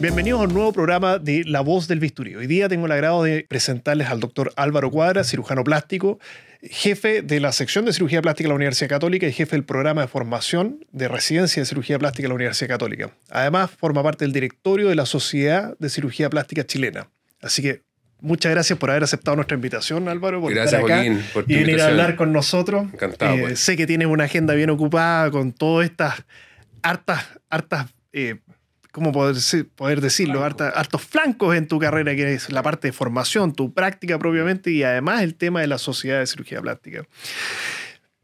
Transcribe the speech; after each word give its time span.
Bienvenidos 0.00 0.40
a 0.40 0.44
un 0.44 0.54
nuevo 0.54 0.72
programa 0.72 1.18
de 1.18 1.44
La 1.44 1.60
Voz 1.60 1.86
del 1.86 2.00
Bisturí. 2.00 2.34
Hoy 2.34 2.46
día 2.46 2.70
tengo 2.70 2.86
el 2.86 2.92
agrado 2.92 3.22
de 3.22 3.44
presentarles 3.46 4.08
al 4.08 4.18
doctor 4.18 4.50
Álvaro 4.56 4.90
Cuadra, 4.90 5.24
cirujano 5.24 5.62
plástico, 5.62 6.18
jefe 6.62 7.20
de 7.20 7.38
la 7.38 7.52
sección 7.52 7.84
de 7.84 7.92
cirugía 7.92 8.22
plástica 8.22 8.46
de 8.46 8.48
la 8.48 8.54
Universidad 8.54 8.88
Católica 8.88 9.26
y 9.26 9.32
jefe 9.32 9.56
del 9.56 9.64
programa 9.64 10.00
de 10.00 10.08
formación 10.08 10.86
de 10.90 11.06
residencia 11.08 11.60
de 11.60 11.66
cirugía 11.66 11.98
plástica 11.98 12.24
de 12.24 12.28
la 12.30 12.34
Universidad 12.34 12.70
Católica. 12.70 13.10
Además, 13.28 13.70
forma 13.70 14.02
parte 14.02 14.24
del 14.24 14.32
directorio 14.32 14.88
de 14.88 14.94
la 14.94 15.04
Sociedad 15.04 15.76
de 15.78 15.90
Cirugía 15.90 16.30
Plástica 16.30 16.64
Chilena. 16.64 17.10
Así 17.42 17.60
que 17.60 17.82
muchas 18.20 18.52
gracias 18.52 18.78
por 18.78 18.90
haber 18.90 19.02
aceptado 19.02 19.36
nuestra 19.36 19.54
invitación, 19.54 20.08
Álvaro, 20.08 20.40
por 20.40 20.54
gracias, 20.54 20.80
estar 20.80 20.84
acá 20.84 21.04
Joaquín, 21.04 21.24
por 21.34 21.44
tu 21.44 21.52
y 21.52 21.56
venir 21.56 21.78
a 21.82 21.88
hablar 21.88 22.16
con 22.16 22.32
nosotros. 22.32 22.86
Encantado, 22.90 23.34
Eh, 23.34 23.40
pues. 23.42 23.60
Sé 23.60 23.76
que 23.76 23.86
tienes 23.86 24.08
una 24.08 24.24
agenda 24.24 24.54
bien 24.54 24.70
ocupada 24.70 25.30
con 25.30 25.52
todas 25.52 25.90
estas 25.90 26.24
hartas, 26.82 27.22
hartas, 27.50 27.88
eh, 28.14 28.36
¿cómo 28.92 29.12
poder, 29.12 29.36
poder 29.76 30.00
decirlo? 30.00 30.44
Hartas- 30.44 30.72
hartos 30.74 31.02
flancos 31.02 31.56
en 31.56 31.68
tu 31.68 31.78
carrera, 31.78 32.14
que 32.14 32.34
es 32.34 32.50
la 32.50 32.62
parte 32.62 32.88
de 32.88 32.92
formación, 32.92 33.54
tu 33.54 33.72
práctica 33.72 34.18
propiamente 34.18 34.70
y 34.70 34.82
además 34.82 35.22
el 35.22 35.34
tema 35.34 35.60
de 35.60 35.66
la 35.66 35.78
sociedad 35.78 36.20
de 36.20 36.26
cirugía 36.26 36.60
plástica. 36.60 37.04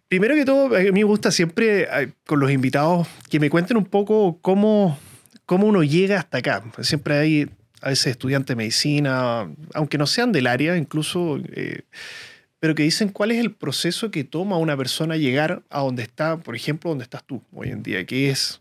Primero 0.09 0.35
que 0.35 0.45
todo, 0.45 0.77
a 0.77 0.81
mí 0.81 0.93
me 0.93 1.05
gusta 1.05 1.31
siempre 1.33 1.89
con 2.27 2.39
los 2.39 2.51
invitados 2.51 3.09
que 3.29 3.41
me 3.41 3.51
cuenten 3.51 3.77
un 3.77 3.87
poco 3.87 4.39
cómo, 4.41 4.99
cómo 5.47 5.67
uno 5.67 5.83
llega 5.83 6.19
hasta 6.19 6.39
acá. 6.39 6.63
Siempre 6.81 7.19
hay 7.19 7.51
a 7.83 7.89
veces 7.89 8.07
estudiantes 8.09 8.49
de 8.49 8.57
medicina, 8.57 9.51
aunque 9.75 9.99
no 9.99 10.07
sean 10.07 10.31
del 10.33 10.47
área, 10.47 10.77
incluso, 10.77 11.41
eh, 11.53 11.83
pero 12.61 12.75
que 12.75 12.85
dicen 12.85 13.09
cuál 13.09 13.33
es 13.33 13.39
el 13.39 13.53
proceso 13.53 14.11
que 14.11 14.25
toma 14.25 14.59
una 14.59 14.77
persona 14.77 15.17
llegar 15.17 15.63
a 15.71 15.81
donde 15.81 16.05
está, 16.05 16.37
por 16.37 16.55
ejemplo, 16.57 16.91
donde 16.91 17.05
estás 17.05 17.25
tú 17.25 17.43
hoy 17.53 17.69
en 17.71 17.83
día, 17.83 18.07
que 18.07 18.31
es 18.31 18.61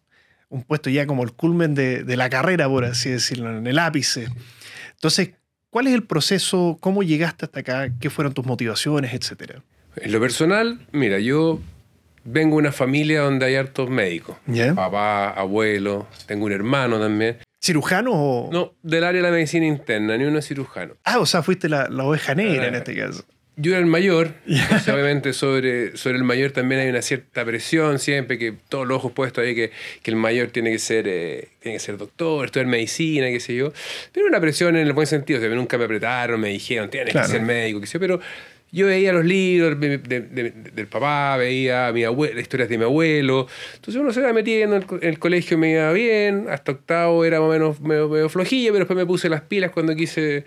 un 0.49 0.63
puesto 0.63 0.89
ya 0.89 1.05
como 1.07 1.23
el 1.23 1.31
culmen 1.33 1.75
de, 1.75 2.03
de 2.03 2.17
la 2.17 2.29
carrera, 2.29 2.67
por 2.69 2.85
así 2.85 3.09
decirlo, 3.09 3.55
en 3.57 3.65
el 3.67 3.79
ápice. 3.79 4.27
Entonces, 4.93 5.31
¿cuál 5.69 5.87
es 5.87 5.93
el 5.93 6.03
proceso? 6.03 6.77
¿Cómo 6.79 7.03
llegaste 7.03 7.45
hasta 7.45 7.59
acá? 7.61 7.89
¿Qué 7.99 8.09
fueron 8.09 8.33
tus 8.33 8.45
motivaciones, 8.45 9.13
etcétera? 9.13 9.61
En 9.97 10.11
lo 10.11 10.19
personal, 10.19 10.79
mira, 10.91 11.19
yo 11.19 11.59
vengo 12.23 12.55
de 12.55 12.59
una 12.61 12.71
familia 12.71 13.21
donde 13.21 13.45
hay 13.45 13.55
hartos 13.55 13.89
médicos. 13.89 14.37
Papá, 14.75 15.29
abuelo, 15.31 16.07
tengo 16.25 16.45
un 16.45 16.51
hermano 16.51 16.99
también. 16.99 17.37
¿Cirujano 17.61 18.11
o...? 18.13 18.49
No, 18.51 18.73
del 18.83 19.03
área 19.03 19.21
de 19.21 19.27
la 19.27 19.33
medicina 19.33 19.65
interna, 19.65 20.17
ni 20.17 20.25
uno 20.25 20.37
es 20.39 20.47
cirujano. 20.47 20.95
Ah, 21.03 21.17
o 21.19 21.25
sea, 21.25 21.41
fuiste 21.41 21.67
la, 21.67 21.89
la 21.89 22.03
oveja 22.03 22.35
negra 22.35 22.67
en 22.67 22.75
Ah. 22.75 22.77
este 22.79 22.95
caso. 22.95 23.23
Yo 23.57 23.71
era 23.71 23.79
el 23.79 23.85
mayor, 23.85 24.33
obviamente 24.91 25.31
sobre, 25.31 25.95
sobre 25.95 26.17
el 26.17 26.23
mayor 26.25 26.51
también 26.51 26.81
hay 26.81 26.89
una 26.89 27.01
cierta 27.01 27.45
presión 27.45 27.99
siempre, 27.99 28.37
que 28.37 28.53
todos 28.67 28.85
los 28.85 28.97
ojos 28.97 29.13
puestos 29.13 29.43
ahí, 29.45 29.55
que, 29.55 29.71
que 30.03 30.11
el 30.11 30.17
mayor 30.17 30.49
tiene 30.49 30.71
que 30.71 30.79
ser 30.79 31.05
eh, 31.07 31.47
tiene 31.61 31.77
que 31.77 31.79
ser 31.79 31.97
doctor, 31.97 32.45
estudiar 32.45 32.67
medicina, 32.67 33.27
qué 33.27 33.39
sé 33.39 33.55
yo. 33.55 33.71
Pero 34.11 34.27
una 34.27 34.41
presión 34.41 34.75
en 34.75 34.85
el 34.85 34.93
buen 34.93 35.07
sentido, 35.07 35.39
o 35.39 35.41
sea, 35.41 35.49
nunca 35.55 35.77
me 35.77 35.85
apretaron, 35.85 36.39
me 36.39 36.49
dijeron, 36.49 36.89
tienes 36.89 37.11
Claro. 37.13 37.27
que 37.27 37.31
ser 37.31 37.41
médico, 37.43 37.79
qué 37.79 37.87
sé 37.87 37.93
yo, 37.93 37.99
pero 38.01 38.19
yo 38.71 38.87
veía 38.87 39.13
los 39.13 39.23
libros 39.23 39.79
de- 39.79 39.99
de- 39.99 40.19
de- 40.19 40.51
del 40.51 40.87
papá, 40.87 41.37
veía 41.37 41.89
mi 41.93 42.03
abuelo, 42.03 42.37
historias 42.41 42.67
de 42.67 42.77
mi 42.77 42.83
abuelo, 42.83 43.47
entonces 43.75 44.01
uno 44.01 44.11
se 44.11 44.19
va 44.19 44.33
metiendo 44.33 44.75
en 44.75 44.81
el, 44.83 44.87
en 45.01 45.09
el 45.11 45.17
colegio, 45.19 45.57
me 45.57 45.71
iba 45.71 45.93
bien, 45.93 46.47
hasta 46.49 46.73
octavo 46.73 47.23
era 47.23 47.39
más 47.39 47.47
o 47.47 47.51
menos 47.53 47.79
medio, 47.79 48.09
medio 48.09 48.27
flojillo, 48.27 48.73
pero 48.73 48.79
después 48.79 48.97
me 48.97 49.05
puse 49.05 49.29
las 49.29 49.41
pilas 49.41 49.71
cuando 49.71 49.95
quise... 49.95 50.43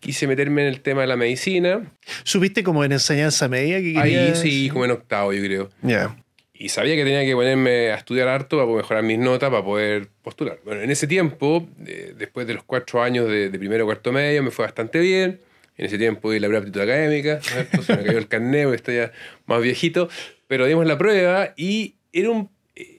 Quise 0.00 0.26
meterme 0.26 0.62
en 0.62 0.68
el 0.68 0.80
tema 0.80 1.02
de 1.02 1.06
la 1.06 1.16
medicina. 1.16 1.92
¿Supiste 2.24 2.62
como 2.62 2.84
en 2.84 2.92
enseñanza 2.92 3.48
media 3.48 3.80
que 3.80 3.98
Ahí 3.98 4.32
sí, 4.34 4.68
como 4.70 4.84
en 4.84 4.92
octavo, 4.92 5.32
yo 5.32 5.42
creo. 5.42 5.70
Ya. 5.82 6.16
Y 6.54 6.68
sabía 6.68 6.94
que 6.94 7.04
tenía 7.04 7.24
que 7.24 7.34
ponerme 7.34 7.90
a 7.90 7.94
estudiar 7.94 8.28
harto 8.28 8.58
para 8.58 8.70
mejorar 8.70 9.02
mis 9.02 9.18
notas, 9.18 9.50
para 9.50 9.64
poder 9.64 10.08
postular. 10.22 10.58
Bueno, 10.64 10.82
en 10.82 10.90
ese 10.90 11.06
tiempo, 11.06 11.66
eh, 11.86 12.14
después 12.18 12.46
de 12.46 12.54
los 12.54 12.64
cuatro 12.64 13.02
años 13.02 13.28
de, 13.28 13.48
de 13.48 13.58
primero 13.58 13.84
o 13.84 13.86
cuarto 13.86 14.12
medio, 14.12 14.42
me 14.42 14.50
fue 14.50 14.66
bastante 14.66 14.98
bien. 14.98 15.40
En 15.80 15.86
ese 15.86 15.96
tiempo 15.96 16.30
di 16.30 16.38
la 16.38 16.48
prueba 16.48 16.60
de 16.60 16.68
aptitud 16.68 16.82
académica, 16.82 17.40
¿no 17.72 17.82
se 17.82 17.96
me 17.96 18.04
cayó 18.04 18.18
el 18.18 18.28
carnet, 18.28 18.64
porque 18.64 18.76
estoy 18.76 18.96
ya 18.96 19.12
más 19.46 19.62
viejito. 19.62 20.10
Pero 20.46 20.66
dimos 20.66 20.86
la 20.86 20.98
prueba 20.98 21.54
y 21.56 21.94
era 22.12 22.28
un... 22.28 22.50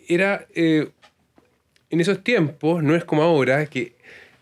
Era, 0.07 0.47
eh, 0.55 0.89
en 1.91 1.99
esos 1.99 2.23
tiempos, 2.23 2.81
no 2.81 2.95
es 2.95 3.03
como 3.03 3.21
ahora, 3.21 3.67
que 3.67 3.93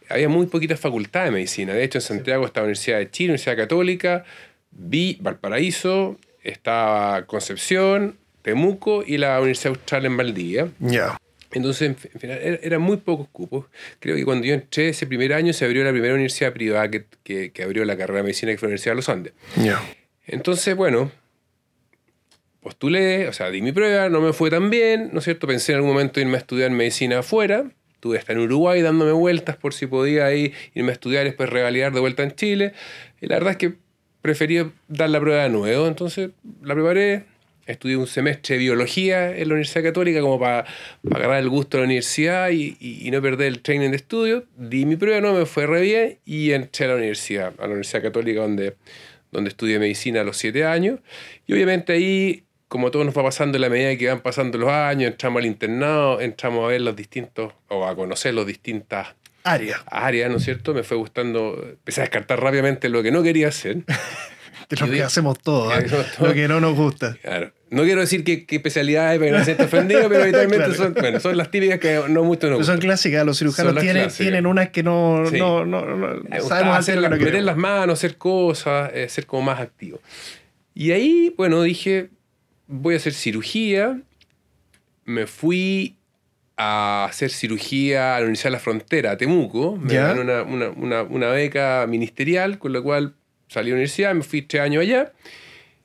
había 0.09 0.29
muy 0.29 0.47
poquitas 0.47 0.79
facultades 0.79 1.27
de 1.29 1.31
medicina. 1.33 1.73
De 1.73 1.83
hecho, 1.83 1.97
en 1.99 2.01
Santiago 2.01 2.45
estaba 2.45 2.63
la 2.63 2.69
Universidad 2.69 2.97
de 2.97 3.09
Chile, 3.11 3.29
Universidad 3.31 3.55
Católica, 3.57 4.25
Vi, 4.71 5.17
Valparaíso, 5.21 6.17
estaba 6.43 7.25
Concepción, 7.25 8.17
Temuco 8.41 9.03
y 9.05 9.17
la 9.17 9.37
Universidad 9.39 9.69
Austral 9.75 10.05
en 10.05 10.17
Valdivia. 10.17 10.69
Ya. 10.79 11.17
Entonces, 11.51 11.81
en 11.89 11.95
final, 12.19 12.37
era- 12.41 12.59
eran 12.61 12.81
muy 12.81 12.97
pocos 12.97 13.27
cupos. 13.31 13.65
Creo 13.99 14.15
que 14.15 14.23
cuando 14.23 14.45
yo 14.45 14.53
entré 14.53 14.89
ese 14.89 15.07
primer 15.07 15.33
año 15.33 15.51
se 15.53 15.65
abrió 15.65 15.83
la 15.83 15.91
primera 15.91 16.13
universidad 16.13 16.53
privada 16.53 16.89
que, 16.91 17.05
que- 17.23 17.51
que 17.51 17.63
abrió 17.63 17.83
la 17.85 17.97
carrera 17.97 18.17
de 18.19 18.23
medicina, 18.23 18.51
que 18.51 18.57
fue 18.59 18.67
la 18.67 18.69
Universidad 18.69 18.91
de 18.91 18.95
los 18.97 19.09
Andes. 19.09 19.33
Ya. 19.57 19.81
Entonces, 20.27 20.75
bueno, 20.75 21.11
postulé, 22.61 23.27
o 23.27 23.33
sea, 23.33 23.49
di 23.49 23.61
mi 23.61 23.71
prueba, 23.71 24.09
no 24.09 24.21
me 24.21 24.33
fue 24.33 24.49
tan 24.49 24.69
bien, 24.69 25.09
¿no 25.11 25.19
es 25.19 25.25
cierto? 25.25 25.47
Pensé 25.47 25.71
en 25.71 25.77
algún 25.77 25.91
momento 25.91 26.19
irme 26.19 26.35
a 26.35 26.39
estudiar 26.39 26.69
medicina 26.71 27.19
afuera. 27.19 27.65
Tuve 27.99 28.17
hasta 28.17 28.33
en 28.33 28.39
Uruguay 28.39 28.81
dándome 28.81 29.11
vueltas 29.11 29.55
por 29.57 29.73
si 29.73 29.87
podía 29.87 30.25
ahí 30.25 30.53
irme 30.73 30.89
a 30.89 30.93
estudiar 30.93 31.25
y 31.25 31.29
después 31.29 31.49
revalidar 31.49 31.93
de 31.93 31.99
vuelta 31.99 32.23
en 32.23 32.35
Chile. 32.35 32.73
Y 33.21 33.27
la 33.27 33.35
verdad 33.35 33.51
es 33.51 33.57
que 33.57 33.73
preferí 34.21 34.71
dar 34.87 35.09
la 35.09 35.19
prueba 35.19 35.43
de 35.43 35.49
nuevo. 35.49 35.87
Entonces 35.87 36.31
la 36.61 36.73
preparé, 36.73 37.25
estudié 37.65 37.97
un 37.97 38.07
semestre 38.07 38.55
de 38.55 38.59
biología 38.61 39.29
en 39.29 39.47
la 39.47 39.53
Universidad 39.53 39.83
Católica 39.83 40.21
como 40.21 40.39
para, 40.39 40.65
para 41.03 41.25
agarrar 41.25 41.43
el 41.43 41.49
gusto 41.49 41.77
de 41.77 41.83
la 41.83 41.85
universidad 41.85 42.49
y 42.49 43.09
no 43.11 43.21
perder 43.21 43.47
el 43.47 43.61
training 43.61 43.89
de 43.91 43.97
estudio. 43.97 44.45
Di 44.57 44.85
mi 44.85 44.95
prueba, 44.95 45.21
no 45.21 45.33
me 45.33 45.45
fue 45.45 45.67
re 45.67 45.81
bien 45.81 46.17
y 46.25 46.51
entré 46.51 46.85
a 46.85 46.89
la 46.89 46.95
universidad, 46.95 47.53
a 47.57 47.61
la 47.61 47.67
Universidad 47.67 48.01
Católica 48.01 48.41
donde, 48.41 48.75
donde 49.31 49.49
estudié 49.49 49.79
medicina 49.79 50.21
a 50.21 50.23
los 50.23 50.37
siete 50.37 50.65
años. 50.65 50.99
Y 51.47 51.53
obviamente 51.53 51.93
ahí, 51.93 52.43
como 52.69 52.89
todo 52.91 53.03
nos 53.03 53.17
va 53.17 53.23
pasando 53.23 53.57
en 53.57 53.61
la 53.63 53.69
medida 53.69 53.97
que 53.97 54.07
van 54.07 54.21
pasando 54.21 54.57
los 54.57 54.69
años, 54.69 55.11
entramos 55.11 55.41
al 55.41 55.45
internado, 55.47 56.21
entramos 56.21 56.63
a 56.63 56.67
ver 56.67 56.79
los 56.81 56.95
distintos, 56.95 57.51
o 57.67 57.85
a 57.85 57.93
conocer 57.95 58.33
los 58.33 58.45
distintas 58.47 59.07
Área. 59.43 59.81
áreas, 59.87 60.29
¿no 60.31 60.37
es 60.37 60.43
cierto? 60.45 60.73
Me 60.73 60.83
fue 60.83 60.95
gustando, 60.95 61.61
empecé 61.67 61.99
a 62.01 62.03
descartar 62.05 62.41
rápidamente 62.41 62.87
lo 62.87 63.03
que 63.03 63.11
no 63.11 63.21
quería 63.23 63.49
hacer. 63.49 63.79
Que 64.67 64.75
es 64.75 64.81
lo 64.81 64.87
que 64.91 65.01
hacemos 65.01 65.39
todos. 65.39 65.73
¿eh? 65.79 65.87
Lo 66.19 66.31
que 66.31 66.47
no 66.47 66.59
nos 66.59 66.75
gusta. 66.75 67.17
Claro. 67.23 67.51
No 67.71 67.81
quiero 67.83 68.01
decir 68.01 68.23
qué, 68.23 68.45
qué 68.45 68.57
especialidades 68.57 69.17
para 69.17 69.31
que 69.31 69.37
no 69.39 69.43
se 69.43 69.63
ofendido, 69.63 70.07
pero 70.07 70.21
habitualmente 70.25 70.65
Claro. 70.65 70.75
son, 70.75 70.93
bueno, 70.93 71.19
son 71.19 71.37
las 71.37 71.49
típicas 71.49 71.79
que 71.79 71.99
no 72.07 72.23
mucho 72.23 72.45
nos 72.51 72.57
Son 72.57 72.75
gustan. 72.75 72.77
clásicas, 72.77 73.25
los 73.25 73.39
cirujanos 73.39 73.69
Son 73.69 73.75
las 73.75 73.83
tienen, 73.83 74.03
clásicas. 74.03 74.23
tienen 74.25 74.45
unas 74.45 74.69
que 74.69 74.83
no, 74.83 75.23
Sí. 75.27 75.39
no, 75.39 75.65
no, 75.65 75.83
no- 75.85 76.21
sabemos 76.47 76.77
hacer 76.77 76.99
meter 76.99 77.17
queremos. 77.17 77.45
las 77.45 77.57
manos, 77.57 77.97
hacer 77.97 78.17
cosas, 78.17 78.91
eh, 78.93 79.09
ser 79.09 79.25
como 79.25 79.41
más 79.41 79.59
activo. 79.59 79.99
Y 80.75 80.91
ahí, 80.91 81.33
bueno, 81.35 81.63
dije, 81.63 82.09
voy 82.69 82.93
a 82.93 82.97
hacer 82.97 83.13
cirugía. 83.13 83.99
Me 85.05 85.25
fui 85.27 85.95
a 86.55 87.05
hacer 87.05 87.29
cirugía 87.31 88.15
a 88.15 88.19
la 88.19 88.25
Universidad 88.25 88.49
de 88.49 88.51
la 88.51 88.59
Frontera, 88.59 89.11
a 89.11 89.17
Temuco. 89.17 89.75
Me 89.77 89.93
Ya. 89.93 90.13
una, 90.13 90.43
una, 90.43 90.69
una, 90.69 91.03
una 91.03 91.27
beca 91.29 91.85
ministerial, 91.89 92.59
con 92.59 92.73
la 92.73 92.81
cual 92.81 93.15
salí 93.47 93.65
de 93.67 93.71
la 93.71 93.75
universidad, 93.77 94.13
me 94.13 94.23
fui 94.23 94.41
tres 94.43 94.61
años 94.63 94.81
allá. 94.83 95.11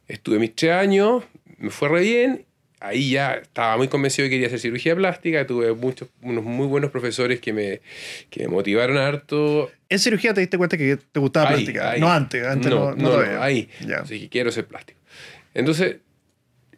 Estuve 0.09 0.39
mis 0.39 0.55
tres 0.55 0.73
años, 0.73 1.25
me 1.59 1.71
fue 1.71 1.89
re 1.89 2.01
bien. 2.03 2.45
Ahí 2.81 3.13
ya 3.13 3.35
estaba 3.37 3.79
muy 3.79 3.89
convencido 3.89 4.25
de 4.25 4.29
que 4.31 4.35
quería 4.35 4.49
hacer 4.49 4.61
cirugía 4.61 4.95
plástica. 4.95 5.47
Tuve 5.47 5.73
muchos, 5.73 6.11
unos 6.21 6.45
muy 6.45 6.67
buenos 6.67 6.91
profesores 6.91 7.41
que 7.41 7.55
me, 7.55 7.81
que 8.29 8.41
me 8.43 8.49
motivaron 8.49 8.99
harto. 8.99 9.71
En 9.89 9.99
cirugía 9.99 10.35
te 10.35 10.43
diste 10.43 10.59
cuenta 10.59 10.77
que 10.77 10.99
te 10.99 11.19
gustaba 11.21 11.49
Ahí, 11.49 11.55
plástica. 11.65 11.93
ahí. 11.93 12.01
No 12.01 12.13
antes, 12.13 12.45
antes 12.47 12.71
no, 12.71 12.95
no, 12.95 13.23
no, 13.25 13.43
ahí. 13.43 13.71
Ya. 13.87 14.01
Así 14.01 14.21
que 14.21 14.29
quiero 14.29 14.53
ser 14.53 14.67
plástico. 14.67 14.99
Entonces, 15.55 15.97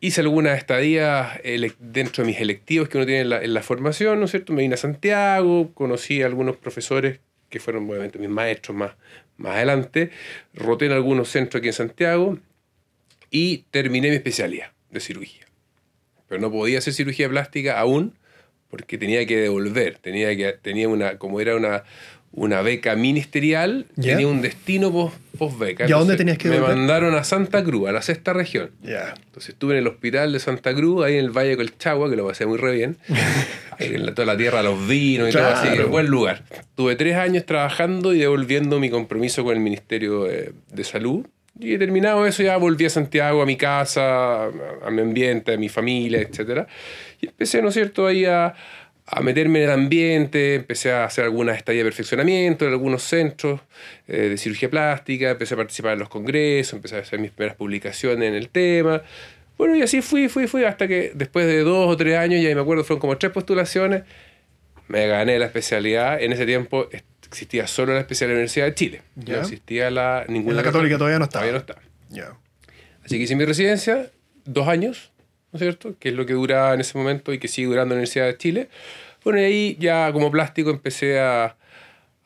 hice 0.00 0.20
algunas 0.20 0.58
estadías 0.58 1.40
dentro 1.78 2.25
de 2.25 2.31
mis 2.31 2.40
electivos 2.40 2.88
que 2.88 2.98
uno 2.98 3.06
tiene 3.06 3.22
en 3.22 3.28
la, 3.31 3.43
en 3.43 3.54
la 3.54 3.62
formación, 3.62 4.19
¿no 4.19 4.26
es 4.26 4.31
cierto? 4.31 4.52
Me 4.52 4.62
vine 4.62 4.75
a 4.75 4.78
Santiago, 4.78 5.72
conocí 5.75 6.22
a 6.22 6.26
algunos 6.26 6.56
profesores 6.56 7.20
que 7.48 7.60
fueron 7.60 7.88
obviamente 7.88 8.19
mis 8.19 8.28
maestros 8.28 8.76
más, 8.76 8.93
más 9.37 9.56
adelante, 9.56 10.10
roté 10.54 10.87
en 10.87 10.93
algunos 10.93 11.28
centros 11.28 11.60
aquí 11.60 11.69
en 11.69 11.75
Santiago 11.75 12.38
y 13.31 13.64
terminé 13.70 14.08
mi 14.10 14.16
especialidad 14.16 14.72
de 14.90 15.00
cirugía. 15.00 15.46
Pero 16.28 16.40
no 16.40 16.50
podía 16.50 16.78
hacer 16.78 16.93
cirugía 16.93 17.28
plástica 17.28 17.78
aún 17.78 18.14
porque 18.69 18.98
tenía 18.98 19.25
que 19.26 19.37
devolver, 19.37 19.98
tenía 19.98 20.37
que 20.37 20.52
tenía 20.54 20.88
una 20.88 21.19
como 21.19 21.40
era 21.40 21.56
una 21.56 21.84
una 22.36 22.62
beca 22.62 22.94
ministerial, 22.94 23.86
Ya. 23.96 24.12
tenía 24.12 24.28
un 24.28 24.40
destino 24.42 24.92
post, 24.92 25.16
post 25.38 25.58
beca. 25.58 25.88
¿Y 25.88 25.92
a 25.92 25.96
dónde 25.96 26.16
tenías 26.16 26.38
que 26.38 26.48
Me 26.48 26.54
devolver? 26.56 26.76
mandaron 26.76 27.14
a 27.14 27.24
Santa 27.24 27.64
Cruz, 27.64 27.88
a 27.88 27.92
la 27.92 28.02
sexta 28.02 28.32
región. 28.32 28.70
Ya. 28.82 29.14
Entonces 29.26 29.48
estuve 29.50 29.72
en 29.72 29.78
el 29.80 29.86
hospital 29.88 30.32
de 30.32 30.38
Santa 30.38 30.74
Cruz, 30.74 31.04
ahí 31.04 31.14
en 31.14 31.24
el 31.24 31.30
Valle 31.30 31.50
de 31.50 31.56
Colchagua, 31.56 32.08
que 32.08 32.16
lo 32.16 32.26
pasé 32.28 32.46
muy 32.46 32.58
re 32.58 32.72
bien. 32.76 32.96
Ahí 33.78 33.94
en 33.94 34.06
la- 34.06 34.14
toda 34.14 34.24
la 34.26 34.36
tierra, 34.38 34.62
los 34.62 34.86
vinos 34.88 35.28
y 35.28 35.32
todo 35.32 35.46
así, 35.48 35.66
Claro. 35.68 35.88
buen 35.88 36.06
lugar. 36.06 36.44
Tuve 36.76 36.96
tres 36.96 37.16
años 37.16 37.44
trabajando 37.44 38.14
y 38.14 38.18
devolviendo 38.20 38.80
mi 38.80 38.88
compromiso 38.88 39.44
con 39.44 39.54
el 39.54 39.60
Ministerio 39.60 40.24
de, 40.24 40.52
de 40.72 40.84
Salud. 40.84 41.26
Y 41.60 41.74
he 41.74 41.78
terminado 41.78 42.26
eso, 42.26 42.42
ya 42.42 42.56
volví 42.58 42.84
a 42.86 42.90
Santiago, 42.90 43.42
a 43.42 43.46
mi 43.46 43.56
casa, 43.56 44.44
a, 44.44 44.50
a 44.84 44.90
mi 44.90 45.00
ambiente, 45.02 45.54
a 45.54 45.56
mi 45.58 45.68
familia, 45.70 46.20
etc. 46.20 46.66
Y 47.20 47.26
empecé, 47.28 47.60
¿no 47.62 47.68
es 47.68 47.74
cierto?, 47.74 48.06
ahí 48.06 48.24
a, 48.26 48.54
a 49.06 49.20
meterme 49.20 49.61
en 49.61 49.64
el 49.67 49.70
ambiente, 49.70 50.56
empecé 50.56 50.93
a 50.93 51.05
hacer 51.05 51.25
algunas 51.25 51.56
estadías 51.56 51.85
de 51.85 51.91
perfeccionamiento 51.91 52.67
en 52.67 52.73
algunos 52.73 53.03
centros 53.03 53.61
eh, 54.08 54.29
de 54.29 54.37
cirugía 54.37 54.69
plástica, 54.69 55.31
empecé 55.31 55.55
a 55.55 55.56
participar 55.56 55.93
en 55.93 56.00
los 56.00 56.08
congresos, 56.08 56.75
empecé 56.75 56.97
a 56.97 57.00
hacer 57.00 57.20
mis 57.20 57.31
primeras 57.31 57.56
publicaciones 57.56 58.29
en 58.29 58.35
el 58.35 58.49
tema. 58.49 59.03
Bueno, 59.56 59.76
y 59.76 59.82
así 59.82 60.03
fui, 60.03 60.29
fui, 60.29 60.49
fui, 60.49 60.64
hasta 60.64 60.88
que 60.88 61.12
después 61.14 61.47
de 61.47 61.61
dos 61.61 61.88
o 61.88 61.97
tres 61.97 62.19
años, 62.19 62.43
ya 62.43 62.53
me 62.55 62.61
acuerdo, 62.61 62.82
fueron 62.82 63.00
como 63.00 63.17
tres 63.17 63.32
postulaciones, 63.32 64.03
me 64.88 65.06
gané 65.06 65.38
la 65.38 65.47
especialidad. 65.47 66.20
En 66.20 66.32
ese 66.32 66.44
tiempo 66.44 66.88
existía 67.23 67.67
solo 67.69 67.94
la 67.94 68.00
especialidad 68.00 68.35
de 68.35 68.35
la 68.35 68.41
Universidad 68.41 68.67
de 68.67 68.75
Chile. 68.75 69.03
No 69.14 69.41
existía 69.41 69.91
la, 69.91 70.25
ninguna. 70.29 70.50
En 70.50 70.56
la 70.56 70.62
católica 70.64 70.99
todavía 70.99 71.19
no 71.19 71.25
estaba. 71.25 71.44
Todavía 71.44 71.53
no 71.53 71.61
estaba. 71.61 72.38
Así 73.05 73.19
que 73.19 73.23
hice 73.23 73.37
mi 73.37 73.44
residencia, 73.44 74.11
dos 74.44 74.67
años, 74.67 75.12
¿no 75.56 75.64
es 75.64 75.76
cierto? 75.76 75.94
Que 75.99 76.11
es 76.11 76.14
lo 76.14 76.26
que 76.26 76.35
duraba 76.35 76.75
en 76.75 76.81
ese 76.81 76.97
momento 76.99 77.32
y 77.32 77.38
que 77.38 77.49
sigue 77.49 77.69
durando 77.69 77.94
en 77.94 77.99
la 77.99 78.00
Universidad 78.03 78.26
de 78.26 78.37
Chile. 78.37 78.69
Bueno, 79.25 79.41
y 79.41 79.44
ahí 79.44 79.76
ya 79.81 80.12
como 80.12 80.31
plástico 80.31 80.70
empecé 80.70 81.19
a, 81.19 81.56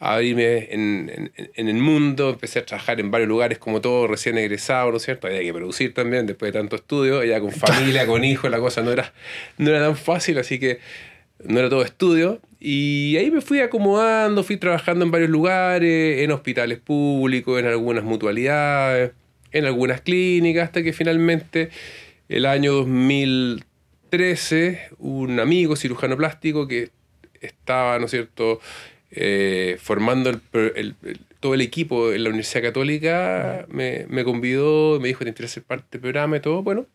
a 0.00 0.14
abrirme 0.14 0.68
en, 0.72 1.32
en, 1.54 1.68
el 1.68 1.76
mundo, 1.76 2.30
empecé 2.30 2.58
a 2.58 2.66
trabajar 2.66 3.00
en 3.00 3.10
varios 3.10 3.28
lugares 3.28 3.58
como 3.58 3.80
todo 3.80 4.06
recién 4.06 4.36
egresado, 4.36 4.90
¿no 4.90 4.96
es 4.96 5.04
cierto? 5.04 5.26
Había 5.26 5.40
que 5.40 5.52
producir 5.54 5.94
también 5.94 6.26
después 6.26 6.52
de 6.52 6.58
tanto 6.58 6.76
estudio, 6.76 7.22
ya 7.24 7.40
con 7.40 7.52
familia, 7.52 8.06
con 8.06 8.24
hijos, 8.24 8.50
la 8.50 8.58
cosa 8.58 8.82
no 8.82 8.90
era, 8.90 9.12
no 9.58 9.70
era 9.70 9.80
tan 9.80 9.96
fácil, 9.96 10.38
así 10.38 10.58
que 10.58 10.80
no 11.44 11.58
era 11.58 11.68
todo 11.68 11.84
estudio. 11.84 12.40
Y 12.58 13.16
ahí 13.16 13.30
me 13.30 13.40
fui 13.40 13.60
acomodando, 13.60 14.42
fui 14.42 14.56
trabajando 14.56 15.04
en 15.04 15.10
varios 15.10 15.30
lugares, 15.30 16.22
en 16.22 16.32
hospitales 16.32 16.78
públicos, 16.78 17.60
en 17.60 17.66
algunas 17.66 18.04
mutualidades, 18.04 19.12
en 19.52 19.64
algunas 19.64 20.00
clínicas, 20.00 20.64
hasta 20.64 20.82
que 20.82 20.92
finalmente 20.92 21.70
el 22.30 22.46
año 22.46 22.72
2013 22.72 24.80
un 24.98 25.40
amigo 25.40 25.74
cirujano 25.74 26.16
plástico 26.16 26.68
que 26.68 26.90
estaba, 27.40 27.98
¿no 27.98 28.04
es 28.06 28.12
cierto?, 28.12 28.60
eh, 29.10 29.76
formando 29.80 30.40
todo 31.40 31.54
el 31.54 31.60
equipo 31.60 32.12
en 32.12 32.22
la 32.22 32.28
Universidad 32.28 32.62
Católica, 32.62 33.66
me, 33.68 34.06
me 34.08 34.22
convidó, 34.22 35.00
me 35.00 35.08
dijo, 35.08 35.24
¿te 35.24 35.30
interesa 35.30 35.54
ser 35.54 35.64
parte 35.64 35.86
del 35.90 36.02
programa 36.02 36.36
y 36.36 36.40
todo? 36.40 36.62
Bueno, 36.62 36.86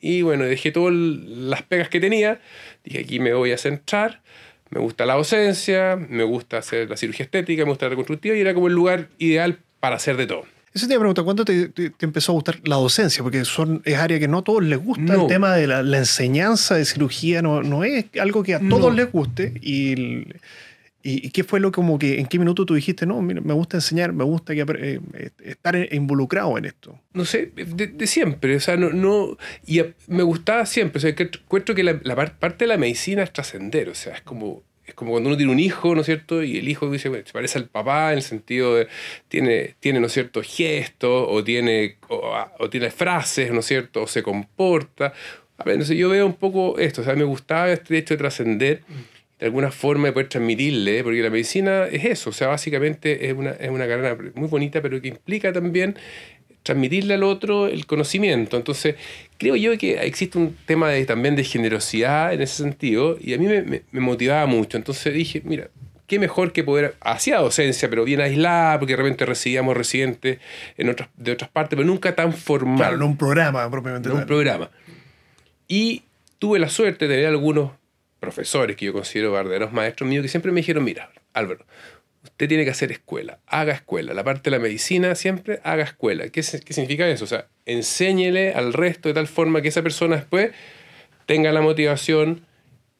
y 0.00 0.22
bueno, 0.22 0.44
dejé 0.44 0.72
todas 0.72 0.94
las 0.94 1.62
pegas 1.62 1.90
que 1.90 2.00
tenía, 2.00 2.40
dije, 2.82 3.00
aquí 3.00 3.20
me 3.20 3.34
voy 3.34 3.52
a 3.52 3.58
centrar, 3.58 4.22
me 4.70 4.80
gusta 4.80 5.04
la 5.04 5.16
docencia, 5.16 5.96
me 5.96 6.24
gusta 6.24 6.56
hacer 6.56 6.88
la 6.88 6.96
cirugía 6.96 7.24
estética, 7.24 7.64
me 7.64 7.70
gusta 7.70 7.86
la 7.86 7.90
reconstructiva, 7.90 8.34
y 8.34 8.40
era 8.40 8.54
como 8.54 8.68
el 8.68 8.74
lugar 8.74 9.10
ideal 9.18 9.58
para 9.80 9.96
hacer 9.96 10.16
de 10.16 10.26
todo. 10.26 10.46
Eso 10.76 10.86
te 10.86 10.92
iba 10.92 10.98
a 10.98 11.04
preguntar, 11.04 11.24
¿cuándo 11.24 11.42
te, 11.46 11.72
empezó 12.00 12.32
a 12.32 12.34
gustar 12.34 12.60
la 12.64 12.76
docencia? 12.76 13.22
Porque 13.22 13.46
son, 13.46 13.80
es 13.86 13.96
área 13.96 14.18
que 14.18 14.28
no 14.28 14.38
a 14.38 14.44
todos 14.44 14.62
les 14.62 14.78
gusta. 14.78 15.14
El 15.14 15.26
tema 15.26 15.54
de 15.56 15.66
la, 15.66 15.80
enseñanza 15.96 16.74
de 16.74 16.84
cirugía 16.84 17.40
no, 17.40 17.62
no, 17.62 17.82
es 17.82 18.04
algo 18.20 18.42
que 18.42 18.54
a 18.54 18.60
todos 18.60 18.94
les 18.94 19.10
guste. 19.10 19.54
Y, 19.62 20.26
y, 21.02 21.30
qué 21.30 21.44
fue 21.44 21.60
lo 21.60 21.72
como 21.72 21.98
que, 21.98 22.20
en 22.20 22.26
qué 22.26 22.38
minuto 22.38 22.66
tú 22.66 22.74
dijiste, 22.74 23.06
no, 23.06 23.22
mira, 23.22 23.40
me 23.40 23.54
gusta 23.54 23.78
enseñar, 23.78 24.12
me 24.12 24.24
gusta 24.24 24.54
que, 24.54 24.66
eh, 24.78 25.30
estar 25.44 25.76
involucrado 25.94 26.58
en 26.58 26.66
esto? 26.66 27.00
No 27.14 27.24
sé, 27.24 27.52
de, 27.54 28.06
siempre. 28.06 28.56
O 28.56 28.60
sea, 28.60 28.76
no, 28.76 28.90
no 28.90 29.38
y 29.66 29.80
me 30.08 30.24
gustaba 30.24 30.66
siempre. 30.66 30.98
O 30.98 31.00
sea, 31.00 31.14
que, 31.14 31.22
encuentro 31.22 31.74
que 31.74 31.84
la, 31.84 31.98
la 32.02 32.16
parte 32.16 32.66
de 32.66 32.68
la 32.68 32.76
medicina 32.76 33.22
es 33.22 33.32
trascender. 33.32 33.88
O 33.88 33.94
sea, 33.94 34.12
es 34.12 34.20
como 34.20 34.62
es 34.86 34.94
como 34.94 35.10
cuando 35.10 35.28
uno 35.28 35.36
tiene 35.36 35.52
un 35.52 35.58
hijo, 35.58 35.94
¿no 35.94 36.00
es 36.00 36.06
cierto? 36.06 36.42
Y 36.42 36.58
el 36.58 36.68
hijo 36.68 36.88
dice, 36.90 37.10
se 37.10 37.32
parece 37.32 37.58
al 37.58 37.66
papá 37.66 38.12
en 38.12 38.18
el 38.18 38.22
sentido 38.22 38.76
de, 38.76 38.88
tiene, 39.28 39.74
tiene 39.80 40.00
¿no 40.00 40.06
es 40.06 40.12
cierto?, 40.12 40.42
gestos 40.42 41.26
o 41.28 41.42
tiene, 41.42 41.96
o, 42.08 42.70
tiene 42.70 42.90
frases, 42.90 43.50
¿no 43.52 43.60
es 43.60 43.66
cierto?, 43.66 44.02
o 44.02 44.06
se 44.06 44.22
comporta. 44.22 45.12
A 45.58 45.64
ver, 45.64 45.74
entonces 45.74 45.96
yo 45.96 46.08
veo 46.10 46.26
un 46.26 46.34
poco 46.34 46.78
esto, 46.78 47.00
o 47.00 47.04
sea, 47.04 47.14
me 47.14 47.24
gustaba 47.24 47.70
este 47.70 47.96
hecho 47.98 48.14
de 48.14 48.18
trascender, 48.18 48.82
de 49.38 49.46
alguna 49.46 49.70
forma 49.70 50.06
de 50.06 50.12
poder 50.12 50.28
transmitirle, 50.28 51.02
porque 51.02 51.20
la 51.22 51.30
medicina 51.30 51.86
es 51.86 52.04
eso, 52.04 52.30
o 52.30 52.32
sea, 52.32 52.48
básicamente 52.48 53.28
es 53.28 53.34
una, 53.34 53.50
es 53.50 53.70
una 53.70 53.86
carrera 53.86 54.16
muy 54.34 54.48
bonita, 54.48 54.80
pero 54.80 55.00
que 55.00 55.08
implica 55.08 55.52
también 55.52 55.96
transmitirle 56.66 57.14
al 57.14 57.22
otro 57.22 57.68
el 57.68 57.86
conocimiento. 57.86 58.56
Entonces, 58.56 58.96
creo 59.38 59.54
yo 59.54 59.78
que 59.78 60.04
existe 60.04 60.36
un 60.36 60.56
tema 60.66 60.90
de, 60.90 61.06
también 61.06 61.36
de 61.36 61.44
generosidad 61.44 62.34
en 62.34 62.42
ese 62.42 62.62
sentido 62.64 63.16
y 63.20 63.34
a 63.34 63.38
mí 63.38 63.46
me, 63.46 64.00
motivaba 64.00 64.46
mucho. 64.46 64.76
Entonces 64.76 65.14
dije, 65.14 65.40
mira, 65.44 65.68
qué 66.08 66.18
mejor 66.18 66.52
que 66.52 66.64
poder, 66.64 66.96
hacía 67.00 67.38
docencia, 67.38 67.88
pero 67.88 68.04
bien 68.04 68.20
aislada, 68.20 68.80
porque 68.80 68.94
de 68.94 68.96
repente 68.96 69.24
recibíamos 69.24 69.76
residentes 69.76 70.40
en 70.76 70.88
otras, 70.88 71.08
de 71.16 71.32
otras 71.32 71.50
partes, 71.50 71.76
pero 71.76 71.86
nunca 71.86 72.16
tan 72.16 72.32
formal. 72.32 72.76
Claro, 72.76 72.96
no 72.96 73.06
un 73.06 73.16
programa 73.16 73.70
propiamente. 73.70 74.08
No 74.08 74.16
un 74.16 74.26
programa. 74.26 74.68
Y 75.68 76.02
tuve 76.40 76.58
la 76.58 76.68
suerte 76.68 77.06
de 77.06 77.14
tener 77.14 77.28
algunos 77.28 77.70
profesores 78.18 78.74
que 78.76 78.86
yo 78.86 78.92
considero 78.92 79.30
verdaderos 79.30 79.72
maestros 79.72 80.10
míos 80.10 80.22
que 80.22 80.28
siempre 80.28 80.50
me 80.50 80.62
dijeron, 80.62 80.82
mira, 80.82 81.10
Álvaro, 81.32 81.64
usted 82.36 82.48
tiene 82.48 82.64
que 82.64 82.70
hacer 82.70 82.92
escuela, 82.92 83.38
haga 83.46 83.72
escuela. 83.72 84.12
La 84.12 84.22
parte 84.22 84.50
de 84.50 84.58
la 84.58 84.62
medicina 84.62 85.14
siempre 85.14 85.58
haga 85.64 85.84
escuela. 85.84 86.24
¿Qué, 86.24 86.42
qué 86.42 86.74
significa 86.74 87.08
eso? 87.08 87.24
O 87.24 87.26
sea, 87.26 87.46
enséñele 87.64 88.52
al 88.52 88.74
resto 88.74 89.08
de 89.08 89.14
tal 89.14 89.26
forma 89.26 89.62
que 89.62 89.68
esa 89.68 89.80
persona 89.82 90.16
después 90.16 90.50
tenga 91.24 91.50
la 91.50 91.62
motivación 91.62 92.44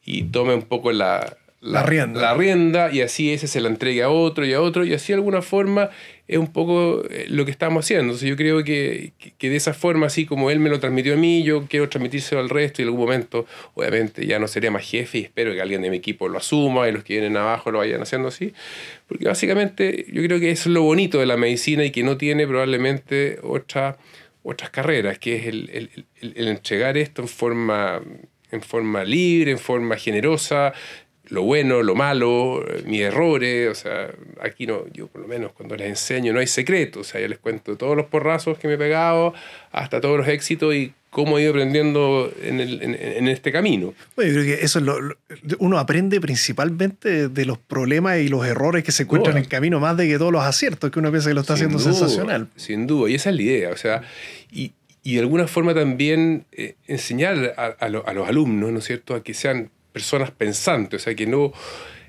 y 0.03 0.23
tome 0.23 0.55
un 0.55 0.63
poco 0.63 0.91
la, 0.91 1.37
la, 1.61 1.83
rienda. 1.83 2.19
la 2.19 2.33
rienda 2.33 2.91
y 2.91 3.01
así 3.01 3.31
ese 3.31 3.45
se 3.45 3.61
la 3.61 3.69
entregue 3.69 4.01
a 4.01 4.09
otro 4.09 4.43
y 4.43 4.53
a 4.53 4.61
otro 4.61 4.83
y 4.83 4.95
así 4.95 5.13
de 5.13 5.17
alguna 5.17 5.43
forma 5.43 5.91
es 6.27 6.37
un 6.37 6.51
poco 6.51 7.03
eh, 7.09 7.25
lo 7.29 7.45
que 7.45 7.51
estamos 7.51 7.85
haciendo. 7.85 8.03
Entonces 8.05 8.27
yo 8.27 8.35
creo 8.35 8.63
que, 8.63 9.13
que, 9.37 9.49
de 9.49 9.55
esa 9.55 9.73
forma, 9.73 10.07
así 10.07 10.25
como 10.25 10.51
él 10.51 10.59
me 10.59 10.69
lo 10.69 10.79
transmitió 10.79 11.13
a 11.13 11.17
mí, 11.17 11.43
yo 11.43 11.65
quiero 11.67 11.87
transmitírselo 11.87 12.41
al 12.41 12.49
resto 12.49 12.81
y 12.81 12.83
en 12.83 12.89
algún 12.89 13.05
momento, 13.05 13.45
obviamente, 13.75 14.25
ya 14.25 14.37
no 14.37 14.47
sería 14.47 14.69
más 14.69 14.83
jefe 14.89 15.19
y 15.19 15.21
espero 15.23 15.53
que 15.53 15.61
alguien 15.61 15.81
de 15.81 15.89
mi 15.89 15.97
equipo 15.97 16.27
lo 16.27 16.37
asuma 16.37 16.89
y 16.89 16.91
los 16.91 17.03
que 17.03 17.13
vienen 17.13 17.37
abajo 17.37 17.71
lo 17.71 17.79
vayan 17.79 18.01
haciendo 18.01 18.27
así. 18.27 18.53
Porque 19.07 19.25
básicamente 19.25 20.05
yo 20.11 20.21
creo 20.23 20.39
que 20.39 20.51
es 20.51 20.65
lo 20.65 20.81
bonito 20.81 21.19
de 21.19 21.25
la 21.25 21.37
medicina 21.37 21.85
y 21.85 21.91
que 21.91 22.03
no 22.03 22.17
tiene 22.17 22.45
probablemente 22.45 23.39
otra, 23.43 23.97
otras 24.43 24.69
carreras, 24.69 25.19
que 25.19 25.37
es 25.37 25.47
el, 25.47 25.69
el, 26.19 26.33
el 26.35 26.47
entregar 26.49 26.97
esto 26.97 27.21
en 27.21 27.27
forma 27.29 28.01
en 28.51 28.61
forma 28.61 29.03
libre, 29.03 29.51
en 29.51 29.59
forma 29.59 29.97
generosa, 29.97 30.73
lo 31.29 31.43
bueno, 31.43 31.83
lo 31.83 31.95
malo, 31.95 32.63
mis 32.85 33.01
errores, 33.01 33.69
o 33.69 33.75
sea, 33.75 34.09
aquí 34.41 34.65
no, 34.65 34.85
yo 34.93 35.07
por 35.07 35.21
lo 35.21 35.27
menos 35.27 35.51
cuando 35.51 35.75
les 35.75 35.87
enseño 35.87 36.33
no 36.33 36.39
hay 36.39 36.47
secreto, 36.47 37.01
o 37.01 37.03
sea, 37.03 37.19
yo 37.19 37.27
les 37.27 37.39
cuento 37.39 37.75
todos 37.75 37.95
los 37.95 38.05
porrazos 38.05 38.57
que 38.57 38.67
me 38.67 38.75
he 38.75 38.77
pegado, 38.77 39.33
hasta 39.71 39.99
todos 39.99 40.17
los 40.17 40.27
éxitos 40.27 40.73
y 40.73 40.93
cómo 41.09 41.37
he 41.37 41.41
ido 41.41 41.51
aprendiendo 41.51 42.31
en, 42.43 42.59
el, 42.59 42.81
en, 42.81 43.27
este 43.27 43.51
camino. 43.51 43.93
Bueno, 44.15 44.33
creo 44.33 44.43
que 44.43 44.63
eso 44.63 44.79
es 44.79 44.85
lo, 44.85 44.97
uno 45.59 45.79
aprende 45.79 46.21
principalmente 46.21 47.29
de 47.29 47.45
los 47.45 47.57
problemas 47.57 48.19
y 48.19 48.27
los 48.27 48.45
errores 48.45 48.83
que 48.83 48.91
se 48.91 49.03
encuentran 49.03 49.37
en 49.37 49.43
el 49.43 49.49
camino, 49.49 49.79
más 49.79 49.97
de 49.97 50.07
que 50.07 50.17
todos 50.17 50.31
los 50.31 50.43
aciertos 50.43 50.91
que 50.91 50.99
uno 50.99 51.09
piensa 51.09 51.29
que 51.29 51.33
lo 51.33 51.41
está 51.41 51.53
haciendo 51.53 51.79
sensacional. 51.79 52.49
Sin 52.55 52.87
duda, 52.87 53.09
y 53.09 53.15
esa 53.15 53.31
es 53.31 53.35
la 53.35 53.41
idea, 53.41 53.69
o 53.71 53.77
sea, 53.77 54.03
y, 54.51 54.73
y 55.03 55.15
de 55.15 55.21
alguna 55.21 55.47
forma 55.47 55.73
también 55.73 56.45
eh, 56.51 56.75
enseñar 56.87 57.53
a, 57.57 57.75
a, 57.79 57.85
a 57.85 58.13
los 58.13 58.27
alumnos, 58.27 58.71
¿no 58.71 58.79
es 58.79 58.85
cierto?, 58.85 59.15
a 59.15 59.23
que 59.23 59.33
sean 59.33 59.71
personas 59.97 60.31
pensantes, 60.31 61.01
o 61.01 61.03
sea, 61.03 61.15
que 61.15 61.25
no... 61.25 61.53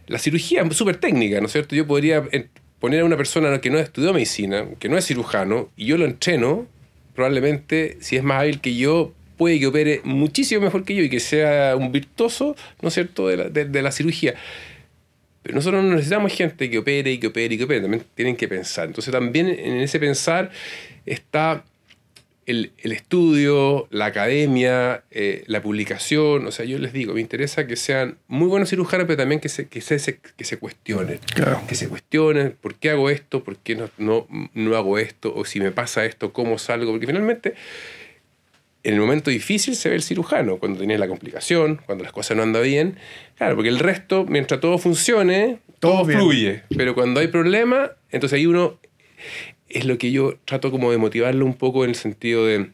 La 0.07 0.18
cirugía 0.18 0.62
es 0.62 0.76
súper 0.76 0.97
técnica, 0.97 1.40
¿no 1.40 1.47
es 1.47 1.52
cierto? 1.52 1.75
Yo 1.75 1.87
podría 1.87 2.25
eh, 2.33 2.49
poner 2.80 3.00
a 3.00 3.04
una 3.04 3.16
persona 3.16 3.61
que 3.61 3.71
no 3.71 3.78
estudió 3.78 4.12
medicina, 4.14 4.66
que 4.78 4.88
no 4.88 4.97
es 4.97 5.07
cirujano, 5.07 5.68
y 5.76 5.87
yo 5.87 5.99
lo 5.99 6.07
entreno, 6.07 6.66
probablemente, 7.14 7.99
si 8.00 8.16
es 8.16 8.23
más 8.23 8.40
hábil 8.40 8.61
que 8.61 8.75
yo, 8.75 9.12
puede 9.37 9.59
que 9.61 9.66
opere 9.66 10.00
muchísimo 10.04 10.62
mejor 10.62 10.85
que 10.85 10.95
yo 10.95 11.02
y 11.02 11.11
que 11.11 11.21
sea 11.21 11.76
un 11.76 11.92
virtuoso, 11.92 12.57
¿no 12.80 12.88
es 12.88 12.95
cierto?, 12.95 13.28
de 13.28 13.37
la, 13.37 13.49
de 13.50 13.83
la 13.83 13.92
cirugía. 13.92 14.35
Pero 15.42 15.57
nosotros 15.57 15.83
no 15.83 15.90
necesitamos 15.90 16.33
gente 16.33 16.68
que 16.68 16.78
opere 16.78 17.12
y 17.12 17.18
que 17.18 17.28
opere 17.28 17.54
y 17.54 17.59
que 17.59 17.64
opere, 17.64 17.80
también 17.80 18.04
tienen 18.14 18.37
que 18.37 18.49
pensar. 18.49 18.87
Entonces 18.87 19.12
también 19.12 19.49
en 19.49 19.78
ese 19.78 19.99
pensar 19.99 20.50
está 21.07 21.64
el, 22.49 22.93
estudio, 22.93 23.87
la 23.90 24.07
academia, 24.07 25.02
eh, 25.11 25.45
la 25.47 25.61
publicación, 25.61 26.47
o 26.47 26.50
sea, 26.50 26.64
yo 26.64 26.78
les 26.78 26.95
digo, 26.95 27.12
me 27.12 27.21
interesa 27.21 27.67
que 27.67 27.76
sean 27.76 28.17
muy 28.26 28.49
buenos 28.49 28.71
cirujanos, 28.71 29.07
pero 29.07 29.19
también 29.19 29.38
que 29.38 29.50
se, 29.50 29.69
que 29.69 29.83
se, 29.83 30.19
que 30.19 30.45
se 30.45 30.57
cuestionen. 30.57 31.21
Que 31.69 31.75
se 31.75 31.88
cuestionen, 31.88 32.57
¿por 32.59 32.75
qué 32.76 32.90
hago 32.90 33.11
esto? 33.11 33.45
¿Por 33.45 33.59
qué 33.59 33.76
no, 33.76 33.90
no, 33.99 34.26
no 34.55 34.76
hago 34.76 34.99
esto? 34.99 35.35
O 35.37 35.45
si 35.45 35.61
me 35.61 35.73
pasa 35.73 36.07
esto, 36.07 36.33
¿cómo 36.33 36.57
salgo? 36.57 36.90
Porque 36.90 37.07
finalmente, 37.07 37.55
en 38.83 38.95
el 38.95 39.00
momento 39.00 39.31
difícil 39.31 39.76
se 39.76 39.90
ve 39.90 39.97
el 39.97 40.02
cirujano, 40.02 40.57
cuando 40.57 40.78
tienes 40.78 40.99
la 40.99 41.09
complicación, 41.09 41.83
cuando 41.85 42.02
las 42.02 42.14
cosas 42.14 42.35
no 42.35 42.45
andan 42.45 42.62
bien. 42.62 42.97
Claro, 43.37 43.57
porque 43.57 43.69
el 43.69 43.78
resto, 43.78 44.25
mientras 44.26 44.59
todo 44.59 44.78
funcione, 44.78 45.59
todo, 45.81 46.07
fluye. 46.07 46.62
Pero 46.75 46.95
cuando 46.95 47.21
hay 47.21 47.28
problema, 47.28 47.93
entonces 48.11 48.38
ahí 48.38 48.47
uno 48.47 48.78
es 49.68 49.84
lo 49.84 49.98
que 49.98 50.10
yo 50.12 50.37
trato 50.44 50.70
como 50.70 50.90
de 50.90 50.98
motivarlo 50.98 51.44
un 51.44 51.54
poco 51.54 51.84
en 51.84 51.90
el 51.90 51.96
sentido 51.96 52.46
de, 52.46 52.70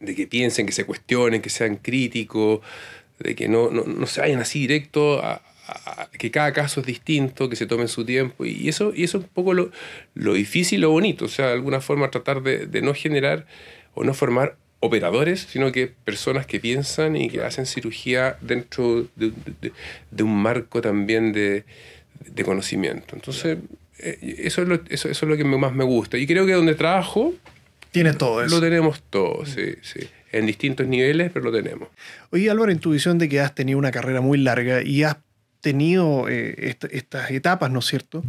que 0.00 0.26
piensen, 0.26 0.66
que 0.66 0.72
se 0.72 0.84
cuestionen, 0.84 1.40
que 1.40 1.50
sean 1.50 1.76
críticos, 1.76 2.60
de 3.18 3.34
que 3.34 3.48
no, 3.48 3.70
no, 3.70 4.06
se 4.06 4.20
vayan 4.20 4.40
así 4.40 4.60
directo 4.60 5.22
a, 5.22 5.42
que 6.18 6.30
cada 6.30 6.52
caso 6.52 6.80
es 6.80 6.86
distinto, 6.86 7.48
que 7.48 7.56
se 7.56 7.66
tomen 7.66 7.88
su 7.88 8.04
tiempo. 8.04 8.44
Y 8.44 8.68
eso, 8.68 8.92
y 8.94 9.04
eso 9.04 9.18
es 9.18 9.24
un 9.24 9.30
poco 9.30 9.54
lo, 9.54 9.70
lo 10.14 10.34
difícil, 10.34 10.80
lo 10.80 10.90
bonito. 10.90 11.26
O 11.26 11.28
sea, 11.28 11.46
de 11.46 11.52
alguna 11.52 11.80
forma 11.80 12.10
tratar 12.10 12.42
de, 12.42 12.82
no 12.82 12.94
generar 12.94 13.46
o 13.94 14.04
no 14.04 14.12
formar 14.12 14.56
operadores, 14.80 15.46
sino 15.48 15.70
que 15.70 15.86
personas 15.86 16.46
que 16.46 16.58
piensan 16.58 17.16
y 17.16 17.28
que 17.28 17.42
hacen 17.42 17.66
cirugía 17.66 18.36
dentro 18.40 19.06
de, 19.14 19.32
de 20.10 20.22
un 20.22 20.42
marco 20.42 20.82
también 20.82 21.32
de, 21.32 21.64
conocimiento. 22.44 23.14
Entonces, 23.14 23.58
eso, 24.02 24.62
es 24.62 24.68
lo, 24.68 24.80
eso, 24.88 25.08
es 25.08 25.22
lo 25.22 25.36
que 25.36 25.44
más 25.44 25.72
me 25.72 25.84
gusta. 25.84 26.18
Y 26.18 26.26
creo 26.26 26.46
que 26.46 26.52
donde 26.52 26.74
trabajo... 26.74 27.34
Tienes 27.90 28.16
todo 28.16 28.42
eso. 28.42 28.54
Lo 28.54 28.60
tenemos 28.60 29.02
todo, 29.10 29.44
sí, 29.44 29.74
sí. 29.82 30.00
En 30.32 30.46
distintos 30.46 30.86
niveles, 30.86 31.30
pero 31.32 31.44
lo 31.44 31.52
tenemos. 31.52 31.88
Oye, 32.30 32.50
Álvaro, 32.50 32.72
en 32.72 32.78
tu 32.78 32.92
visión 32.92 33.18
de 33.18 33.28
que 33.28 33.40
has 33.40 33.54
tenido 33.54 33.78
una 33.78 33.90
carrera 33.90 34.22
muy 34.22 34.38
larga 34.38 34.82
y 34.82 35.02
has 35.02 35.18
tenido 35.60 36.28
eh, 36.28 36.76
estas 36.90 37.30
etapas, 37.30 37.70
¿no 37.70 37.78
es 37.78 37.86
cierto? 37.86 38.22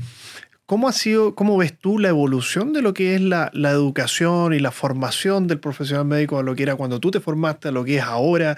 ¿Cómo, 0.65 0.88
ha 0.88 0.94
sido, 0.94 1.36
¿Cómo 1.36 1.58
ves 1.58 1.77
tú 1.77 2.00
la 2.00 2.08
evolución 2.08 2.72
de 2.72 2.82
lo 2.82 2.94
que 2.94 3.15
es 3.15 3.22
la, 3.22 3.51
educación 3.53 4.53
y 4.53 4.60
la 4.60 4.72
formación 4.72 5.48
del 5.48 5.60
profesional 5.60 6.06
médico 6.06 6.39
a 6.39 6.44
lo 6.44 6.56
que 6.56 6.63
era 6.63 6.75
cuando 6.75 7.01
tú 7.01 7.12
te 7.12 7.20
formaste, 7.20 7.68
a 7.68 7.72
lo 7.72 7.84
que 7.84 7.98
es 7.98 8.03
ahora? 8.03 8.58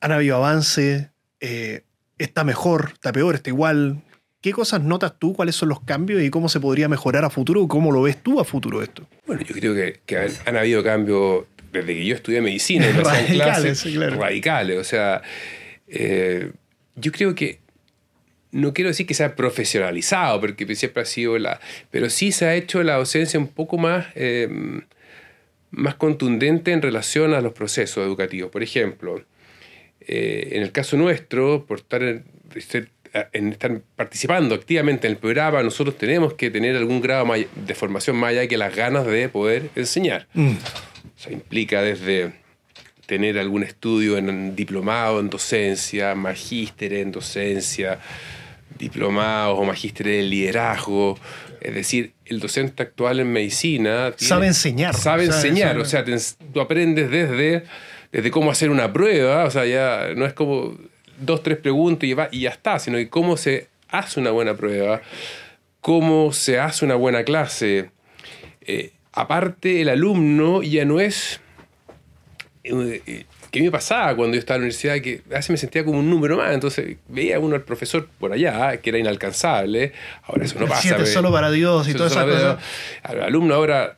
¿Han 0.00 0.12
habido 0.12 0.36
avances? 0.36 1.08
Eh, 1.40 1.84
¿Está 2.16 2.44
mejor? 2.44 2.92
¿Está 2.94 3.12
peor? 3.12 3.34
¿Está 3.34 3.50
igual? 3.50 4.02
¿Qué 4.44 4.52
cosas 4.52 4.82
notas 4.82 5.14
tú? 5.18 5.32
¿Cuáles 5.32 5.56
son 5.56 5.70
los 5.70 5.80
cambios 5.80 6.22
y 6.22 6.28
cómo 6.28 6.50
se 6.50 6.60
podría 6.60 6.86
mejorar 6.86 7.24
a 7.24 7.30
futuro? 7.30 7.66
¿Cómo 7.66 7.90
lo 7.90 8.02
ves 8.02 8.22
tú 8.22 8.40
a 8.40 8.44
futuro 8.44 8.82
esto? 8.82 9.08
Bueno, 9.26 9.40
yo 9.40 9.54
creo 9.54 9.74
que, 10.04 10.18
han, 10.44 10.58
habido 10.58 10.84
cambios 10.84 11.46
desde 11.72 11.94
que 11.94 12.04
yo 12.04 12.14
estudié 12.14 12.42
medicina. 12.42 12.86
radicales, 12.92 13.82
claro. 13.82 14.20
Radicales. 14.20 14.76
O 14.76 14.84
sea, 14.84 15.22
eh, 15.88 16.52
yo 16.94 17.10
creo 17.10 17.34
que 17.34 17.60
no 18.50 18.74
quiero 18.74 18.88
decir 18.88 19.06
que 19.06 19.14
sea 19.14 19.34
profesionalizado, 19.34 20.42
porque 20.42 20.74
siempre 20.76 21.04
ha 21.04 21.06
sido 21.06 21.38
la... 21.38 21.58
Pero 21.90 22.10
sí 22.10 22.30
se 22.30 22.44
ha 22.44 22.54
hecho 22.54 22.82
la 22.82 22.96
docencia 22.96 23.40
un 23.40 23.48
poco 23.48 23.78
más, 23.78 24.08
eh, 24.14 24.50
más 25.70 25.94
contundente 25.94 26.72
en 26.72 26.82
relación 26.82 27.32
a 27.32 27.40
los 27.40 27.54
procesos 27.54 28.04
educativos. 28.04 28.50
Por 28.50 28.62
ejemplo, 28.62 29.24
eh, 30.02 30.50
en 30.52 30.62
el 30.62 30.70
caso 30.70 30.98
nuestro, 30.98 31.64
por 31.64 31.78
estar, 31.78 32.02
en, 32.02 32.24
estar 33.32 33.80
participando 33.94 34.54
activamente 34.54 35.06
en 35.06 35.12
el 35.12 35.18
programa, 35.18 35.62
nosotros 35.62 35.96
tenemos 35.96 36.34
que 36.34 36.50
tener 36.50 36.76
algún 36.76 37.00
grado 37.00 37.26
de 37.32 37.74
formación 37.74 38.16
más 38.16 38.30
allá 38.30 38.48
que 38.48 38.56
las 38.56 38.74
ganas 38.74 39.06
de 39.06 39.28
poder 39.28 39.70
enseñar. 39.76 40.26
Mm. 40.34 40.50
O 40.50 41.18
sea, 41.18 41.32
implica 41.32 41.82
desde 41.82 42.32
tener 43.06 43.38
algún 43.38 43.62
estudio 43.62 44.18
en 44.18 44.56
diplomado 44.56 45.20
en 45.20 45.30
docencia, 45.30 46.14
magíster 46.14 46.92
en 46.94 47.12
docencia, 47.12 48.00
diplomados 48.78 49.58
o 49.58 49.64
magísteres 49.64 50.16
de 50.16 50.22
liderazgo. 50.22 51.18
Es 51.60 51.74
decir, 51.74 52.14
el 52.24 52.40
docente 52.40 52.82
actual 52.82 53.20
en 53.20 53.32
medicina... 53.32 54.12
sabe 54.16 54.46
enseñar. 54.48 54.94
Sabe 54.94 55.26
enseñar, 55.26 55.78
o 55.78 55.84
sea, 55.84 56.04
tú 56.52 56.60
aprendes 56.60 57.10
desde, 57.10 57.64
desde 58.10 58.30
cómo 58.30 58.50
hacer 58.50 58.70
una 58.70 58.92
prueba, 58.92 59.44
o 59.44 59.50
sea, 59.50 59.64
ya 59.66 60.14
no 60.16 60.26
es 60.26 60.32
como 60.32 60.76
dos, 61.18 61.42
tres 61.42 61.58
preguntas 61.58 62.08
y, 62.08 62.14
va, 62.14 62.28
y 62.30 62.40
ya 62.40 62.50
está, 62.50 62.78
sino 62.78 62.98
que 62.98 63.08
cómo 63.08 63.36
se 63.36 63.68
hace 63.88 64.20
una 64.20 64.30
buena 64.30 64.54
prueba, 64.54 65.02
cómo 65.80 66.32
se 66.32 66.58
hace 66.58 66.84
una 66.84 66.94
buena 66.94 67.24
clase. 67.24 67.90
Eh, 68.60 68.92
aparte, 69.12 69.80
el 69.80 69.88
alumno 69.88 70.62
ya 70.62 70.84
no 70.84 71.00
es... 71.00 71.40
Eh, 72.64 73.26
¿Qué 73.50 73.62
me 73.62 73.70
pasaba 73.70 74.16
cuando 74.16 74.34
yo 74.34 74.40
estaba 74.40 74.56
en 74.56 74.62
la 74.62 74.64
universidad? 74.64 75.00
Que 75.00 75.22
a 75.30 75.36
veces 75.36 75.50
me 75.50 75.56
sentía 75.56 75.84
como 75.84 76.00
un 76.00 76.10
número 76.10 76.36
más. 76.36 76.52
Entonces 76.52 76.96
veía 77.06 77.38
uno 77.38 77.54
al 77.54 77.62
profesor 77.62 78.08
por 78.18 78.32
allá, 78.32 78.78
que 78.78 78.90
era 78.90 78.98
inalcanzable. 78.98 79.92
Ahora 80.24 80.44
eso 80.44 80.58
no 80.58 80.66
pasa. 80.66 80.82
Siete 80.82 81.06
solo 81.06 81.30
para 81.30 81.52
Dios 81.52 81.88
y 81.88 81.94
todas 81.94 82.10
esas 82.10 82.24
cosas. 82.24 82.58
Al 83.04 83.22
alumno 83.22 83.54
ahora 83.54 83.96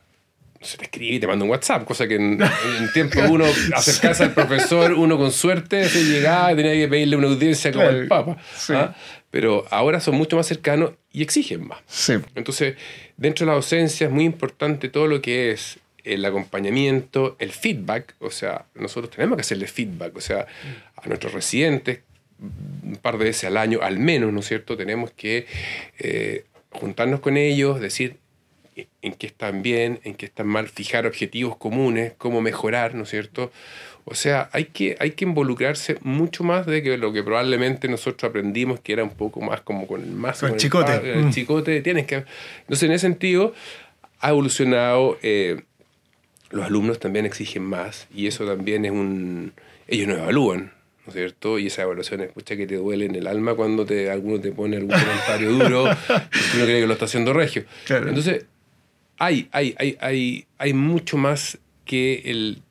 se 0.61 0.77
te 0.77 0.85
escribe 0.85 1.15
y 1.15 1.19
te 1.19 1.27
manda 1.27 1.45
un 1.45 1.51
WhatsApp, 1.51 1.85
cosa 1.85 2.07
que 2.07 2.15
en, 2.15 2.41
en 2.41 2.93
tiempo 2.93 3.19
uno 3.29 3.45
acercarse 3.75 4.23
al 4.23 4.33
profesor, 4.33 4.93
uno 4.93 5.17
con 5.17 5.31
suerte 5.31 5.87
se 5.89 6.03
llegaba 6.03 6.53
y 6.53 6.55
tenía 6.55 6.73
que 6.73 6.87
pedirle 6.87 7.15
una 7.15 7.27
audiencia 7.27 7.71
como 7.71 7.85
el 7.85 8.07
Papa. 8.07 8.37
¿ah? 8.69 8.95
Pero 9.29 9.65
ahora 9.69 9.99
son 9.99 10.15
mucho 10.15 10.35
más 10.35 10.47
cercanos 10.47 10.91
y 11.11 11.21
exigen 11.21 11.67
más. 11.67 11.79
Sí. 11.87 12.13
Entonces, 12.35 12.75
dentro 13.17 13.45
de 13.45 13.51
la 13.51 13.55
docencia 13.55 14.07
es 14.07 14.13
muy 14.13 14.25
importante 14.25 14.89
todo 14.89 15.07
lo 15.07 15.21
que 15.21 15.51
es 15.51 15.79
el 16.03 16.23
acompañamiento, 16.25 17.35
el 17.39 17.51
feedback, 17.51 18.15
o 18.19 18.31
sea, 18.31 18.65
nosotros 18.75 19.11
tenemos 19.11 19.35
que 19.35 19.41
hacerle 19.41 19.67
feedback, 19.67 20.15
o 20.15 20.21
sea, 20.21 20.47
a 20.95 21.07
nuestros 21.07 21.33
residentes, 21.33 21.99
un 22.39 22.97
par 23.01 23.17
de 23.17 23.25
veces 23.25 23.45
al 23.45 23.57
año, 23.57 23.79
al 23.81 23.99
menos, 23.99 24.31
¿no 24.31 24.39
es 24.39 24.47
cierto? 24.47 24.77
Tenemos 24.77 25.11
que 25.11 25.45
eh, 25.99 26.45
juntarnos 26.71 27.19
con 27.19 27.35
ellos, 27.35 27.81
decir 27.81 28.17
en 29.07 29.13
qué 29.13 29.27
están 29.27 29.61
bien, 29.61 29.99
en 30.03 30.15
qué 30.15 30.25
están 30.25 30.47
mal, 30.47 30.67
fijar 30.67 31.07
objetivos 31.07 31.57
comunes, 31.57 32.13
cómo 32.17 32.41
mejorar, 32.41 32.95
¿no 32.95 33.03
es 33.03 33.09
cierto? 33.09 33.51
O 34.05 34.15
sea, 34.15 34.49
hay 34.53 34.65
que, 34.65 34.95
hay 34.99 35.11
que 35.11 35.25
involucrarse 35.25 35.97
mucho 36.01 36.43
más 36.43 36.65
de 36.65 36.81
que 36.81 36.97
lo 36.97 37.11
que 37.11 37.23
probablemente 37.23 37.87
nosotros 37.89 38.29
aprendimos, 38.29 38.79
que 38.79 38.93
era 38.93 39.03
un 39.03 39.09
poco 39.09 39.41
más 39.41 39.61
como 39.61 39.85
con 39.87 40.01
el 40.01 40.11
más... 40.11 40.41
el 40.43 40.55
chicote. 40.55 40.93
El, 40.93 41.25
mm. 41.25 41.31
chicote, 41.31 41.81
tienes 41.81 42.05
que... 42.05 42.23
Entonces, 42.61 42.83
en 42.83 42.91
ese 42.91 43.07
sentido, 43.07 43.53
ha 44.19 44.29
evolucionado... 44.29 45.17
Eh, 45.23 45.61
los 46.49 46.65
alumnos 46.65 46.99
también 46.99 47.25
exigen 47.25 47.63
más 47.63 48.07
y 48.13 48.27
eso 48.27 48.45
también 48.45 48.85
es 48.85 48.91
un... 48.91 49.53
Ellos 49.87 50.07
no 50.07 50.15
evalúan, 50.15 50.71
¿no 51.05 51.09
es 51.09 51.13
cierto? 51.13 51.59
Y 51.59 51.67
esa 51.67 51.83
evaluación 51.83 52.21
escucha 52.21 52.55
que 52.55 52.67
te 52.67 52.75
duele 52.75 53.05
en 53.05 53.15
el 53.15 53.27
alma 53.27 53.55
cuando 53.55 53.85
te, 53.85 54.09
alguno 54.09 54.39
te 54.39 54.51
pone 54.51 54.77
algún 54.77 54.91
comentario 54.91 55.51
duro 55.51 55.85
y 56.53 56.57
uno 56.57 56.65
cree 56.65 56.81
que 56.81 56.87
lo 56.87 56.93
está 56.93 57.05
haciendo 57.05 57.33
regio. 57.33 57.65
Entonces, 57.89 58.45
hay, 59.17 59.49
hay, 59.51 59.75
hay, 59.77 59.97
hay, 59.99 60.47
hay 60.57 60.73
mucho 60.73 61.17
más 61.17 61.57
que 61.85 62.21
el 62.25 62.61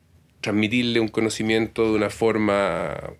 transmitirle 0.41 0.99
un 0.99 1.07
conocimiento 1.07 1.85
de 1.85 1.91
una 1.91 2.09
forma, 2.09 3.13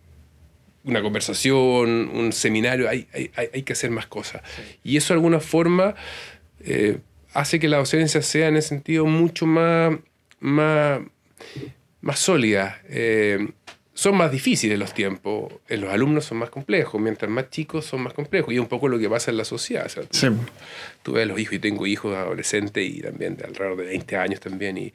una 0.83 1.01
conversación, 1.01 2.09
un 2.13 2.31
seminario, 2.31 2.87
hay, 2.87 3.07
hay, 3.13 3.31
hay 3.53 3.63
que 3.63 3.73
hacer 3.73 3.91
más 3.91 4.07
cosas. 4.07 4.41
Y 4.83 4.97
eso 4.97 5.13
de 5.13 5.17
alguna 5.17 5.39
forma 5.39 5.95
eh, 6.61 6.99
hace 7.33 7.59
que 7.59 7.67
la 7.67 7.77
docencia 7.77 8.21
sea 8.21 8.47
en 8.47 8.57
ese 8.57 8.69
sentido 8.69 9.05
mucho 9.05 9.45
más 9.45 9.97
más, 10.39 11.01
más 12.01 12.19
sólidas. 12.19 12.75
Eh, 12.89 13.47
son 13.97 14.15
más 14.15 14.31
difíciles 14.31 14.77
los 14.77 14.93
tiempos. 14.93 15.51
En 15.67 15.81
los 15.81 15.91
alumnos 15.91 16.25
son 16.25 16.37
más 16.37 16.51
complejos. 16.51 17.01
Mientras 17.01 17.31
más 17.31 17.49
chicos 17.49 17.83
son 17.83 18.01
más 18.01 18.13
complejos. 18.13 18.53
Y 18.53 18.57
es 18.57 18.61
un 18.61 18.67
poco 18.67 18.87
lo 18.89 18.99
que 18.99 19.09
pasa 19.09 19.31
en 19.31 19.37
la 19.37 19.43
sociedad. 19.43 19.91
tú, 21.01 21.13
ves 21.13 21.27
los 21.27 21.39
hijos 21.39 21.55
y 21.55 21.59
tengo 21.59 21.87
hijos 21.87 22.15
adolescentes 22.15 22.87
y 22.87 23.01
también 23.01 23.35
de 23.37 23.45
alrededor 23.45 23.75
de 23.75 23.85
20 23.85 24.17
años 24.17 24.39
también. 24.39 24.77
Y, 24.77 24.93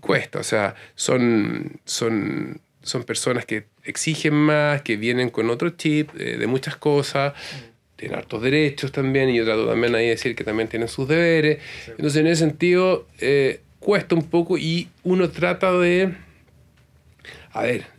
cuesta. 0.00 0.40
O 0.40 0.42
sea, 0.42 0.74
son, 0.96 1.78
son, 1.84 2.60
son 2.82 3.04
personas 3.04 3.46
que 3.46 3.66
exigen 3.84 4.34
más, 4.34 4.82
que 4.82 4.96
vienen 4.96 5.30
con 5.30 5.48
otro 5.48 5.70
chip 5.70 6.10
eh, 6.18 6.36
de 6.36 6.46
muchas 6.48 6.74
cosas. 6.74 7.32
Tienen 7.94 8.18
hartos 8.18 8.42
derechos 8.42 8.90
también. 8.90 9.28
Y 9.28 9.36
yo 9.36 9.44
trato 9.44 9.68
también 9.68 9.94
ahí 9.94 10.06
de 10.06 10.10
decir 10.10 10.34
que 10.34 10.42
también 10.42 10.68
tienen 10.68 10.88
sus 10.88 11.06
deberes. 11.06 11.62
Entonces, 11.86 12.16
en 12.16 12.26
ese 12.26 12.40
sentido... 12.40 13.06
Eh, 13.20 13.60
cuesta 13.78 14.16
un 14.16 14.24
poco 14.24 14.58
y 14.58 14.88
uno 15.04 15.30
trata 15.30 15.70
de... 15.78 16.12
A 17.52 17.62
ver, 17.62 17.95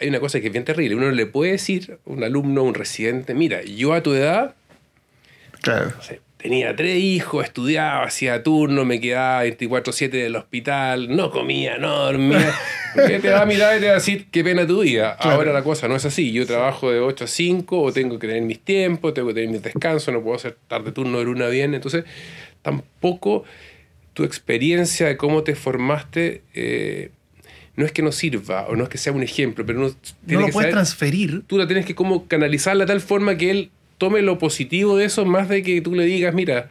hay 0.00 0.08
una 0.08 0.20
cosa 0.20 0.40
que 0.40 0.46
es 0.46 0.52
bien 0.52 0.64
terrible. 0.64 0.94
Uno 0.94 1.10
le 1.10 1.26
puede 1.26 1.52
decir 1.52 1.98
a 2.06 2.10
un 2.10 2.24
alumno, 2.24 2.62
un 2.62 2.74
residente, 2.74 3.34
mira, 3.34 3.62
yo 3.62 3.92
a 3.94 4.02
tu 4.02 4.14
edad... 4.14 4.54
Claro. 5.60 5.92
tenía 6.36 6.76
tres 6.76 6.98
hijos, 7.02 7.44
estudiaba, 7.44 8.04
hacía 8.04 8.44
turno, 8.44 8.84
me 8.84 9.00
quedaba 9.00 9.44
24-7 9.44 10.10
del 10.10 10.36
hospital, 10.36 11.14
no 11.14 11.32
comía, 11.32 11.78
no 11.78 11.96
dormía. 11.96 12.54
te 12.94 13.30
va 13.30 13.42
a 13.42 13.46
mirar 13.46 13.76
y 13.76 13.80
te 13.80 13.86
va 13.86 13.92
a 13.92 13.96
decir, 13.96 14.28
qué 14.30 14.44
pena 14.44 14.66
tu 14.66 14.80
día. 14.82 15.10
Ahora 15.10 15.52
la 15.52 15.62
cosa 15.62 15.88
no 15.88 15.96
es 15.96 16.04
así. 16.04 16.32
Yo 16.32 16.46
trabajo 16.46 16.92
de 16.92 17.00
8 17.00 17.24
a 17.24 17.26
5, 17.26 17.82
o 17.82 17.92
tengo 17.92 18.18
que 18.18 18.28
tener 18.28 18.42
mis 18.42 18.60
tiempos, 18.60 19.14
tengo 19.14 19.28
que 19.28 19.34
tener 19.34 19.50
mis 19.50 19.62
descansos, 19.62 20.14
no 20.14 20.22
puedo 20.22 20.36
hacer 20.36 20.56
tarde 20.68 20.92
turno 20.92 21.18
de 21.18 21.24
luna 21.24 21.48
bien. 21.48 21.74
Entonces, 21.74 22.04
tampoco 22.62 23.44
tu 24.14 24.24
experiencia 24.24 25.06
de 25.06 25.16
cómo 25.16 25.42
te 25.42 25.54
formaste 25.54 26.42
eh, 26.54 27.10
no 27.78 27.86
es 27.86 27.92
que 27.92 28.02
no 28.02 28.10
sirva 28.10 28.66
o 28.66 28.74
no 28.74 28.82
es 28.82 28.90
que 28.90 28.98
sea 28.98 29.12
un 29.12 29.22
ejemplo, 29.22 29.64
pero 29.64 29.78
no, 29.78 29.94
no 30.26 30.40
lo 30.40 30.48
puedes 30.48 30.72
transferir. 30.72 31.44
Tú 31.46 31.56
la 31.56 31.68
tienes 31.68 31.86
que 31.86 31.94
como 31.94 32.26
canalizarla 32.26 32.84
de 32.84 32.88
tal 32.88 33.00
forma 33.00 33.36
que 33.36 33.52
él 33.52 33.70
tome 33.98 34.20
lo 34.20 34.36
positivo 34.36 34.96
de 34.96 35.04
eso 35.04 35.24
más 35.24 35.48
de 35.48 35.62
que 35.62 35.80
tú 35.80 35.94
le 35.94 36.04
digas, 36.04 36.34
mira, 36.34 36.70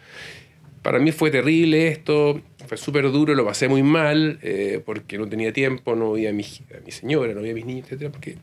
para 0.81 0.99
mí 0.99 1.13
fue 1.13 1.31
terrible 1.31 1.87
esto, 1.87 2.41
fue 2.67 2.75
súper 2.75 3.09
duro, 3.09 3.35
lo 3.35 3.45
pasé 3.45 3.69
muy 3.69 3.83
mal 3.83 4.37
eh, 4.41 4.81
porque 4.85 5.17
no 5.17 5.29
tenía 5.29 5.53
tiempo, 5.53 5.95
no 5.95 6.11
veía 6.11 6.31
a 6.31 6.33
mi, 6.33 6.43
a 6.43 6.85
mi 6.85 6.91
señora, 6.91 7.33
no 7.33 7.39
veía 7.39 7.53
a 7.53 7.55
mis 7.55 7.65
niños, 7.65 7.89
etc. 7.89 8.09
Porque 8.11 8.37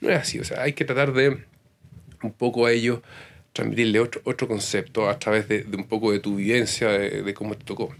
no 0.00 0.10
es 0.10 0.16
así, 0.18 0.40
o 0.40 0.44
sea, 0.44 0.62
hay 0.62 0.72
que 0.72 0.84
tratar 0.84 1.12
de 1.12 1.44
un 2.24 2.32
poco 2.32 2.66
a 2.66 2.72
ellos 2.72 3.00
transmitirle 3.52 4.00
otro, 4.00 4.20
otro 4.24 4.48
concepto 4.48 5.08
a 5.08 5.16
través 5.16 5.46
de, 5.46 5.64
un 5.76 5.84
poco 5.84 6.10
de 6.10 6.18
tu 6.18 6.36
vivencia, 6.36 6.88
de, 6.88 7.34
cómo 7.34 7.54
te 7.54 7.64
tocó. 7.64 7.94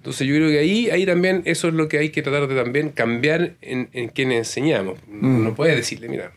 Entonces 0.00 0.26
yo 0.26 0.34
creo 0.34 0.48
que 0.48 0.58
ahí, 0.58 0.88
ahí 0.90 1.04
también 1.04 1.42
eso 1.44 1.68
es 1.68 1.74
lo 1.74 1.86
que 1.88 1.98
hay 1.98 2.08
que 2.08 2.22
tratar 2.22 2.48
de 2.48 2.54
también 2.54 2.88
cambiar 2.90 3.52
en, 3.60 3.90
en 3.92 4.08
quien 4.08 4.32
enseñamos. 4.32 4.98
Mm. 5.06 5.44
No 5.44 5.54
puedes 5.54 5.76
decirle, 5.76 6.08
mira, 6.08 6.32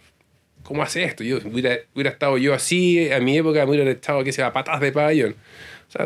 ¿cómo 0.64 0.84
hace 0.84 1.06
esto? 1.06 1.24
Yo 1.24 1.38
hubiera, 1.46 1.78
hubiera 1.96 2.10
estado 2.10 2.38
yo 2.38 2.54
así, 2.54 3.10
a 3.12 3.22
mi 3.22 3.38
época 3.38 3.66
me 3.66 3.72
hubiera 3.72 3.90
estado 3.90 4.22
que 4.24 4.34
sea 4.34 4.52
patas 4.52 4.82
de 4.82 4.92
pabellón. 4.92 5.36
O 5.88 5.92
sea, 5.92 6.06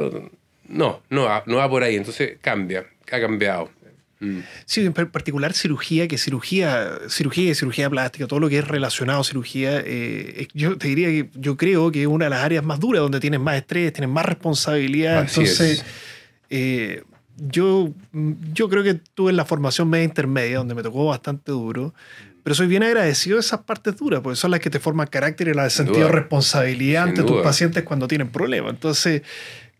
no, 0.67 1.01
no 1.09 1.23
va, 1.23 1.43
no 1.47 1.57
va 1.57 1.67
por 1.67 1.81
ahí. 1.81 1.95
Entonces 1.95 2.37
cambia, 2.41 2.85
ha 3.11 3.19
cambiado. 3.19 3.71
Mm. 4.19 4.39
Sí, 4.65 4.85
en 4.85 4.93
par- 4.93 5.09
particular 5.11 5.53
cirugía, 5.53 6.07
que 6.07 6.19
cirugía, 6.19 6.99
cirugía 7.09 7.51
y 7.51 7.55
cirugía 7.55 7.89
plástica, 7.89 8.27
todo 8.27 8.39
lo 8.39 8.49
que 8.49 8.59
es 8.59 8.67
relacionado 8.67 9.21
a 9.21 9.23
cirugía, 9.23 9.81
eh, 9.83 10.47
yo 10.53 10.77
te 10.77 10.89
diría 10.89 11.07
que 11.07 11.29
yo 11.33 11.57
creo 11.57 11.91
que 11.91 12.01
es 12.01 12.07
una 12.07 12.25
de 12.25 12.29
las 12.31 12.43
áreas 12.43 12.63
más 12.63 12.79
duras, 12.79 13.01
donde 13.01 13.19
tienes 13.19 13.39
más 13.39 13.55
estrés, 13.57 13.93
tienes 13.93 14.09
más 14.11 14.25
responsabilidad. 14.25 15.19
Así 15.19 15.39
Entonces, 15.41 15.71
es. 15.79 15.85
eh, 16.51 17.03
yo, 17.37 17.93
yo 18.53 18.69
creo 18.69 18.83
que 18.83 18.95
tuve 18.95 19.31
la 19.33 19.45
formación 19.45 19.89
media 19.89 20.05
intermedia, 20.05 20.57
donde 20.57 20.75
me 20.75 20.83
tocó 20.83 21.05
bastante 21.05 21.51
duro. 21.51 21.93
Pero 22.43 22.55
soy 22.55 22.67
bien 22.67 22.81
agradecido 22.83 23.35
de 23.35 23.41
esas 23.41 23.61
partes 23.61 23.97
duras, 23.97 24.21
porque 24.21 24.37
son 24.37 24.51
las 24.51 24.59
que 24.61 24.69
te 24.69 24.79
forman 24.79 25.07
carácter 25.07 25.49
y 25.49 25.53
la 25.53 25.63
de 25.65 25.69
sentido 25.69 26.05
de 26.05 26.11
responsabilidad 26.13 27.03
Sin 27.03 27.09
ante 27.09 27.21
tus 27.23 27.31
duda. 27.31 27.43
pacientes 27.43 27.83
cuando 27.83 28.07
tienen 28.07 28.29
problemas. 28.29 28.71
Entonces, 28.71 29.21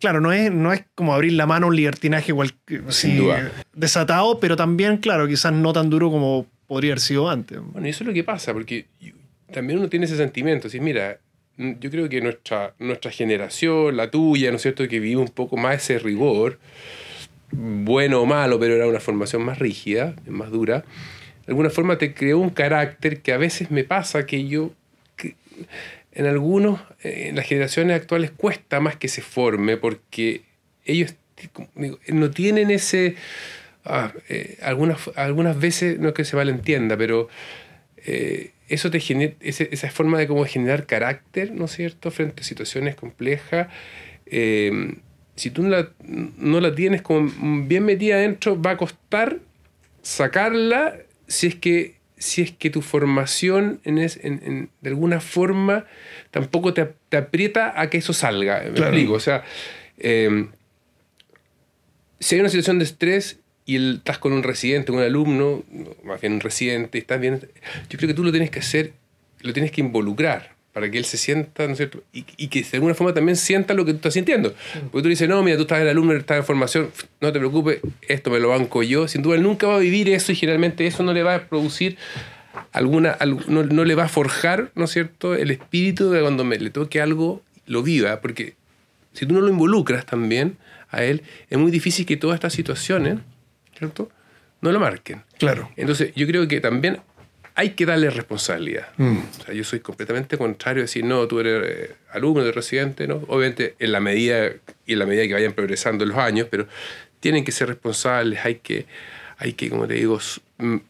claro, 0.01 0.19
no 0.19 0.33
es, 0.33 0.51
no 0.51 0.73
es 0.73 0.83
como 0.93 1.13
abrir 1.13 1.31
la 1.33 1.45
mano 1.45 1.67
a 1.67 1.69
un 1.69 1.75
libertinaje 1.77 2.31
igual, 2.33 2.53
duda. 2.67 3.51
desatado, 3.73 4.39
pero 4.41 4.57
también, 4.57 4.97
claro, 4.97 5.27
quizás 5.27 5.53
no 5.53 5.71
tan 5.71 5.89
duro 5.89 6.11
como 6.11 6.45
podría 6.67 6.91
haber 6.91 6.99
sido 6.99 7.29
antes. 7.29 7.57
Bueno, 7.71 7.87
y 7.87 7.91
eso 7.91 8.03
es 8.03 8.07
lo 8.09 8.13
que 8.13 8.25
pasa, 8.25 8.51
porque 8.51 8.87
también 9.53 9.79
uno 9.79 9.87
tiene 9.87 10.05
ese 10.05 10.17
sentimiento. 10.17 10.67
Si 10.67 10.81
mira, 10.81 11.19
yo 11.57 11.89
creo 11.89 12.09
que 12.09 12.19
nuestra, 12.19 12.73
nuestra 12.79 13.11
generación, 13.11 13.95
la 13.95 14.11
tuya, 14.11 14.49
¿no 14.51 14.57
es 14.57 14.61
cierto?, 14.61 14.85
que 14.89 14.99
vive 14.99 15.21
un 15.21 15.29
poco 15.29 15.55
más 15.55 15.75
ese 15.75 15.99
rigor, 15.99 16.59
bueno 17.57 18.21
o 18.21 18.25
malo, 18.25 18.59
pero 18.59 18.75
era 18.75 18.87
una 18.87 18.99
formación 18.99 19.41
más 19.43 19.57
rígida, 19.57 20.15
más 20.27 20.51
dura, 20.51 20.85
de 21.45 21.51
alguna 21.51 21.69
forma 21.69 21.97
te 21.97 22.13
creó 22.13 22.39
un 22.39 22.51
carácter 22.51 23.21
que 23.21 23.33
a 23.33 23.37
veces 23.37 23.71
me 23.71 23.83
pasa 23.83 24.25
que 24.25 24.47
yo, 24.47 24.73
en 26.11 26.25
algunos, 26.25 26.79
en 27.01 27.35
las 27.35 27.45
generaciones 27.45 27.95
actuales 27.95 28.31
cuesta 28.31 28.79
más 28.79 28.95
que 28.95 29.07
se 29.07 29.21
forme 29.21 29.77
porque 29.77 30.41
ellos 30.85 31.15
como 31.53 31.69
no 32.07 32.31
tienen 32.31 32.71
ese... 32.71 33.15
ah, 33.85 34.11
eh, 34.29 34.57
algunas, 34.61 34.99
algunas 35.15 35.59
veces, 35.59 35.99
no 35.99 36.09
es 36.09 36.13
que 36.13 36.25
se 36.25 36.35
malentienda, 36.35 36.97
pero 36.97 37.29
eh, 37.97 38.51
eso 38.67 38.91
te 38.91 38.99
genera, 38.99 39.33
esa 39.41 39.89
forma 39.91 40.17
de 40.17 40.27
cómo 40.27 40.45
generar 40.45 40.85
carácter, 40.85 41.51
¿no 41.51 41.65
es 41.65 41.71
cierto?, 41.71 42.11
frente 42.11 42.41
a 42.41 42.43
situaciones 42.43 42.95
complejas. 42.95 43.67
eh, 44.25 44.95
si 45.38 45.50
tú 45.51 45.63
no 45.63 45.70
la, 45.70 45.89
no 46.03 46.60
la 46.60 46.75
tienes 46.75 47.01
como 47.01 47.32
bien 47.65 47.86
metida 47.86 48.15
adentro, 48.15 48.62
va 48.62 48.72
a 48.72 48.77
costar 48.77 49.38
sacarla 50.01 50.98
si 51.27 51.48
es 51.48 51.56
que, 51.56 51.96
si 52.17 52.41
es 52.41 52.51
que 52.51 52.70
tu 52.70 52.82
formación 52.82 53.79
en 53.84 53.98
es- 54.00 54.20
en- 54.24 54.41
en- 54.44 54.70
de 54.82 54.89
alguna 54.89 55.20
forma 55.22 55.86
tampoco 56.32 56.74
te, 56.74 56.88
te 57.10 57.17
aprieta 57.17 57.79
a 57.79 57.89
que 57.89 57.98
eso 58.00 58.13
salga. 58.13 58.62
¿Me 58.63 58.72
Claro. 58.72 58.91
explico? 58.94 59.13
O 59.13 59.20
sea, 59.20 59.44
eh, 60.00 60.48
si 62.20 62.36
hay 62.36 62.41
una 62.41 62.50
situación 62.50 62.79
de 62.79 62.86
estrés 62.86 63.39
y 63.65 63.75
el- 63.75 63.96
estás 63.98 64.17
con 64.17 64.34
un 64.34 64.44
residente, 64.44 64.88
con 64.88 64.98
un 64.98 65.03
alumno, 65.03 65.63
más 66.03 66.20
bien 66.22 66.34
un 66.34 66.39
residente, 66.39 66.98
estás 66.98 67.20
bien, 67.20 67.39
yo 67.89 67.98
creo 67.98 68.08
que 68.08 68.13
tú 68.15 68.24
lo 68.24 68.32
tienes 68.32 68.50
que 68.50 68.60
hacer, 68.60 68.94
lo 69.41 69.53
tienes 69.53 69.72
que 69.72 69.82
involucrar 69.82 70.56
para 70.77 70.91
que 70.91 71.00
él 71.00 71.05
se 71.05 71.17
sienta, 71.17 71.65
¿no 71.65 71.72
es 71.72 71.77
cierto? 71.77 72.03
Y, 72.13 72.24
y 72.38 72.50
que 72.50 72.62
de 72.62 72.69
alguna 72.74 72.93
forma 72.93 73.12
también 73.12 73.36
sienta 73.36 73.74
lo 73.74 73.84
que 73.84 73.93
tú 73.93 73.96
estás 73.96 74.13
sintiendo. 74.13 74.53
Porque 74.91 75.01
tú 75.01 75.03
le 75.05 75.10
dices, 75.10 75.27
no, 75.27 75.41
mira, 75.41 75.57
tú 75.57 75.63
estás 75.63 75.81
el 75.81 75.88
alumno, 75.89 76.13
estás 76.13 76.38
en 76.38 76.43
formación, 76.43 76.91
no 77.19 77.34
te 77.34 77.39
preocupes, 77.39 77.79
esto 78.07 78.29
me 78.29 78.39
lo 78.39 78.50
banco 78.50 78.84
yo. 78.84 79.07
Sin 79.07 79.24
duda, 79.24 79.38
él 79.38 79.41
nunca 79.41 79.65
va 79.65 79.77
a 79.77 79.79
vivir 79.79 80.07
eso 80.10 80.31
y 80.31 80.36
generalmente 80.36 80.86
eso 80.86 81.01
no 81.01 81.13
le 81.13 81.24
va 81.24 81.34
a 81.34 81.41
producir 81.48 81.98
alguna, 82.74 83.10
al- 83.10 83.43
no, 83.48 83.63
no 83.63 83.86
le 83.86 83.96
va 83.96 84.03
a 84.03 84.07
forjar, 84.07 84.69
¿no 84.75 84.86
es 84.86 84.91
cierto?, 84.91 85.34
el 85.34 85.50
espíritu 85.50 86.12
de 86.12 86.22
cuando 86.22 86.43
me, 86.43 86.60
le 86.60 86.69
toque 86.69 87.01
algo, 87.01 87.41
lo 87.65 87.81
viva, 87.81 88.22
porque 88.22 88.53
si 89.13 89.25
tú 89.25 89.34
no 89.34 89.41
lo 89.41 89.50
involucras 89.50 90.05
también 90.05 90.57
a 90.91 91.03
él, 91.03 91.24
es 91.50 91.57
muy 91.57 91.72
difícil 91.72 92.05
que 92.05 92.17
todas 92.17 92.36
estas 92.36 92.53
situaciones, 92.53 93.17
¿cierto?, 93.79 94.12
no 94.62 94.72
lo 94.72 94.79
marquen. 94.79 95.24
Claro. 95.39 95.72
Entonces, 95.75 96.12
yo 96.15 96.27
creo 96.27 96.48
que 96.48 96.62
también 96.62 97.00
hay 97.57 97.71
que 97.71 97.87
darle 97.87 98.11
responsabilidad. 98.11 98.89
Mm. 98.97 99.17
O 99.17 99.43
sea, 99.43 99.53
yo 99.55 99.63
soy 99.63 99.79
completamente 99.79 100.37
contrario 100.37 100.81
a 100.81 100.85
decir, 100.85 101.03
no, 101.03 101.27
tú 101.27 101.39
eres 101.39 101.63
eh, 101.67 101.96
alumno, 102.11 102.43
eres 102.43 102.53
residente, 102.53 103.07
¿no? 103.07 103.15
Obviamente, 103.27 103.74
en 103.79 103.91
la 103.91 104.00
medida 104.00 104.51
y 104.85 104.93
en 104.93 105.00
la 105.00 105.07
medida 105.07 105.27
que 105.27 105.33
vayan 105.33 105.53
progresando 105.53 106.05
los 106.05 106.17
años, 106.17 106.48
pero 106.51 106.67
tienen 107.20 107.43
que 107.43 107.51
ser 107.51 107.70
responsables, 107.70 108.46
hay 108.46 108.55
que, 108.55 108.85
hay 109.39 109.53
que 109.53 109.72
como 109.72 109.87
te 109.87 109.96
digo, 109.96 110.20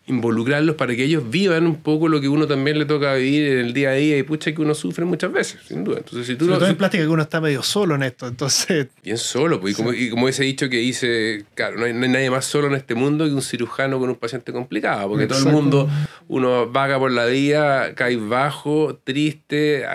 involucrarlos 0.06 0.78
para 0.78 0.96
que 0.96 1.04
ellos 1.04 1.30
vivan 1.30 1.68
un 1.68 1.76
poco 1.76 2.08
lo 2.08 2.22
que 2.22 2.30
uno 2.30 2.48
también 2.48 2.80
le 2.80 2.86
toca 2.86 3.16
vivir 3.16 3.52
en 3.52 3.58
el 3.60 3.74
día 3.74 3.90
a 3.90 3.94
día 3.94 4.18
y 4.18 4.24
pucha 4.24 4.54
que 4.54 4.62
uno 4.62 4.74
sufre 4.74 5.04
muchas 5.04 5.30
veces, 5.34 5.60
sin 5.68 5.84
duda. 5.84 5.98
Entonces, 5.98 6.26
si 6.26 6.36
tú 6.36 6.46
Sobre 6.46 6.54
lo, 6.54 6.60
todo 6.60 6.70
en 6.70 6.78
plástica 6.78 7.04
que 7.04 7.10
uno 7.10 7.22
está 7.22 7.42
medio 7.42 7.62
solo 7.62 7.96
en 7.96 8.04
esto, 8.04 8.28
entonces... 8.28 8.88
Bien 9.04 9.18
solo, 9.18 9.60
pues, 9.60 9.74
y, 9.74 9.76
como, 9.76 9.92
y 9.92 10.10
como 10.10 10.30
ese 10.30 10.44
dicho 10.44 10.70
que 10.70 10.78
dice, 10.78 11.44
claro, 11.54 11.78
no 11.78 11.86
hay, 11.86 11.92
no 11.92 12.04
hay 12.04 12.10
nadie 12.10 12.30
más 12.30 12.46
solo 12.46 12.68
en 12.68 12.76
este 12.76 12.96
mundo 12.96 13.26
que 13.26 13.34
un 13.34 13.42
cirujano 13.42 14.00
con 14.00 14.10
un 14.10 14.16
paciente 14.16 14.54
complicado, 14.54 15.10
porque 15.10 15.28
todo 15.28 15.40
el 15.40 15.54
mundo, 15.54 15.90
uno 16.30 16.72
vaga 16.72 16.98
por 16.98 17.12
la 17.12 17.26
vida, 17.26 17.94
cae 17.94 18.16
bajo, 18.16 18.98
triste, 19.04 19.86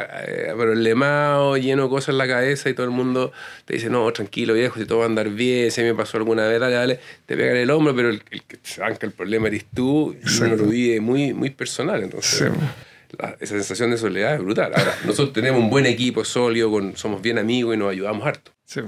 problemado, 0.54 1.56
lleno 1.56 1.84
de 1.84 1.88
cosas 1.88 2.10
en 2.10 2.18
la 2.18 2.28
cabeza 2.28 2.68
y 2.68 2.74
todo 2.74 2.84
el 2.84 2.92
mundo 2.92 3.32
te 3.64 3.74
dice, 3.74 3.88
no, 3.88 4.12
tranquilo 4.12 4.52
viejo, 4.52 4.78
si 4.78 4.84
todo 4.84 4.98
va 4.98 5.04
a 5.04 5.08
andar 5.08 5.30
bien, 5.30 5.70
si 5.70 5.80
me 5.80 5.94
pasó 5.94 6.18
alguna 6.18 6.46
vez, 6.46 6.60
dale, 6.60 6.74
dale, 6.74 7.00
te 7.24 7.38
pegan 7.38 7.56
el 7.56 7.70
hombro, 7.70 7.96
pero 7.96 8.10
el, 8.10 8.22
el 8.30 8.42
que 8.42 8.58
se 8.62 8.82
banca 8.82 9.06
el 9.06 9.12
problema 9.12 9.48
eres 9.48 9.61
tú 9.74 10.14
y 10.24 10.42
uno 10.42 10.56
lo 10.56 10.66
vive 10.66 11.00
muy, 11.00 11.32
muy 11.34 11.50
personal, 11.50 12.02
entonces... 12.02 12.50
Sí. 12.52 13.16
la- 13.18 13.36
esa 13.40 13.54
sensación 13.54 13.90
de 13.90 13.98
soledad 13.98 14.34
es 14.34 14.40
brutal. 14.40 14.72
Ahora, 14.74 14.94
nosotros 15.04 15.32
tenemos 15.32 15.60
un 15.60 15.68
buen 15.70 15.84
equipo 15.86 16.24
sólido, 16.24 16.70
con, 16.70 16.96
somos 16.96 17.20
bien 17.20 17.38
amigos 17.38 17.74
y 17.74 17.78
nos 17.78 17.90
ayudamos 17.90 18.26
harto. 18.26 18.52
Sí. 18.64 18.80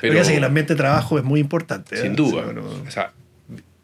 Pero- 0.00 0.22
que 0.22 0.36
el 0.36 0.44
ambiente 0.44 0.74
de 0.74 0.78
trabajo 0.78 1.18
es 1.18 1.24
muy 1.24 1.40
importante. 1.40 1.96
¿eh? 1.96 2.02
Sin 2.02 2.14
duda. 2.16 2.40
Sí, 2.40 2.44
bueno, 2.52 2.62
O 2.86 2.90
sea, 2.90 3.12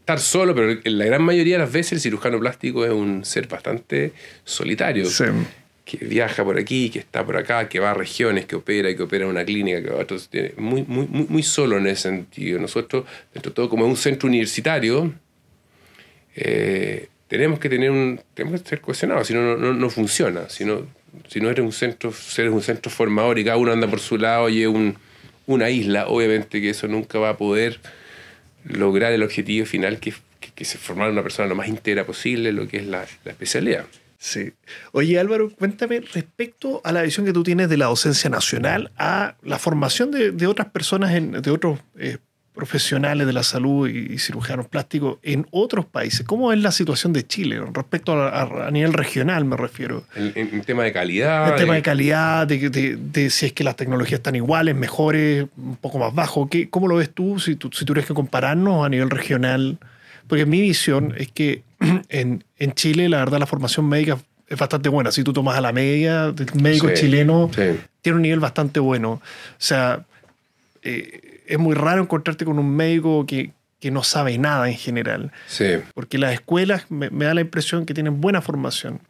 estar 0.01 0.21
solo, 0.21 0.55
pero 0.55 0.79
en 0.85 0.99
la 0.99 1.05
gran 1.07 1.23
mayoría 1.23 1.55
de 1.57 1.65
las 1.65 1.73
veces 1.73 1.93
el 1.95 2.01
cirujano 2.01 2.39
plástico 2.39 2.85
es 2.85 2.91
un 2.93 3.25
ser 3.25 3.49
bastante 3.49 4.13
solitario. 4.45 5.07
sí. 5.07 5.25
Que 5.85 5.99
viaja 5.99 6.43
por 6.43 6.57
aquí, 6.59 6.89
que 6.89 6.99
está 6.99 7.27
por 7.27 7.37
acá, 7.37 7.69
que 7.69 7.79
va 7.79 7.91
a 7.91 7.95
regiones, 7.95 8.47
que 8.47 8.57
opera, 8.57 8.97
que 8.97 9.03
opera 9.03 9.25
en 9.27 9.31
una 9.31 9.45
clínica, 9.45 9.83
que 9.83 9.91
va 9.91 9.99
a 9.99 10.03
otros. 10.05 10.31
tiene- 10.31 10.55
Muy, 10.57 10.83
muy, 10.89 11.07
muy, 11.07 11.27
muy 11.29 11.43
solo 11.43 11.77
en 11.77 11.87
ese 11.89 12.09
sentido. 12.09 12.59
Nosotros, 12.59 13.05
dentro 13.35 13.51
de 13.51 13.55
todo, 13.55 13.69
como 13.69 13.85
es 13.85 13.91
un 13.91 13.97
centro 13.99 14.27
universitario, 14.29 15.13
eh, 16.37 17.09
tenemos 17.29 17.59
que 17.59 17.69
tener 17.69 17.91
un. 17.91 18.21
Tenemos 18.35 18.63
que 18.63 18.69
ser 18.69 18.81
cohesionados, 18.81 19.27
si 19.27 19.35
no, 19.35 19.57
no, 19.57 19.73
no, 19.73 19.91
funciona. 19.91 20.49
Si 20.49 20.65
no, 20.65 20.87
si 21.29 21.41
no 21.41 21.51
eres 21.51 21.65
un 21.65 21.73
centro, 21.73 22.13
eres 22.39 22.53
un 22.53 22.63
centro 22.63 22.91
formador 22.91 23.39
y 23.39 23.45
cada 23.45 23.57
uno 23.57 23.73
anda 23.73 23.87
por 23.89 24.01
su 24.01 24.19
lado 24.19 24.49
y 24.49 24.63
es 24.63 24.69
un, 24.69 24.97
una 25.47 25.71
isla, 25.71 26.07
obviamente 26.09 26.61
que 26.61 26.71
eso 26.71 26.87
nunca 26.89 27.19
va 27.19 27.31
a 27.31 27.37
poder 27.37 27.81
lograr 28.65 29.13
el 29.13 29.23
objetivo 29.23 29.67
final 29.67 29.99
que, 30.01 30.13
que, 30.41 30.51
que 30.55 30.65
se 30.65 30.79
formar 30.79 31.11
una 31.11 31.23
persona 31.23 31.49
lo 31.49 31.55
más 31.55 31.69
íntegra 31.69 32.05
posible, 32.05 32.53
lo 32.53 32.67
que 32.67 32.79
es 32.79 32.87
la, 32.87 33.05
la 33.25 33.31
especialidad. 33.33 33.85
Sí. 34.19 34.53
Oye 34.93 35.19
Álvaro, 35.19 35.51
cuéntame 35.51 36.01
respecto 36.01 36.81
a 36.83 36.93
la 36.93 37.03
visión 37.03 37.27
que 37.27 37.33
tú 37.35 37.43
tienes 37.43 37.69
de 37.69 37.77
la 37.77 37.87
docencia 37.87 38.31
nacional 38.31 38.91
a 38.97 39.37
la 39.43 39.59
formación 39.59 40.11
de, 40.11 40.31
de 40.31 40.47
otras 40.47 40.69
personas, 40.71 41.13
en- 41.15 41.33
de 41.43 41.51
otros 41.51 41.79
eh, 41.99 42.17
profesionales 42.55 43.27
de 43.27 43.33
la 43.33 43.43
salud 43.43 43.89
y, 43.89 44.19
cirujanos 44.19 44.67
plásticos 44.69 45.19
en 45.23 45.47
otros 45.51 45.85
países. 45.87 46.25
¿Cómo 46.25 46.53
es 46.53 46.59
la 46.61 46.71
situación 46.71 47.13
de 47.13 47.27
Chile 47.27 47.61
respecto 47.75 48.13
a, 48.13 48.29
a- 48.29 48.69
a 48.69 48.71
nivel 48.71 48.93
regional, 48.93 49.45
me 49.45 49.57
refiero? 49.57 50.05
En, 50.15 50.33
en- 50.37 50.55
en 50.55 50.61
tema 50.63 50.85
de 50.85 50.93
calidad. 50.93 51.49
El 51.49 51.57
tema 51.57 51.73
de- 51.75 51.79
de 51.81 51.83
calidad, 51.83 52.47
de, 52.47 52.71
de- 52.71 52.97
de 52.97 53.31
si 53.31 53.47
es 53.47 53.53
que 53.53 53.65
las 53.65 53.75
tecnologías 53.77 54.19
están 54.21 54.37
iguales, 54.37 54.77
mejores, 54.77 55.47
un 55.57 55.77
poco 55.77 55.99
más 55.99 56.15
bajo. 56.15 56.49
¿Qué, 56.49 56.71
¿Cómo 56.71 56.87
lo 56.87 56.97
ves 56.97 57.11
tú 57.13 57.41
si, 57.41 57.57
tú 57.57 57.71
si 57.73 57.85
tuvieras 57.85 58.07
que 58.07 58.15
compararnos 58.15 58.87
a 58.87 58.89
nivel 58.89 59.11
regional? 59.11 59.79
Porque 60.29 60.47
mi 60.47 60.61
visión 60.61 61.13
es 61.19 61.31
que 61.33 61.63
en, 62.09 62.45
en 62.59 62.73
Chile, 62.75 63.09
la 63.09 63.19
verdad, 63.19 63.41
la 63.41 63.47
formación 63.47 63.89
médica 63.89 64.17
es 64.49 64.59
bastante 64.59 64.89
buena. 64.89 65.11
Si 65.11 65.25
tú 65.25 65.33
tomas 65.33 65.59
a 65.59 65.61
la 65.61 65.73
media 65.73 66.31
del 66.31 66.47
médico 66.55 66.87
Sí, 66.89 66.95
chileno, 67.03 67.51
sí. 67.53 67.63
tiene 68.01 68.17
un 68.17 68.23
nivel 68.23 68.39
bastante 68.41 68.79
bueno. 68.79 69.13
O 69.15 69.21
sea, 69.59 70.05
eh, 70.83 71.24
es 71.47 71.59
muy 71.59 71.75
raro 71.75 72.03
encontrarte 72.03 72.45
con 72.45 72.59
un 72.59 72.71
médico 72.75 73.25
que, 73.27 73.53
que 73.81 73.91
no 73.91 74.03
sabe 74.03 74.39
nada 74.39 74.69
en 74.71 74.77
general. 74.77 75.33
Sí. 75.47 75.67
Porque 75.95 76.19
las 76.19 76.33
escuelas 76.33 76.91
me, 76.91 77.11
me 77.11 77.25
da 77.27 77.35
la 77.35 77.41
impresión 77.41 77.87
que 77.87 77.95
tienen 77.95 78.21
buena 78.21 78.41
formación. 78.41 79.01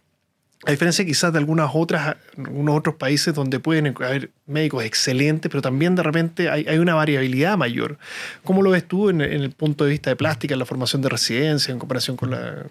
A 0.66 0.70
diferencia 0.70 1.05
quizás 1.05 1.31
de 1.31 1.38
algunas 1.38 1.70
otras, 1.75 2.16
algunos 2.38 2.79
otros 2.79 2.94
países 2.94 3.35
donde 3.35 3.61
pueden 3.61 3.88
haber 4.03 4.31
médicos 4.47 4.83
excelentes, 4.85 5.51
pero 5.51 5.61
también 5.61 5.94
de 5.94 6.03
repente 6.03 6.49
hay, 6.49 6.64
hay 6.66 6.79
una 6.79 6.94
variabilidad 6.94 7.59
mayor. 7.59 7.99
¿Cómo 8.44 8.62
lo 8.62 8.70
ves 8.70 8.88
tú 8.88 9.11
en, 9.11 9.20
en 9.20 9.42
el 9.42 9.51
punto 9.51 9.85
de 9.85 9.90
vista 9.90 10.09
de 10.09 10.16
plástica, 10.16 10.55
en 10.55 10.59
la 10.61 10.64
formación 10.64 11.03
de 11.03 11.11
residencia, 11.11 11.70
en 11.70 11.79
comparación 11.79 12.16
con 12.16 12.31
la... 12.31 12.66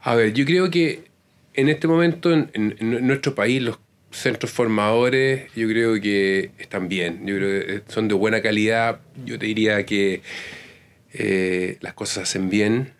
A 0.00 0.14
ver, 0.14 0.32
yo 0.32 0.46
creo 0.46 0.70
que 0.70 1.04
en 1.52 1.68
este 1.68 1.86
momento 1.86 2.32
en, 2.32 2.50
en- 2.54 2.76
en 2.78 3.06
nuestro 3.06 3.34
país 3.34 3.60
los 3.62 3.78
centros 4.10 4.50
formadores 4.50 5.52
yo 5.54 5.68
creo 5.68 6.00
que 6.00 6.50
están 6.58 6.88
bien, 6.88 7.26
yo 7.26 7.36
creo 7.36 7.66
que 7.66 7.82
son 7.92 8.08
de 8.08 8.14
buena 8.14 8.40
calidad, 8.40 9.00
yo 9.24 9.38
te 9.38 9.46
diría 9.46 9.84
que 9.84 10.22
eh, 11.12 11.76
las 11.80 11.94
cosas 11.94 12.24
hacen 12.24 12.48
bien, 12.48 12.92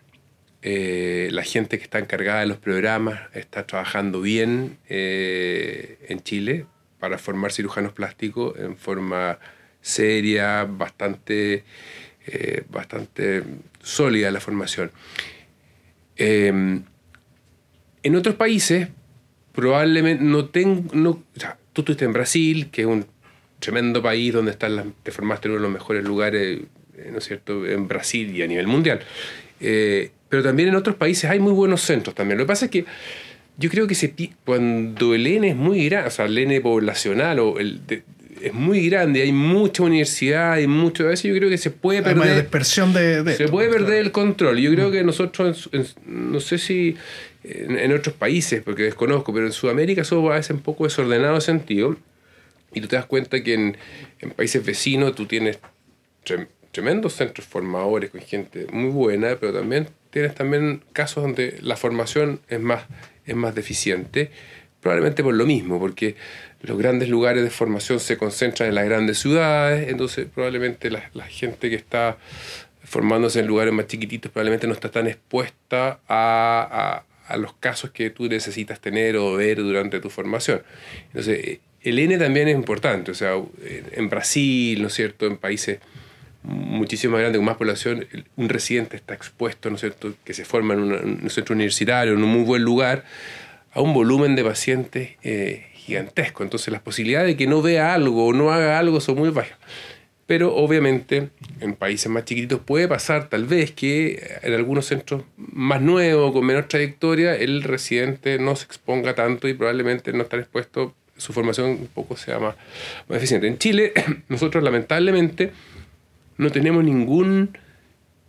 eh, 0.61 1.29
la 1.31 1.43
gente 1.43 1.77
que 1.77 1.83
está 1.83 1.99
encargada 1.99 2.41
de 2.41 2.47
los 2.47 2.57
programas 2.57 3.21
está 3.33 3.65
trabajando 3.65 4.21
bien 4.21 4.77
eh, 4.89 5.97
en 6.09 6.21
Chile 6.21 6.65
para 6.99 7.17
formar 7.17 7.51
cirujanos 7.51 7.93
plásticos 7.93 8.57
en 8.59 8.77
forma 8.77 9.39
seria, 9.81 10.65
bastante 10.65 11.63
eh, 12.31 12.63
bastante 12.69 13.43
sólida 13.81 14.29
la 14.29 14.39
formación. 14.39 14.91
Eh, 16.15 16.81
en 18.03 18.15
otros 18.15 18.35
países, 18.35 18.89
probablemente 19.59 20.23
no 20.23 20.45
tengo. 20.45 20.83
No, 20.93 21.09
o 21.09 21.39
sea, 21.39 21.57
tú 21.73 21.81
estuviste 21.81 22.05
en 22.05 22.13
Brasil, 22.13 22.69
que 22.71 22.81
es 22.81 22.87
un 22.87 23.05
tremendo 23.59 24.01
país 24.01 24.33
donde 24.33 24.51
están 24.51 24.75
las, 24.75 24.85
te 25.03 25.11
formaste 25.11 25.47
en 25.47 25.53
uno 25.53 25.61
de 25.61 25.63
los 25.63 25.73
mejores 25.73 26.03
lugares, 26.03 26.59
¿no 27.11 27.17
es 27.17 27.23
cierto?, 27.25 27.65
en 27.65 27.87
Brasil 27.87 28.35
y 28.35 28.41
a 28.41 28.47
nivel 28.47 28.67
mundial. 28.67 29.01
pero 29.59 30.43
también 30.43 30.69
en 30.69 30.75
otros 30.75 30.95
países 30.95 31.29
hay 31.29 31.39
muy 31.39 31.53
buenos 31.53 31.81
centros 31.81 32.15
también. 32.15 32.37
Lo 32.37 32.45
que 32.45 32.47
pasa 32.47 32.65
es 32.65 32.71
que 32.71 32.85
yo 33.57 33.69
creo 33.69 33.87
que 33.87 33.95
se, 33.95 34.13
cuando 34.45 35.13
el 35.13 35.27
N 35.27 35.49
es 35.49 35.55
muy 35.55 35.89
grande, 35.89 36.07
o 36.07 36.11
sea, 36.11 36.25
el 36.25 36.37
N 36.37 36.61
poblacional 36.61 37.39
o 37.39 37.59
el 37.59 37.81
es 38.41 38.53
muy 38.53 38.87
grande, 38.89 39.21
hay 39.21 39.31
mucha 39.31 39.83
universidad, 39.83 40.53
hay 40.53 40.67
mucho 40.67 41.05
de 41.05 41.13
eso, 41.13 41.27
yo 41.27 41.35
creo 41.35 41.49
que 41.49 41.57
se 41.57 41.71
puede 41.71 42.01
perder. 42.01 42.35
dispersión 42.35 42.93
de, 42.93 43.35
Se 43.35 43.47
puede 43.47 43.69
perder 43.69 43.99
el 43.99 44.11
control. 44.11 44.57
Yo 44.59 44.71
creo 44.71 44.89
mm. 44.89 44.91
que 44.91 45.03
nosotros, 45.03 45.69
no 46.05 46.39
sé 46.39 46.57
si 46.57 46.95
en, 47.43 47.91
otros 47.93 48.15
países, 48.15 48.61
porque 48.61 48.83
desconozco, 48.83 49.33
pero 49.33 49.45
en 49.45 49.53
Sudamérica 49.53 50.03
somos 50.03 50.31
a 50.31 50.35
veces 50.35 50.51
un 50.51 50.61
poco 50.61 50.83
desordenado 50.83 51.39
sentido. 51.41 51.95
Y 52.73 52.81
tú 52.81 52.87
te 52.87 52.95
das 52.95 53.05
cuenta 53.05 53.41
que 53.43 53.53
en, 53.53 53.77
países 54.35 54.63
vecinos 54.63 55.15
tú 55.15 55.25
tienes 55.25 55.59
tremendos 56.71 57.13
centros 57.13 57.47
formadores 57.47 58.11
con 58.11 58.21
gente 58.21 58.67
muy 58.71 58.91
buena, 58.91 59.37
pero 59.39 59.53
también 59.53 59.87
tienes 60.11 60.35
también 60.35 60.83
casos 60.93 61.23
donde 61.23 61.57
la 61.61 61.75
formación 61.75 62.41
es 62.47 62.59
más, 62.59 62.83
es 63.25 63.35
más 63.35 63.55
deficiente, 63.55 64.31
probablemente 64.81 65.23
por 65.23 65.33
lo 65.33 65.45
mismo, 65.45 65.79
porque 65.79 66.15
los 66.61 66.77
grandes 66.77 67.09
lugares 67.09 67.43
de 67.43 67.49
formación 67.49 67.99
se 67.99 68.17
concentran 68.17 68.69
en 68.69 68.75
las 68.75 68.85
grandes 68.85 69.19
ciudades, 69.19 69.89
entonces 69.89 70.27
probablemente 70.33 70.89
la, 70.89 71.01
gente 71.27 71.69
que 71.69 71.75
está 71.75 72.17
formándose 72.83 73.39
en 73.39 73.47
lugares 73.47 73.73
más 73.73 73.87
chiquititos 73.87 74.31
probablemente 74.31 74.67
no 74.67 74.73
está 74.73 74.89
tan 74.89 75.07
expuesta 75.07 75.99
a, 76.07 77.03
los 77.37 77.53
casos 77.53 77.91
que 77.91 78.09
tú 78.09 78.27
necesitas 78.27 78.79
tener 78.79 79.17
o 79.17 79.33
ver 79.33 79.57
durante 79.57 79.99
tu 79.99 80.09
formación. 80.09 80.61
Entonces, 81.07 81.59
el 81.81 81.99
N 81.99 82.17
también 82.17 82.47
es 82.47 82.55
importante, 82.55 83.11
o 83.11 83.13
sea, 83.13 83.33
en 83.91 84.09
Brasil, 84.09 84.81
¿no 84.81 84.87
es 84.87 84.93
cierto?, 84.93 85.25
en 85.25 85.37
países 85.37 85.79
muchísimo 86.43 87.13
más 87.13 87.21
grandes, 87.21 87.39
con 87.39 87.45
más 87.45 87.57
población, 87.57 88.07
un 88.35 88.49
residente 88.49 88.95
está 88.95 89.13
expuesto, 89.13 89.69
¿no 89.69 89.75
es 89.75 89.81
cierto?, 89.81 90.13
que 90.23 90.33
se 90.33 90.45
forma 90.45 90.73
en, 90.73 90.81
un 90.81 91.29
centro 91.29 91.53
universitario, 91.53 92.13
en 92.13 92.23
un 92.23 92.29
muy 92.29 92.43
buen 92.43 92.63
lugar, 92.63 93.05
a 93.71 93.81
un 93.81 93.93
volumen 93.93 94.35
de 94.35 94.43
pacientes 94.43 95.11
eh, 95.23 95.67
gigantesco. 95.73 96.43
Entonces 96.43 96.71
las 96.71 96.81
posibilidades 96.81 97.27
de 97.27 97.37
que 97.37 97.47
no 97.47 97.61
vea 97.61 97.93
algo 97.93 98.27
o 98.27 98.33
no 98.33 98.51
haga 98.51 98.79
algo 98.79 98.99
son 98.99 99.17
muy 99.17 99.29
bajas. 99.29 99.57
Pero 100.29 100.55
obviamente 100.55 101.29
en 101.59 101.73
países 101.73 102.07
más 102.07 102.23
chiquititos 102.23 102.59
puede 102.59 102.87
pasar 102.87 103.29
tal 103.29 103.45
vez 103.45 103.71
que 103.71 104.37
en 104.43 104.53
algunos 104.53 104.85
centros 104.85 105.23
más 105.37 105.81
nuevos, 105.81 106.33
con 106.33 106.45
menor 106.45 106.67
trayectoria, 106.67 107.33
el 107.33 107.63
residente 107.63 108.37
no 108.37 108.55
se 108.55 108.65
exponga 108.65 109.15
tanto 109.15 109.47
y 109.47 109.55
probablemente 109.55 110.13
no 110.13 110.21
estar 110.21 110.39
expuesto, 110.39 110.93
su 111.17 111.33
formación 111.33 111.71
un 111.71 111.87
poco 111.87 112.15
sea 112.15 112.37
más, 112.37 112.53
más 113.07 113.17
eficiente. 113.17 113.47
En 113.47 113.57
Chile, 113.57 113.91
nosotros 114.29 114.63
lamentablemente 114.63 115.51
no 116.37 116.51
tenemos 116.51 116.83
ningún 116.83 117.57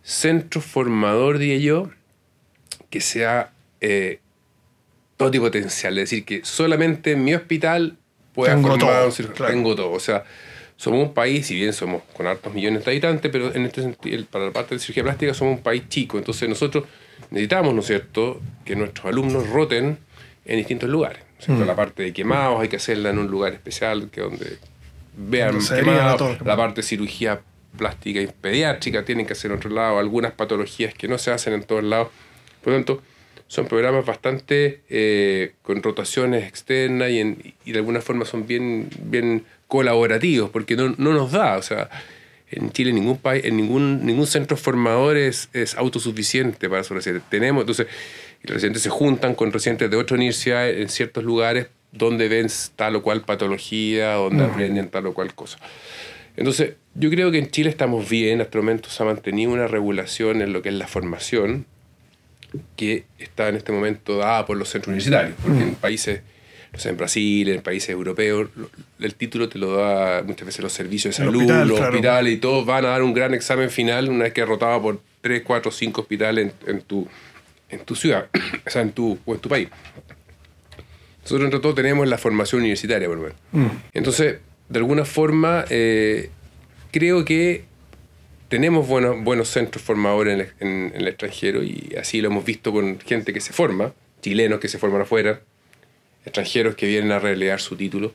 centro 0.03 0.63
formador, 0.63 1.37
diría 1.37 1.59
yo, 1.59 1.91
que 2.89 3.03
sea 3.03 3.53
eh, 3.83 4.21
todo 5.19 5.39
potencial. 5.39 5.99
Es 5.99 6.09
decir, 6.09 6.25
que 6.25 6.47
solamente 6.47 7.13
en 7.13 7.25
mi 7.25 7.35
hospital 7.35 7.99
pueda 8.35 8.55
tengo 8.55 8.69
formar 8.71 9.11
todo, 9.11 9.47
Tengo 9.49 9.77
todo. 9.77 9.93
O 9.93 10.01
sea, 10.01 10.25
somos 10.81 11.09
un 11.09 11.13
país, 11.13 11.47
si 11.47 11.57
bien 11.57 11.75
somos 11.75 12.01
con 12.15 12.27
hartos 12.27 12.55
millones 12.55 12.87
de 12.87 12.91
habitantes, 12.91 13.31
pero 13.31 13.55
en 13.55 13.67
este 13.67 13.83
sentido, 13.83 14.25
para 14.31 14.47
la 14.47 14.51
parte 14.51 14.75
de 14.75 14.79
cirugía 14.79 15.03
plástica 15.03 15.35
somos 15.35 15.59
un 15.59 15.63
país 15.63 15.83
chico. 15.91 16.17
Entonces 16.17 16.49
nosotros 16.49 16.85
necesitamos, 17.31 17.75
¿no 17.75 17.81
es 17.81 17.87
cierto?, 17.87 18.41
que 18.65 18.75
nuestros 18.77 19.05
alumnos 19.05 19.47
roten 19.51 19.99
en 20.47 20.57
distintos 20.57 20.89
lugares. 20.89 21.23
Mm. 21.47 21.65
La 21.65 21.77
parte 21.77 22.03
de 22.03 22.15
quemados 22.15 22.63
hay 22.63 22.69
que 22.69 22.77
hacerla 22.77 23.11
en 23.11 23.19
un 23.19 23.27
lugar 23.27 23.53
especial, 23.53 24.09
que 24.11 24.23
donde 24.23 24.57
vean 25.19 25.59
quemados. 25.59 26.41
La 26.47 26.57
parte 26.57 26.77
de 26.77 26.87
cirugía 26.87 27.43
plástica 27.77 28.23
y 28.23 28.29
pediátrica 28.29 29.05
tienen 29.05 29.27
que 29.27 29.35
hacer 29.35 29.51
en 29.51 29.59
otro 29.59 29.69
lado. 29.69 29.99
Algunas 29.99 30.33
patologías 30.33 30.95
que 30.95 31.09
no 31.09 31.19
se 31.19 31.31
hacen 31.31 31.53
en 31.53 31.63
todos 31.63 31.85
lados. 31.85 32.09
Por 32.65 32.73
lo 32.73 32.79
tanto, 32.79 33.03
son 33.49 33.67
programas 33.67 34.07
bastante 34.07 34.81
eh, 34.89 35.53
con 35.61 35.83
rotaciones 35.83 36.49
externas 36.49 37.11
y, 37.11 37.21
en, 37.21 37.55
y, 37.67 37.73
de 37.73 37.81
alguna 37.81 38.01
forma 38.01 38.25
son 38.25 38.47
bien, 38.47 38.89
bien 39.03 39.45
colaborativos, 39.71 40.51
porque 40.51 40.77
no, 40.77 40.95
no, 40.99 41.15
nos 41.15 41.33
da, 41.33 41.57
o 41.57 41.63
sea, 41.63 41.89
en 42.51 42.73
Chile 42.73 42.93
ningún 42.93 43.17
país, 43.17 43.45
en 43.45 43.57
ningún, 43.57 44.05
ningún 44.05 44.27
centro 44.27 44.57
formador 44.57 45.17
es, 45.17 45.49
es 45.53 45.77
autosuficiente 45.77 46.69
para 46.69 46.85
su 46.85 46.93
residentes. 46.93 47.31
Tenemos, 47.31 47.63
entonces, 47.63 47.87
los 48.43 48.55
residentes 48.55 48.83
se 48.83 48.91
juntan 48.91 49.35
con 49.35 49.53
residentes 49.53 49.89
de 49.89 49.97
otra 49.97 50.17
universidad 50.17 50.69
en 50.69 50.89
ciertos 50.89 51.25
lugares 51.25 51.69
donde 51.93 52.29
ven 52.29 52.49
tal 52.75 52.97
o 52.97 53.03
cual 53.03 53.23
patología, 53.23 54.15
donde 54.15 54.45
aprenden 54.45 54.89
tal 54.89 55.07
o 55.07 55.15
cual 55.15 55.35
cosa. 55.35 55.59
Entonces, 56.37 56.75
yo 56.95 57.11
creo 57.11 57.31
que 57.31 57.39
en 57.39 57.51
Chile 57.51 57.71
estamos 57.71 58.09
bien, 58.09 58.41
hasta 58.41 58.59
el 58.59 58.65
momento 58.65 58.91
se 58.91 59.03
ha 59.03 59.07
mantenido 59.07 59.53
una 59.53 59.69
regulación 59.69 60.43
en 60.43 60.53
lo 60.53 60.63
que 60.63 60.71
es 60.71 60.75
la 60.75 60.89
formación, 60.89 61.67
que 62.77 63.05
está 63.19 63.49
en 63.49 63.57
este 63.57 63.71
momento 63.71 64.19
dada 64.19 64.47
por 64.47 64.57
los 64.57 64.69
centros 64.69 64.89
universitarios, 64.89 65.37
porque 65.43 65.63
en 65.63 65.75
países, 65.77 66.23
no 66.73 66.79
sé, 66.79 66.91
en 66.91 66.97
Brasil, 66.97 67.49
en 67.49 67.63
países 67.63 67.91
europeos, 67.91 68.49
el 69.01 69.15
título 69.15 69.49
te 69.49 69.59
lo 69.59 69.77
da 69.77 70.23
muchas 70.23 70.47
veces 70.47 70.63
los 70.63 70.73
servicios 70.73 71.17
de 71.17 71.25
salud, 71.25 71.43
los 71.67 71.81
hospitales 71.81 72.33
y 72.33 72.37
todos 72.37 72.65
van 72.65 72.85
a 72.85 72.89
dar 72.89 73.03
un 73.03 73.13
gran 73.13 73.35
examen 73.35 73.71
final 73.71 74.09
una 74.09 74.25
vez 74.25 74.33
que 74.33 74.45
rotado 74.45 74.81
por 74.81 75.01
3, 75.21 75.43
4, 75.45 75.71
5 75.71 76.01
hospitales 76.01 76.53
en, 76.67 76.83
tu, 76.83 77.09
en 77.69 77.81
tu 77.81 77.95
ciudad, 77.95 78.29
o 78.67 78.71
sea, 78.71 78.83
en 78.83 78.93
tu, 78.93 79.19
o 79.25 79.35
en 79.35 79.41
tu 79.41 79.49
país. 79.49 79.69
Nosotros 81.23 81.45
entre 81.45 81.61
todo 81.61 81.75
tenemos 81.75 82.09
la 82.09 82.19
formación 82.19 82.61
universitaria, 82.61 83.07
por 83.09 83.17
lo 83.17 83.23
menos. 83.25 83.39
Mm. 83.53 83.67
Entonces, 83.93 84.39
de 84.69 84.79
alguna 84.79 85.05
forma, 85.05 85.65
eh, 85.69 86.31
creo 86.93 87.25
que 87.25 87.65
tenemos 88.49 88.89
buenos, 88.89 89.23
buenos 89.23 89.49
centros 89.49 89.83
formadores 89.83 90.49
en, 90.59 90.93
el 90.95 91.07
extranjero 91.07 91.63
y 91.63 91.95
así 91.99 92.21
lo 92.21 92.29
hemos 92.29 92.45
visto 92.45 92.73
con 92.73 92.99
gente 93.01 93.33
que 93.33 93.41
se 93.41 93.53
forma, 93.53 93.93
chilenos 94.23 94.61
que 94.61 94.69
se 94.69 94.79
forman 94.79 95.03
afuera, 95.03 95.41
extranjeros 96.25 96.75
que 96.75 96.87
vienen 96.87 97.13
a 97.13 97.19
relegar 97.19 97.61
su 97.61 97.77
título, 97.77 98.13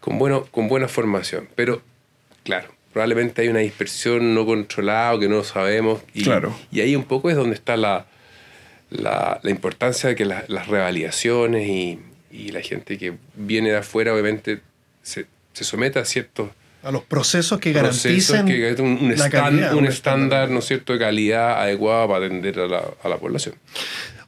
con, 0.00 0.18
bueno, 0.18 0.46
con 0.50 0.68
buena 0.68 0.88
formación. 0.88 1.48
Pero, 1.54 1.82
claro, 2.44 2.68
probablemente 2.92 3.42
hay 3.42 3.48
una 3.48 3.60
dispersión 3.60 4.34
no 4.34 4.46
controlada 4.46 5.18
que 5.18 5.28
no 5.28 5.44
sabemos. 5.44 6.00
Y, 6.14 6.24
claro. 6.24 6.56
y 6.70 6.80
ahí 6.80 6.96
un 6.96 7.04
poco 7.04 7.30
es 7.30 7.36
donde 7.36 7.54
está 7.54 7.76
la, 7.76 8.06
la, 8.90 9.40
importancia 9.44 10.10
de 10.10 10.16
que 10.16 10.24
las 10.24 10.66
revalidaciones 10.66 11.66
y, 11.68 12.00
y, 12.30 12.48
la 12.50 12.60
gente 12.60 12.98
que 12.98 13.14
viene 13.34 13.70
de 13.70 13.78
afuera 13.78 14.12
obviamente 14.12 14.60
se, 15.02 15.26
se 15.52 15.64
someta 15.64 16.00
a 16.00 16.04
ciertos 16.04 16.50
a 16.82 16.92
los 16.92 17.02
procesos 17.02 17.58
que 17.58 17.72
garanticen 17.72 18.46
un, 18.80 19.12
un 19.74 19.86
estándar, 19.86 20.48
¿no 20.48 20.60
es 20.60 20.64
cierto?, 20.64 20.92
de 20.92 21.00
calidad 21.00 21.60
adecuada 21.60 22.06
para 22.06 22.26
atender 22.26 22.60
a 22.60 22.66
la, 22.66 22.82
a 23.02 23.08
la 23.08 23.16
población. 23.16 23.56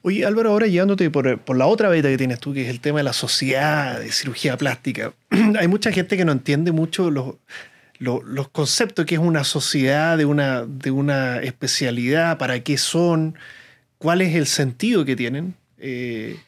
Oye, 0.02 0.24
Álvaro, 0.24 0.50
ahora 0.50 0.66
llevándote 0.66 1.10
por, 1.10 1.38
por, 1.40 1.56
la 1.56 1.66
otra 1.66 1.88
beta 1.90 2.08
que 2.08 2.16
tienes 2.16 2.40
tú, 2.40 2.54
que 2.54 2.62
es 2.62 2.68
el 2.68 2.80
tema 2.80 3.00
de 3.00 3.04
la 3.04 3.12
sociedad 3.12 4.00
de 4.00 4.10
cirugía 4.12 4.56
plástica. 4.56 5.12
Hay 5.58 5.68
mucha 5.68 5.92
gente 5.92 6.16
que 6.16 6.24
no 6.24 6.32
entiende 6.32 6.72
mucho 6.72 7.10
los, 7.10 7.34
los, 7.98 8.48
conceptos, 8.48 9.04
que 9.04 9.16
es 9.16 9.20
una 9.20 9.44
sociedad 9.44 10.16
de 10.16 10.24
una, 10.24 10.64
de 10.64 10.90
una 10.90 11.40
especialidad, 11.40 12.38
para 12.38 12.60
qué 12.60 12.78
son, 12.78 13.36
cuál 13.98 14.22
es 14.22 14.34
el 14.34 14.46
sentido 14.46 15.04
que 15.04 15.16
tienen. 15.16 15.54
Eh, 15.78 16.38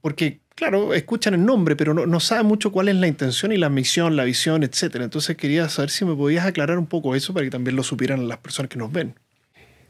porque 0.00 0.40
claro, 0.58 0.92
escuchan 0.92 1.34
el 1.34 1.44
nombre, 1.44 1.76
pero 1.76 1.94
no, 1.94 2.04
no, 2.06 2.18
saben 2.18 2.46
mucho 2.46 2.72
cuál 2.72 2.88
es 2.88 2.96
la 2.96 3.06
intención 3.06 3.52
y 3.52 3.58
la 3.58 3.68
misión, 3.68 4.16
la 4.16 4.24
visión, 4.24 4.64
etc. 4.64 4.96
Entonces 4.96 5.36
quería 5.36 5.68
saber 5.68 5.90
si 5.90 6.04
me 6.04 6.16
podías 6.16 6.46
aclarar 6.46 6.78
un 6.78 6.86
poco 6.86 7.14
eso 7.14 7.32
para 7.32 7.44
que 7.44 7.50
también 7.50 7.76
lo 7.76 7.84
supieran 7.84 8.26
las 8.26 8.38
personas 8.38 8.68
que 8.68 8.78
nos 8.78 8.90
ven. 8.90 9.14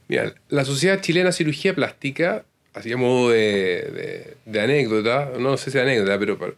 Mira, 0.08 0.34
la 0.48 0.64
Sociedad 0.66 1.00
Chilena 1.00 1.28
de 1.28 1.32
Cirugía 1.32 1.74
Plástica, 1.74 2.44
así 2.74 2.92
a 2.92 2.96
modo 2.96 3.30
de, 3.30 4.36
de, 4.44 4.60
anécdota, 4.60 5.32
no 5.38 5.56
sé 5.56 5.70
si 5.70 5.78
anécdota, 5.78 6.18
pero, 6.18 6.56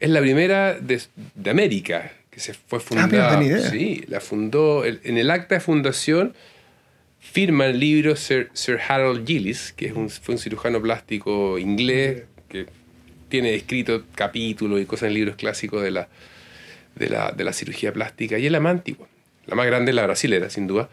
es 0.00 0.10
la 0.10 0.20
primera 0.20 0.78
de, 0.78 1.00
de, 1.34 1.50
América 1.50 2.12
que 2.30 2.40
se 2.40 2.54
fue 2.54 2.78
ah, 2.78 2.82
fundada. 2.82 3.38
Ah, 3.38 3.42
idea. 3.42 3.70
Sí, 3.70 4.04
la 4.08 4.20
fundó, 4.20 4.84
en 4.84 5.16
el 5.18 5.30
acta 5.30 5.54
de 5.54 5.60
fundación 5.60 6.34
firma 7.20 7.66
el 7.66 7.80
libro 7.80 8.16
Sir, 8.16 8.50
Sir 8.52 8.78
Harold 8.86 9.26
Gillis, 9.26 9.72
que 9.72 9.86
es 9.86 9.92
un, 9.92 10.10
fue 10.10 10.34
un 10.34 10.38
cirujano 10.38 10.82
plástico 10.82 11.58
inglés 11.58 12.24
que 12.48 12.66
tiene 13.28 13.54
escrito 13.54 14.04
capítulos 14.14 14.80
y 14.80 14.84
cosas 14.84 15.08
en 15.08 15.14
libros 15.14 15.36
clásicos 15.36 15.82
de 15.82 15.90
la, 15.90 16.08
de 16.94 17.08
la, 17.08 17.32
de 17.32 17.44
la 17.44 17.52
cirugía 17.52 17.92
plástica 17.92 18.38
y 18.38 18.46
es 18.46 18.52
la 18.52 18.60
más 18.60 18.72
antigua. 18.72 19.08
La 19.46 19.56
más 19.56 19.66
grande 19.66 19.90
es 19.90 19.94
la 19.94 20.04
brasilera, 20.04 20.50
sin 20.50 20.66
duda. 20.66 20.88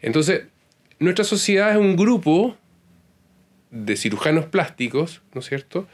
Entonces, 0.00 0.44
nuestra 0.98 1.24
sociedad 1.24 1.70
es 1.70 1.76
un 1.76 1.96
grupo 1.96 2.56
de 3.70 3.96
cirujanos 3.96 4.46
plásticos, 4.46 5.22
¿no 5.34 5.40
es 5.40 5.46
cierto?, 5.46 5.86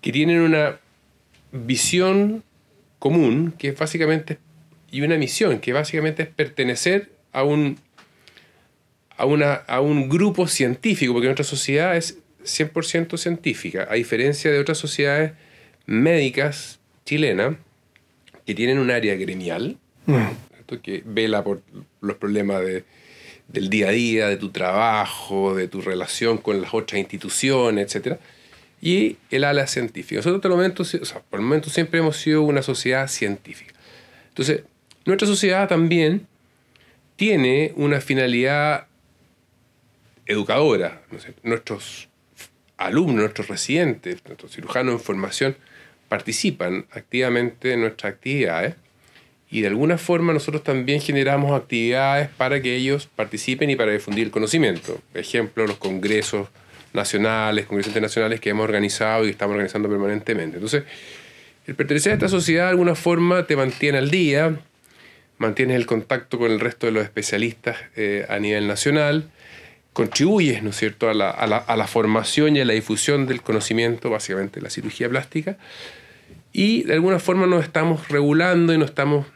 que 0.00 0.12
tienen 0.12 0.40
una 0.40 0.78
visión 1.52 2.44
común, 2.98 3.52
que 3.58 3.68
es 3.68 3.78
básicamente, 3.78 4.38
y 4.90 5.00
una 5.02 5.16
misión, 5.16 5.58
que 5.60 5.72
básicamente 5.72 6.22
es 6.22 6.28
pertenecer 6.28 7.10
a 7.32 7.42
un, 7.42 7.78
a, 9.16 9.24
una, 9.24 9.54
a 9.54 9.80
un 9.80 10.08
grupo 10.08 10.46
científico, 10.46 11.12
porque 11.12 11.26
nuestra 11.26 11.44
sociedad 11.44 11.96
es 11.96 12.18
100% 12.44 13.16
científica, 13.16 13.86
a 13.90 13.94
diferencia 13.94 14.50
de 14.50 14.58
otras 14.58 14.78
sociedades 14.78 15.32
médicas 15.86 16.78
chilenas 17.04 17.56
que 18.46 18.54
tienen 18.54 18.78
un 18.78 18.90
área 18.90 19.14
gremial, 19.16 19.78
que 20.82 21.02
vela 21.04 21.42
por 21.44 21.62
los 22.00 22.16
problemas 22.16 22.62
de, 22.62 22.84
del 23.48 23.70
día 23.70 23.88
a 23.88 23.92
día, 23.92 24.28
de 24.28 24.36
tu 24.36 24.50
trabajo, 24.50 25.54
de 25.54 25.68
tu 25.68 25.80
relación 25.80 26.38
con 26.38 26.60
las 26.62 26.72
otras 26.72 26.98
instituciones, 27.00 27.94
etc. 27.94 28.18
Y 28.80 29.16
el 29.30 29.44
ala 29.44 29.66
científica. 29.66 30.18
Nosotros 30.18 30.40
por 30.40 30.50
el, 30.52 30.56
momento, 30.56 30.84
por 31.30 31.40
el 31.40 31.44
momento 31.44 31.70
siempre 31.70 31.98
hemos 31.98 32.16
sido 32.18 32.42
una 32.42 32.62
sociedad 32.62 33.08
científica. 33.08 33.74
Entonces, 34.28 34.62
nuestra 35.04 35.26
sociedad 35.26 35.66
también 35.68 36.26
tiene 37.16 37.72
una 37.76 38.00
finalidad 38.00 38.86
educadora. 40.26 41.02
Nuestros 41.42 42.08
alumnos, 42.76 43.16
nuestros 43.16 43.48
residentes, 43.48 44.22
nuestros 44.26 44.52
cirujanos 44.52 44.92
en 44.92 45.00
formación 45.00 45.56
participan 46.08 46.86
activamente 46.90 47.72
en 47.72 47.80
nuestras 47.80 48.12
actividades 48.14 48.76
y 49.50 49.62
de 49.62 49.68
alguna 49.68 49.96
forma 49.96 50.32
nosotros 50.32 50.62
también 50.62 51.00
generamos 51.00 51.58
actividades 51.58 52.28
para 52.28 52.60
que 52.60 52.76
ellos 52.76 53.08
participen 53.14 53.70
y 53.70 53.76
para 53.76 53.92
difundir 53.92 54.24
el 54.26 54.30
conocimiento. 54.30 55.00
Ejemplo, 55.14 55.66
los 55.66 55.78
congresos 55.78 56.48
nacionales, 56.92 57.66
congresos 57.66 57.88
internacionales 57.88 58.40
que 58.40 58.50
hemos 58.50 58.64
organizado 58.64 59.26
y 59.26 59.30
estamos 59.30 59.54
organizando 59.54 59.88
permanentemente. 59.88 60.56
Entonces, 60.56 60.84
el 61.66 61.74
pertenecer 61.74 62.12
a 62.12 62.14
esta 62.14 62.28
sociedad 62.28 62.64
de 62.64 62.70
alguna 62.70 62.94
forma 62.94 63.46
te 63.46 63.56
mantiene 63.56 63.98
al 63.98 64.10
día, 64.10 64.58
mantienes 65.38 65.76
el 65.76 65.86
contacto 65.86 66.38
con 66.38 66.50
el 66.50 66.60
resto 66.60 66.86
de 66.86 66.92
los 66.92 67.04
especialistas 67.04 67.76
eh, 67.96 68.26
a 68.28 68.38
nivel 68.38 68.66
nacional, 68.66 69.30
contribuyes, 69.94 70.62
¿no 70.62 70.70
es 70.70 70.76
cierto?, 70.76 71.08
a 71.08 71.14
la, 71.14 71.30
a, 71.30 71.46
la, 71.46 71.56
a 71.56 71.76
la, 71.76 71.86
formación 71.86 72.56
y 72.56 72.60
a 72.60 72.64
la 72.64 72.74
difusión 72.74 73.26
del 73.26 73.42
conocimiento, 73.42 74.10
básicamente 74.10 74.60
la 74.60 74.70
cirugía 74.70 75.08
plástica, 75.08 75.56
y 76.52 76.84
de 76.84 76.94
alguna 76.94 77.18
forma 77.18 77.46
nos 77.46 77.64
estamos 77.64 78.08
regulando 78.08 78.72
y 78.72 78.78
nos 78.78 78.90
estamos 78.90 79.26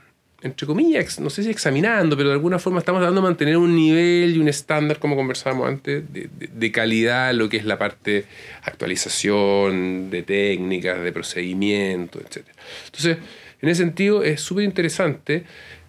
entre 0.43 0.67
comillas, 0.67 1.21
no 1.21 1.31
sé 1.31 1.45
si 1.45 1.51
examinando, 1.51 2.17
pero 2.17 2.31
de 2.31 2.35
alguna 2.35 2.59
forma 2.59 2.81
estamos 2.81 3.01
dando 3.01 3.21
a 3.21 3.25
mantener 3.25 3.57
un 3.57 3.77
nivel 3.77 4.37
y 4.37 4.39
un 4.39 4.49
estándar, 4.49 4.99
como 4.99 5.15
conversábamos 5.15 5.69
antes, 5.69 6.13
de, 6.13 6.29
de, 6.33 6.73
calidad, 6.73 7.33
lo 7.33 7.49
que 7.49 7.59
es 7.59 7.65
la 7.65 7.79
parte 7.79 8.25
actualización 8.65 10.11
de 10.11 10.23
técnicas, 10.23 11.01
de 11.03 11.13
procedimientos, 11.13 12.23
etc. 12.23 12.47
Entonces, 12.87 13.19
en 13.61 13.69
ese 13.69 13.83
sentido, 13.83 14.25
es 14.25 14.41
súper 14.41 14.65
interesante 14.65 15.45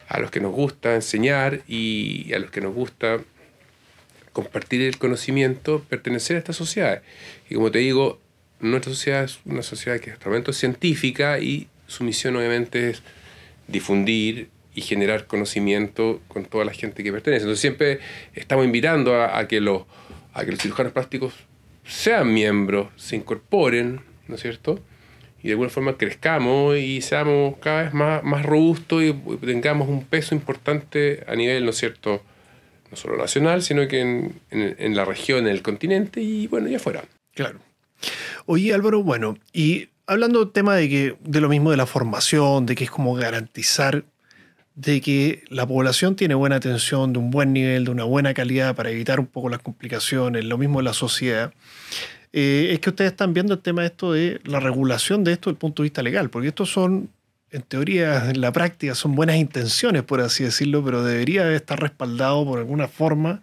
a 0.08 0.20
los 0.20 0.30
que 0.30 0.40
nos 0.40 0.52
gusta 0.52 0.94
enseñar 0.94 1.62
y 1.68 2.32
a 2.34 2.40
los 2.40 2.52
que 2.52 2.62
nos 2.62 2.76
gusta 2.76 3.20
compartir 4.34 4.82
el 4.82 4.98
conocimiento, 4.98 5.84
pertenecer 5.90 6.36
a 6.36 6.40
esta 6.40 6.54
sociedad. 6.54 7.02
Y 7.50 7.56
como 7.56 7.72
te 7.72 7.80
digo, 7.80 8.20
nuestra 8.60 8.92
sociedad 8.92 9.24
es 9.24 9.40
una 9.46 9.64
sociedad 9.64 10.00
que 10.00 10.12
es 10.12 10.58
científica 10.58 11.40
y 11.40 11.68
su 11.88 12.04
misión 12.04 12.36
obviamente 12.36 12.92
es 12.92 13.04
difundir 13.68 14.50
y 14.76 14.82
generar 14.82 15.28
conocimiento 15.28 16.22
con 16.28 16.46
toda 16.46 16.66
la 16.66 16.74
gente 16.74 17.04
que 17.04 17.12
pertenece. 17.12 17.44
Entonces 17.44 17.62
siempre 17.62 18.00
estamos 18.34 18.66
invitando 18.66 19.22
a, 19.22 19.48
que, 19.48 19.62
los, 19.62 19.84
a 20.34 20.46
que 20.46 20.52
los 20.52 20.60
cirujanos 20.60 20.94
plásticos 20.94 21.34
sean 21.86 22.34
miembros, 22.34 22.88
se 22.96 23.16
incorporen, 23.16 24.02
¿no 24.28 24.36
es 24.36 24.42
cierto? 24.42 24.80
Y 25.42 25.48
de 25.48 25.52
alguna 25.54 25.70
forma 25.70 25.98
crezcamos 25.98 26.78
y 26.78 27.02
seamos 27.02 27.58
cada 27.60 27.84
vez 27.84 27.94
más, 27.94 28.24
más 28.24 28.46
robustos 28.46 29.04
y 29.04 29.14
tengamos 29.46 29.90
un 29.90 30.06
peso 30.06 30.34
importante 30.34 31.24
a 31.28 31.36
nivel, 31.36 31.66
¿no 31.66 31.72
es 31.72 31.78
cierto?, 31.78 32.24
no 32.90 32.98
solo 32.98 33.18
nacional, 33.18 33.62
sino 33.62 33.88
que 33.88 34.00
en, 34.00 34.40
en, 34.52 34.76
en 34.78 34.96
la 34.96 35.04
región, 35.04 35.48
en 35.48 35.48
el 35.48 35.62
continente 35.62 36.22
y 36.22 36.48
bueno, 36.48 36.70
y 36.70 36.76
afuera. 36.76 37.04
Claro. 37.34 37.60
Oye 38.46 38.74
Álvaro, 38.74 39.04
bueno, 39.04 39.38
y 39.52 39.90
hablando 40.08 40.40
del 40.40 40.52
tema 40.52 40.76
de 40.76 40.90
que 40.90 41.18
de 41.24 41.42
lo 41.42 41.50
mismo 41.50 41.72
de 41.72 41.78
la 41.78 41.86
formación, 41.86 42.66
de 42.66 42.76
que 42.76 42.84
es 42.86 42.92
como 42.92 43.14
garantizar 43.16 44.04
de 44.76 45.02
que 45.02 45.44
la 45.50 45.68
población 45.68 46.16
tiene 46.16 46.34
buena 46.34 46.56
atención, 46.56 47.14
de 47.14 47.20
un 47.20 47.30
buen 47.30 47.54
nivel, 47.54 47.86
de 47.86 47.92
una 47.92 48.06
buena 48.06 48.34
calidad 48.34 48.76
para 48.76 48.90
evitar 48.90 49.20
un 49.20 49.28
poco 49.28 49.50
las 49.50 49.60
complicaciones, 49.60 50.46
lo 50.46 50.58
mismo 50.58 50.80
de 50.80 50.84
la 50.84 50.94
sociedad. 50.94 51.54
Eh, 52.32 52.70
es 52.72 52.80
que 52.80 52.90
ustedes 52.90 53.12
están 53.12 53.34
viendo 53.34 53.54
el 53.54 53.60
tema 53.60 53.82
de 53.82 53.88
esto 53.88 54.14
de 54.14 54.42
la 54.46 54.60
regulación 54.60 55.24
de 55.24 55.34
esto 55.34 55.50
desde 55.50 55.56
el 55.58 55.60
punto 55.60 55.84
de 55.84 55.86
vista 55.86 56.02
legal, 56.02 56.32
porque 56.32 56.48
estos 56.48 56.72
son, 56.72 57.10
en 57.52 57.62
teoría, 57.62 58.32
en 58.32 58.42
la 58.42 58.52
práctica, 58.52 58.96
son 58.96 59.14
buenas 59.14 59.36
intenciones, 59.36 60.02
por 60.02 60.22
así 60.22 60.44
decirlo, 60.44 60.84
pero 60.84 61.04
debería 61.04 61.52
estar 61.54 61.80
respaldado 61.80 62.44
por 62.44 62.58
alguna 62.58 62.88
forma 62.88 63.42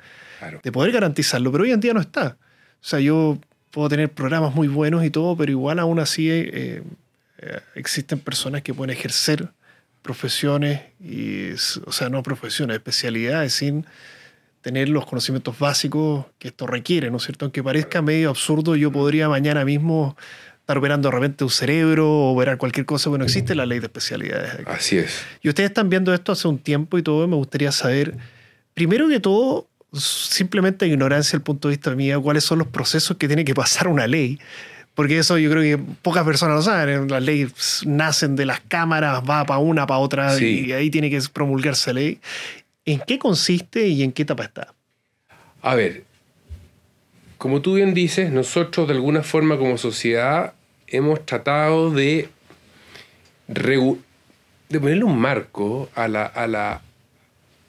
de 0.62 0.73
poder 0.73 0.90
garantizarlo, 0.90 1.53
pero 1.53 1.62
hoy 1.62 1.70
en 1.70 1.81
día 1.81 1.94
no 1.94 2.01
está. 2.01 2.37
O 2.83 2.85
sea, 2.85 2.99
yo 2.99 3.38
puedo 3.70 3.88
tener 3.88 4.11
programas 4.11 4.54
muy 4.54 4.68
buenos 4.68 5.04
y 5.04 5.11
todo, 5.11 5.37
pero 5.37 5.50
igual 5.50 5.78
aún 5.78 5.98
así 5.98 6.30
eh, 6.30 6.83
eh, 7.38 7.61
existen 7.74 8.18
personas 8.18 8.62
que 8.62 8.74
pueden 8.74 8.96
ejercer 8.96 9.48
profesiones, 10.02 10.80
y, 10.98 11.52
o 11.85 11.92
sea, 11.92 12.09
no 12.09 12.22
profesiones, 12.22 12.76
especialidades 12.76 13.52
sin 13.52 13.87
tener 14.62 14.88
los 14.88 15.06
conocimientos 15.06 15.59
básicos 15.59 16.26
que 16.38 16.48
esto 16.48 16.66
requiere, 16.66 17.11
¿no 17.11 17.18
es 17.18 17.24
cierto? 17.24 17.44
Aunque 17.46 17.62
parezca 17.62 18.02
medio 18.02 18.30
absurdo, 18.30 18.76
yo 18.76 18.90
podría 18.90 19.28
mañana 19.28 19.64
mismo 19.64 20.16
estar 20.61 20.78
operando 20.78 21.09
de 21.09 21.14
repente 21.14 21.44
un 21.44 21.50
cerebro 21.50 22.09
o 22.09 22.33
operar 22.35 22.59
cualquier 22.59 22.87
cosa, 22.87 23.11
bueno, 23.11 23.24
existe 23.24 23.54
la 23.54 23.66
ley 23.66 23.78
de 23.78 23.87
especialidades. 23.87 24.66
Así 24.66 24.98
es. 24.98 25.22
Y 25.42 25.48
ustedes 25.48 25.70
están 25.70 25.88
viendo 25.88 26.12
esto 26.14 26.33
hace 26.33 26.48
un 26.48 26.59
tiempo 26.59 26.98
y 26.98 27.02
todo, 27.02 27.26
me 27.26 27.37
gustaría 27.37 27.72
saber, 27.72 28.16
primero 28.74 29.09
que 29.09 29.20
todo, 29.20 29.69
simplemente 29.92 30.87
ignorancia 30.87 31.37
el 31.37 31.42
punto 31.42 31.68
de 31.68 31.76
vista 31.76 31.90
mío, 31.94 32.22
cuáles 32.22 32.44
son 32.44 32.59
los 32.59 32.68
procesos 32.68 33.16
que 33.16 33.26
tiene 33.26 33.44
que 33.44 33.55
pasar 33.55 33.88
una 33.88 34.07
ley. 34.07 34.38
Porque 34.94 35.18
eso 35.18 35.38
yo 35.38 35.50
creo 35.50 35.62
que 35.62 35.83
pocas 36.03 36.24
personas 36.24 36.57
lo 36.57 36.62
saben. 36.62 37.09
Las 37.09 37.22
leyes 37.22 37.83
nacen 37.87 38.37
de 38.37 38.44
las 38.44 38.61
cámaras, 38.61 39.22
va 39.29 39.44
para 39.44 39.61
una, 39.61 39.87
para 39.87 40.00
otra, 40.00 40.38
y 40.38 40.72
ahí 40.72 40.90
tiene 40.90 41.09
que 41.09 41.20
promulgarse 41.33 41.94
la 41.94 42.00
ley. 42.00 42.20
¿En 42.85 43.00
qué 43.07 43.18
consiste 43.18 43.87
y 43.87 44.03
en 44.03 44.12
qué 44.12 44.22
etapa 44.22 44.44
está? 44.44 44.74
A 45.62 45.74
ver, 45.74 46.05
como 47.38 47.62
tú 47.62 47.74
bien 47.74 47.94
dices, 47.94 48.31
nosotros 48.31 48.88
de 48.88 48.94
alguna 48.94 49.22
forma 49.22 49.59
como 49.59 49.79
sociedad 49.79 50.55
hemos 50.87 51.24
tratado 51.24 51.90
de, 51.90 52.29
de 53.46 54.81
ponerle 54.81 55.05
un 55.05 55.18
marco 55.18 55.88
a 55.94 56.09
la, 56.09 56.26
a 56.26 56.46
la, 56.46 56.83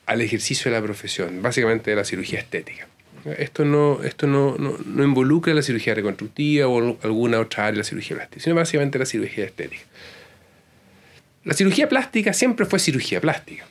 al 0.06 0.22
ejercicio 0.22 0.72
de 0.72 0.78
la 0.78 0.84
profesión, 0.84 1.42
básicamente 1.42 1.92
de 1.92 1.96
la 1.96 2.06
cirugía 2.06 2.40
estética. 2.40 2.88
Esto 3.38 3.66
no, 3.66 4.02
esto 4.04 4.26
no, 4.26 4.58
no, 4.58 5.04
involucra 5.04 5.54
la 5.54 5.62
cirugía 5.62 5.94
reconstructiva 5.94 6.68
o 6.68 6.98
alguna 7.04 7.40
otra 7.40 7.66
área 7.66 7.74
de 7.74 7.78
la 7.80 7.84
cirugía 7.84 8.18
plástica, 8.18 8.44
sino 8.44 8.56
básicamente 8.56 8.98
la 8.98 9.06
cirugía 9.06 9.46
estética. 9.46 9.84
La 11.44 11.54
cirugía 11.54 11.88
plástica 11.88 12.34
siempre 12.34 12.66
fue 12.66 12.80
cirugía 12.80 13.22
plástica, 13.22 13.66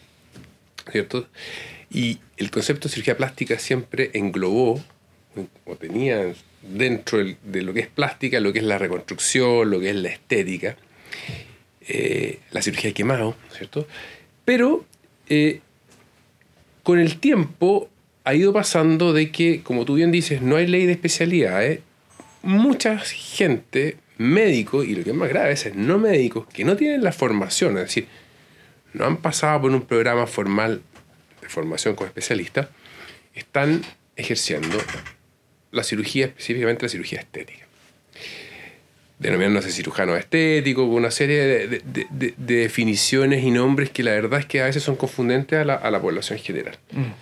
¿cierto? 0.91 1.29
Y 1.91 2.19
el 2.37 2.51
concepto 2.51 2.89
de 2.89 2.95
cirugía 2.95 3.17
plástica 3.17 3.59
siempre 3.59 4.11
englobó 4.15 4.83
o 5.65 5.77
tenía 5.77 6.33
dentro 6.63 7.19
de 7.19 7.63
lo 7.63 7.73
que 7.73 7.81
es 7.81 7.87
plástica, 7.89 8.41
lo 8.41 8.53
que 8.53 8.61
es 8.61 8.65
la 8.65 8.79
reconstrucción, 8.79 9.71
lo 9.71 9.81
que 9.81 9.91
es 9.91 9.97
la 9.97 10.09
estética, 10.11 10.77
eh, 11.89 12.39
la 12.51 12.63
cirugía 12.63 12.91
de 12.91 12.95
quemado, 12.95 13.37
¿cierto? 13.57 13.87
Pero 14.45 14.85
eh, 15.29 15.61
con 16.83 16.99
el 16.99 17.19
tiempo 17.19 17.89
ha 18.25 18.35
ido 18.35 18.53
pasando 18.53 19.13
de 19.13 19.31
que, 19.31 19.63
como 19.63 19.85
tú 19.85 19.95
bien 19.95 20.13
dices, 20.13 20.43
no 20.43 20.57
hay 20.57 20.67
ley 20.67 20.87
de 20.87 20.93
especialidades. 20.93 21.81
Mucha 22.43 22.99
gente, 22.99 23.97
médicos, 24.19 24.87
y 24.87 24.95
lo 24.95 25.05
que 25.05 25.11
es 25.11 25.17
más 25.17 25.29
grave 25.29 25.53
es 25.53 25.75
no 25.75 25.99
médicos, 25.99 26.47
que 26.53 26.65
no 26.65 26.77
tienen 26.77 27.03
la 27.03 27.13
formación, 27.13 27.77
es 27.79 27.85
decir, 27.85 28.07
no 28.93 29.05
han 29.05 29.19
pasado 29.19 29.63
por 29.63 29.71
un 29.71 29.83
programa 29.83 30.27
formal 30.27 30.83
de 31.41 31.49
formación 31.49 31.95
como 31.95 32.09
especialista, 32.09 32.71
están 33.35 33.83
ejerciendo 34.17 34.79
la 35.71 35.85
cirugía, 35.85 36.27
específicamente 36.27 36.85
la 36.85 36.89
cirugía 36.89 37.21
estética. 37.21 37.67
Denominarnos 39.21 39.67
cirujano 39.67 40.17
estético, 40.17 40.85
una 40.85 41.11
serie 41.11 41.69
de, 41.69 42.35
definiciones 42.39 43.45
y 43.45 43.51
nombres 43.51 43.91
que 43.91 44.03
la 44.03 44.13
verdad 44.13 44.41
es 44.41 44.47
que 44.47 44.63
a 44.63 44.65
veces 44.65 44.83
son 44.83 44.97
confundentes 44.97 45.59
a 45.59 45.65
la, 45.65 46.01
población 46.01 46.39
general. 46.39 46.79
Mm. 46.91 47.13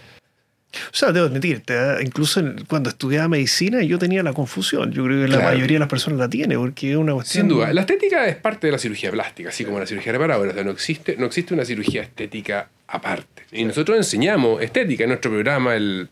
O 0.93 0.97
sea, 0.97 1.13
debo 1.13 1.27
admitir, 1.27 1.63
incluso 2.03 2.41
cuando 2.69 2.91
estudiaba 2.91 3.27
medicina 3.27 3.83
yo 3.83 3.99
tenía 3.99 4.23
la 4.23 4.33
confusión. 4.33 4.93
Yo 4.93 5.05
creo 5.05 5.27
que 5.27 5.29
la 5.29 5.41
mayoría 5.41 5.77
de 5.77 5.81
las 5.81 5.89
personas 5.89 6.21
la 6.21 6.29
tiene, 6.29 6.57
porque 6.57 6.93
es 6.93 6.97
una 6.97 7.15
cuestión... 7.15 7.43
Sin 7.43 7.49
duda. 7.49 7.73
La 7.73 7.81
estética 7.81 8.27
es 8.29 8.37
parte 8.37 8.69
de 8.69 8.73
la 8.73 8.79
cirugía 8.79 9.11
plástica, 9.11 9.49
así 9.49 9.65
como 9.65 9.81
la 9.81 9.87
cirugía 9.87 10.13
reparadora. 10.13 10.51
O 10.51 10.55
sea, 10.55 10.65
no 10.65 10.71
existe, 10.71 11.17
no 11.19 11.27
existe 11.27 11.55
una 11.55 11.65
cirugía 11.65 12.03
estética 12.03 12.69
aparte. 12.87 13.45
Y 13.51 13.65
nosotros 13.65 13.97
enseñamos 13.97 14.63
estética 14.63 15.05
en 15.05 15.09
nuestro 15.11 15.31
programa, 15.31 15.75
el 15.75 16.09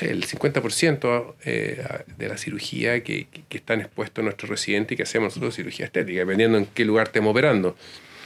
el 0.00 0.26
50% 0.26 1.34
eh, 1.44 1.84
de 2.16 2.28
la 2.28 2.36
cirugía 2.36 3.02
que, 3.02 3.28
que, 3.48 3.56
están 3.56 3.80
expuestos 3.80 4.22
nuestros 4.22 4.50
residentes 4.50 4.94
y 4.94 4.96
que 4.96 5.02
hacemos 5.04 5.28
nosotros 5.28 5.54
cirugía 5.54 5.86
estética, 5.86 6.20
dependiendo 6.20 6.58
en 6.58 6.66
qué 6.66 6.84
lugar 6.84 7.06
estemos 7.06 7.30
operando. 7.30 7.76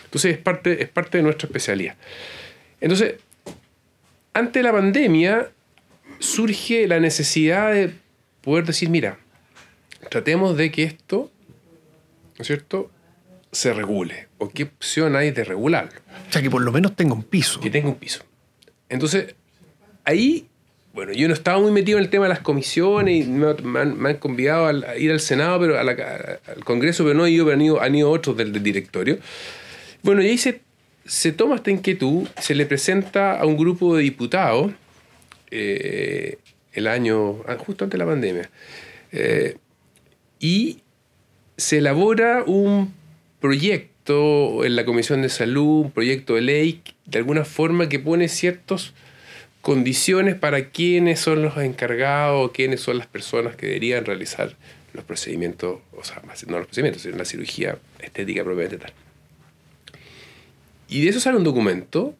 Entonces 0.04 0.32
es 0.32 0.38
parte, 0.38 0.82
es 0.82 0.88
parte 0.88 1.18
de 1.18 1.22
nuestra 1.22 1.46
especialidad. 1.46 1.96
Entonces, 2.80 3.14
ante 4.32 4.62
la 4.62 4.72
pandemia, 4.72 5.50
surge 6.18 6.86
la 6.88 6.98
necesidad 6.98 7.72
de 7.72 7.92
poder 8.42 8.64
decir, 8.64 8.88
mira, 8.88 9.18
tratemos 10.08 10.56
de 10.56 10.70
que 10.70 10.84
esto, 10.84 11.30
¿no 12.38 12.42
es 12.42 12.46
cierto?, 12.46 12.90
se 13.52 13.72
regule. 13.72 14.28
¿O 14.38 14.48
qué 14.48 14.64
opción 14.64 15.16
hay 15.16 15.30
de 15.32 15.44
regularlo? 15.44 16.00
O 16.28 16.32
sea, 16.32 16.40
que 16.40 16.50
por 16.50 16.62
lo 16.62 16.72
menos 16.72 16.94
tenga 16.94 17.14
un 17.14 17.24
piso. 17.24 17.60
Que 17.60 17.70
tenga 17.70 17.88
un 17.88 17.96
piso. 17.96 18.24
Entonces, 18.88 19.34
ahí, 20.04 20.48
bueno, 20.92 21.12
yo 21.12 21.28
no 21.28 21.34
estaba 21.34 21.60
muy 21.60 21.70
metido 21.70 21.98
en 21.98 22.04
el 22.04 22.10
tema 22.10 22.24
de 22.24 22.30
las 22.30 22.40
comisiones 22.40 23.24
y 23.24 23.28
me, 23.28 23.46
han, 23.78 24.16
convidado 24.16 24.66
a 24.66 24.96
ir 24.96 25.12
al 25.12 25.20
Senado, 25.20 25.60
pero 25.60 25.78
al 25.78 26.64
Congreso, 26.64 27.04
pero 27.04 27.14
no 27.14 27.28
yo, 27.28 27.44
pero 27.44 27.54
han 27.54 27.62
ido, 27.62 27.80
han 27.80 27.94
ido 27.94 28.10
otros 28.10 28.36
del, 28.36 28.52
directorio. 28.62 29.18
Bueno, 30.02 30.22
y 30.22 30.26
ahí 30.26 30.38
se, 30.38 30.62
se, 31.04 31.30
toma 31.32 31.56
esta 31.56 31.70
inquietud, 31.70 32.26
se 32.40 32.54
le 32.56 32.66
presenta 32.66 33.38
a 33.38 33.46
un 33.46 33.56
grupo 33.56 33.96
de 33.96 34.02
diputados 34.02 34.72
eh, 35.52 36.38
el 36.72 36.86
año, 36.88 37.42
ah, 37.46 37.56
justo 37.56 37.84
antes 37.84 37.98
de 37.98 38.04
la 38.04 38.10
pandemia, 38.10 38.50
eh, 39.12 39.56
y 40.40 40.80
se 41.56 41.78
elabora 41.78 42.42
un 42.44 42.92
proyecto 43.40 44.64
en 44.64 44.74
la 44.74 44.84
Comisión 44.84 45.22
de 45.22 45.28
Salud, 45.28 45.84
un 45.84 45.90
proyecto 45.92 46.34
de 46.34 46.40
ley, 46.40 46.82
de 47.06 47.18
alguna 47.18 47.44
forma 47.44 47.88
que 47.88 48.00
pone 48.00 48.28
ciertas 48.28 48.92
condiciones 49.60 50.34
para 50.34 50.70
quiénes 50.70 51.20
son 51.20 51.42
los 51.42 51.56
encargados, 51.58 52.50
quiénes 52.52 52.80
son 52.80 52.98
las 52.98 53.06
personas 53.06 53.56
que 53.56 53.66
deberían 53.66 54.04
realizar 54.04 54.56
los 54.92 55.04
procedimientos, 55.04 55.80
o 55.96 56.02
sea, 56.02 56.22
no 56.48 56.58
los 56.58 56.66
procedimientos, 56.66 57.02
sino 57.02 57.16
la 57.16 57.24
cirugía 57.24 57.78
estética 58.00 58.42
propiamente 58.42 58.78
tal. 58.78 58.92
Y 60.88 61.02
de 61.02 61.10
eso 61.10 61.20
sale 61.20 61.36
un 61.36 61.44
documento 61.44 62.14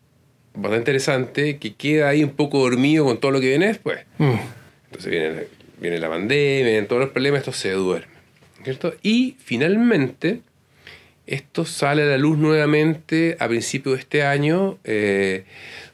bastante 0.54 0.78
interesante 0.78 1.58
que 1.58 1.74
queda 1.74 2.08
ahí 2.08 2.22
un 2.22 2.30
poco 2.30 2.58
dormido 2.60 3.04
con 3.04 3.18
todo 3.18 3.32
lo 3.32 3.40
que 3.40 3.48
viene 3.48 3.66
después. 3.66 4.00
Mm. 4.18 4.34
Entonces 4.86 5.10
viene, 5.10 5.46
viene 5.80 5.98
la 5.98 6.08
pandemia, 6.08 6.64
vienen 6.64 6.86
todos 6.86 7.00
los 7.00 7.10
problemas, 7.10 7.40
esto 7.40 7.52
se 7.52 7.70
duerme. 7.72 8.20
¿cierto? 8.62 8.94
Y 9.02 9.36
finalmente 9.42 10.40
esto 11.30 11.64
sale 11.64 12.02
a 12.02 12.06
la 12.06 12.18
luz 12.18 12.36
nuevamente 12.36 13.36
a 13.38 13.46
principios 13.46 13.94
de 13.94 14.00
este 14.00 14.24
año, 14.24 14.78
eh, 14.82 15.44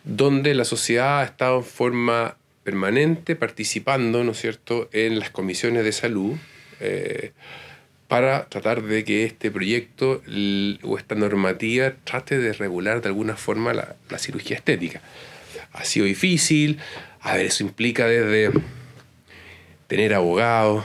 donde 0.05 0.55
la 0.55 0.65
sociedad 0.65 1.21
ha 1.21 1.25
estado 1.25 1.59
en 1.59 1.65
forma 1.65 2.37
permanente 2.65 3.37
participando, 3.37 4.25
¿no 4.25 4.33
es 4.33 4.41
cierto?, 4.41 4.89
en 4.93 5.19
las 5.19 5.31
comisiones 5.31 5.85
de 5.85 5.93
salud 5.93 6.37
eh, 6.81 7.33
para 8.09 8.47
tratar 8.47 8.83
de 8.83 9.05
que 9.05 9.25
este 9.25 9.51
proyecto 9.51 10.23
o 10.83 10.97
esta 10.97 11.15
normativa 11.15 11.93
trate 12.05 12.39
de 12.39 12.55
regular 12.55 13.03
de 13.03 13.09
alguna 13.09 13.37
forma 13.37 13.75
la, 13.75 13.95
la 14.09 14.19
cirugía 14.19 14.57
estética. 14.57 15.03
Ha 15.73 15.85
sido 15.85 16.07
difícil, 16.07 16.79
a 17.21 17.35
ver, 17.37 17.47
eso 17.47 17.63
implica 17.63 18.07
desde 18.07 18.53
tener 19.87 20.15
abogados, 20.15 20.85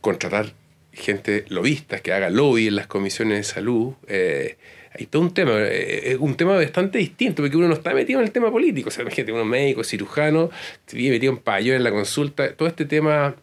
contratar 0.00 0.52
gente 0.92 1.44
lobista 1.48 1.98
que 2.00 2.12
haga 2.12 2.30
lobby 2.30 2.68
en 2.68 2.76
las 2.76 2.86
comisiones 2.86 3.38
de 3.38 3.44
salud. 3.44 3.94
Eh, 4.08 4.56
hay 4.94 5.06
todo 5.06 5.22
un 5.22 5.32
tema, 5.32 5.52
eh, 5.58 6.12
es 6.12 6.18
un 6.18 6.34
tema 6.34 6.54
bastante 6.54 6.98
distinto, 6.98 7.42
porque 7.42 7.56
uno 7.56 7.68
no 7.68 7.74
está 7.74 7.94
metido 7.94 8.20
en 8.20 8.26
el 8.26 8.32
tema 8.32 8.50
político. 8.50 8.88
O 8.88 8.92
sea, 8.92 9.08
gente, 9.10 9.32
uno 9.32 9.44
médico, 9.44 9.84
cirujano, 9.84 10.50
se 10.86 10.96
vive 10.96 11.14
metido 11.14 11.32
en 11.32 11.38
payo 11.38 11.74
en 11.74 11.82
la 11.82 11.90
consulta. 11.90 12.52
Todo 12.54 12.68
este 12.68 12.84
tema 12.84 13.34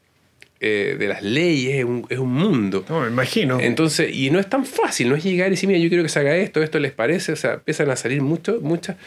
eh, 0.60 0.96
de 1.00 1.08
las 1.08 1.24
leyes 1.24 1.76
es 1.76 1.86
un, 1.86 2.06
es 2.10 2.20
un, 2.20 2.34
mundo. 2.34 2.86
No, 2.88 3.02
me 3.02 3.08
imagino. 3.08 3.60
Entonces, 3.60 4.14
y 4.14 4.30
no 4.30 4.40
es 4.40 4.48
tan 4.48 4.66
fácil, 4.66 5.10
no 5.10 5.16
es 5.16 5.24
llegar 5.24 5.48
y 5.48 5.52
decir, 5.52 5.68
mira, 5.68 5.80
yo 5.80 5.90
quiero 5.90 6.04
que 6.04 6.10
se 6.10 6.20
haga 6.20 6.36
esto, 6.36 6.62
esto 6.62 6.80
les 6.80 6.92
parece. 6.92 7.32
O 7.32 7.36
sea, 7.36 7.54
empiezan 7.56 7.90
a 7.90 7.96
salir 7.96 8.22
mucho, 8.22 8.60
muchas, 8.62 8.98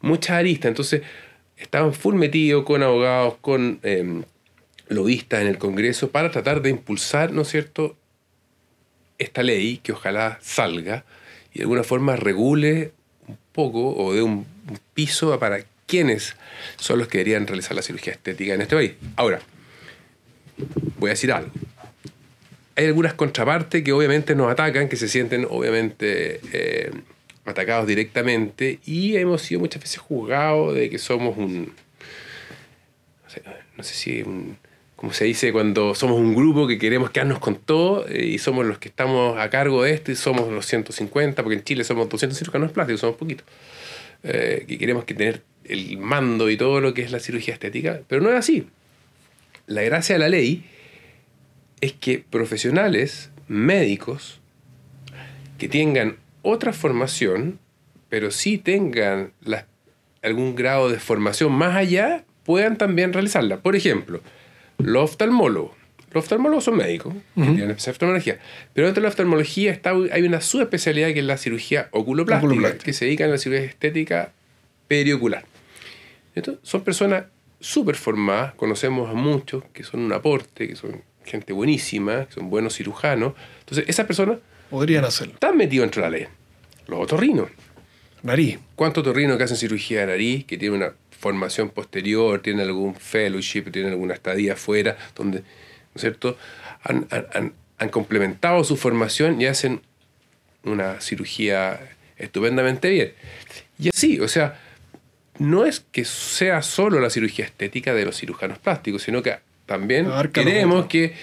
muchas 0.00 0.30
aristas. 0.36 0.68
Entonces, 0.68 1.02
estaban 1.56 1.92
full 1.92 2.14
metidos 2.14 2.64
con 2.64 2.82
abogados, 2.82 3.36
con 3.40 3.80
em, 3.82 4.22
lobistas 4.88 5.42
en 5.42 5.48
el 5.48 5.58
Congreso 5.58 6.10
para 6.10 6.30
tratar 6.30 6.62
de 6.62 6.70
impulsar, 6.70 7.32
¿no 7.32 7.42
es 7.42 7.48
cierto?, 7.48 7.96
esta 9.18 9.42
ley 9.42 9.78
que 9.78 9.92
ojalá 9.92 10.38
salga 10.40 11.04
y 11.52 11.58
de 11.58 11.62
alguna 11.64 11.82
forma 11.82 12.16
regule 12.16 12.92
un 13.26 13.36
poco 13.52 13.94
o 13.96 14.14
dé 14.14 14.22
un, 14.22 14.46
piso 14.94 15.38
para 15.38 15.60
quienes 15.86 16.36
son 16.76 16.98
los 16.98 17.08
que 17.08 17.18
deberían 17.18 17.46
realizar 17.46 17.74
la 17.74 17.82
cirugía 17.82 18.12
estética 18.12 18.52
en 18.52 18.60
este 18.60 18.76
país. 18.76 18.92
Ahora, 19.16 19.40
voy 20.98 21.08
a 21.08 21.12
decir 21.12 21.32
algo. 21.32 21.50
Hay 22.76 22.84
algunas 22.84 23.14
contrapartes 23.14 23.82
que 23.82 23.92
obviamente 23.92 24.34
nos 24.34 24.52
atacan, 24.52 24.88
que 24.88 24.96
se 24.96 25.08
sienten 25.08 25.46
obviamente 25.48 26.40
eh, 26.52 26.92
atacados 27.46 27.86
directamente 27.86 28.80
y 28.84 29.16
hemos 29.16 29.42
sido 29.42 29.60
muchas 29.60 29.82
veces 29.82 29.98
juzgados 29.98 30.74
de 30.74 30.90
que 30.90 30.98
somos 30.98 31.36
un... 31.38 31.72
no 33.76 33.82
sé 33.82 33.94
si 33.94 34.22
un 34.22 34.58
como 34.98 35.12
se 35.12 35.26
dice, 35.26 35.52
cuando 35.52 35.94
somos 35.94 36.18
un 36.18 36.34
grupo 36.34 36.66
que 36.66 36.76
queremos 36.76 37.10
quedarnos 37.10 37.38
con 37.38 37.54
todo 37.54 38.04
eh, 38.08 38.26
y 38.26 38.38
somos 38.38 38.66
los 38.66 38.78
que 38.78 38.88
estamos 38.88 39.38
a 39.38 39.48
cargo 39.48 39.84
de 39.84 39.92
esto 39.92 40.10
y 40.10 40.16
somos 40.16 40.50
los 40.50 40.66
150, 40.66 41.40
porque 41.44 41.56
en 41.56 41.62
Chile 41.62 41.84
somos 41.84 42.08
200 42.08 42.36
cirujanos 42.36 42.72
plásticos, 42.72 43.02
somos 43.02 43.14
poquitos, 43.14 43.46
eh, 44.24 44.64
que 44.66 44.76
queremos 44.76 45.04
que 45.04 45.14
tener 45.14 45.44
el 45.62 45.98
mando 45.98 46.50
y 46.50 46.56
todo 46.56 46.80
lo 46.80 46.94
que 46.94 47.02
es 47.02 47.12
la 47.12 47.20
cirugía 47.20 47.54
estética, 47.54 48.00
pero 48.08 48.20
no 48.20 48.30
es 48.30 48.34
así. 48.34 48.66
La 49.68 49.82
gracia 49.82 50.16
de 50.16 50.18
la 50.18 50.28
ley 50.28 50.64
es 51.80 51.92
que 51.92 52.18
profesionales, 52.18 53.30
médicos, 53.46 54.40
que 55.58 55.68
tengan 55.68 56.16
otra 56.42 56.72
formación, 56.72 57.60
pero 58.08 58.32
sí 58.32 58.58
tengan 58.58 59.30
algún 60.24 60.56
grado 60.56 60.88
de 60.90 60.98
formación 60.98 61.52
más 61.52 61.76
allá, 61.76 62.24
puedan 62.42 62.76
también 62.76 63.12
realizarla. 63.12 63.58
Por 63.58 63.76
ejemplo, 63.76 64.22
los 64.78 65.10
oftalmólogos. 65.10 65.76
Los 66.10 66.24
oftalmólogos 66.24 66.64
son 66.64 66.76
médicos, 66.76 67.12
tienen 67.34 67.70
oftalmología. 67.70 68.38
Pero 68.72 68.86
dentro 68.86 69.02
de 69.02 69.04
la 69.04 69.10
oftalmología 69.10 69.70
está, 69.72 69.92
hay 70.10 70.22
una 70.22 70.40
subespecialidad 70.40 71.12
que 71.12 71.18
es 71.18 71.24
la 71.24 71.36
cirugía 71.36 71.88
oculoplástica, 71.92 72.78
que 72.78 72.94
se 72.94 73.04
dedica 73.04 73.26
a 73.26 73.28
la 73.28 73.36
cirugía 73.36 73.66
estética 73.66 74.32
periocular. 74.86 75.44
Entonces, 76.34 76.66
son 76.66 76.82
personas 76.82 77.24
súper 77.60 77.96
formadas, 77.96 78.54
conocemos 78.54 79.10
a 79.10 79.12
muchos 79.12 79.64
que 79.74 79.84
son 79.84 80.00
un 80.00 80.12
aporte, 80.12 80.66
que 80.66 80.76
son 80.76 81.02
gente 81.24 81.52
buenísima, 81.52 82.24
que 82.26 82.32
son 82.32 82.48
buenos 82.48 82.76
cirujanos. 82.76 83.34
Entonces, 83.60 83.84
esas 83.86 84.06
personas 84.06 84.38
podrían 84.70 85.04
hacerlo. 85.04 85.34
Están 85.34 85.58
metidos 85.58 85.84
dentro 85.84 86.02
de 86.02 86.10
la 86.10 86.16
ley. 86.16 86.26
Los 86.86 87.00
otorrinos. 87.00 87.48
Nariz. 88.22 88.58
¿Cuántos 88.76 89.02
otorrinos 89.02 89.36
que 89.36 89.44
hacen 89.44 89.58
cirugía 89.58 90.00
de 90.00 90.06
nariz, 90.06 90.46
que 90.46 90.56
tienen 90.56 90.80
una 90.80 90.94
formación 91.18 91.70
posterior, 91.70 92.40
tienen 92.40 92.66
algún 92.66 92.94
fellowship, 92.94 93.70
tienen 93.72 93.92
alguna 93.92 94.14
estadía 94.14 94.54
afuera, 94.54 94.96
donde, 95.14 95.40
¿no 95.40 95.44
es 95.94 96.00
cierto?, 96.00 96.36
han, 96.82 97.06
han, 97.78 97.88
complementado 97.90 98.64
su 98.64 98.76
formación 98.76 99.40
y 99.40 99.46
hacen 99.46 99.80
una 100.64 101.00
cirugía 101.00 101.80
estupendamente 102.16 102.90
bien. 102.90 103.12
Y 103.78 103.88
así, 103.88 104.20
o 104.20 104.28
sea, 104.28 104.60
no 105.38 105.64
es 105.64 105.84
que 105.92 106.04
sea 106.04 106.62
solo 106.62 107.00
la 107.00 107.10
cirugía 107.10 107.44
estética 107.44 107.94
de 107.94 108.04
los 108.04 108.16
cirujanos 108.16 108.58
plásticos, 108.58 109.02
sino 109.02 109.22
que 109.22 109.36
también 109.66 110.08
queremos 110.32 110.86
que 110.86 111.14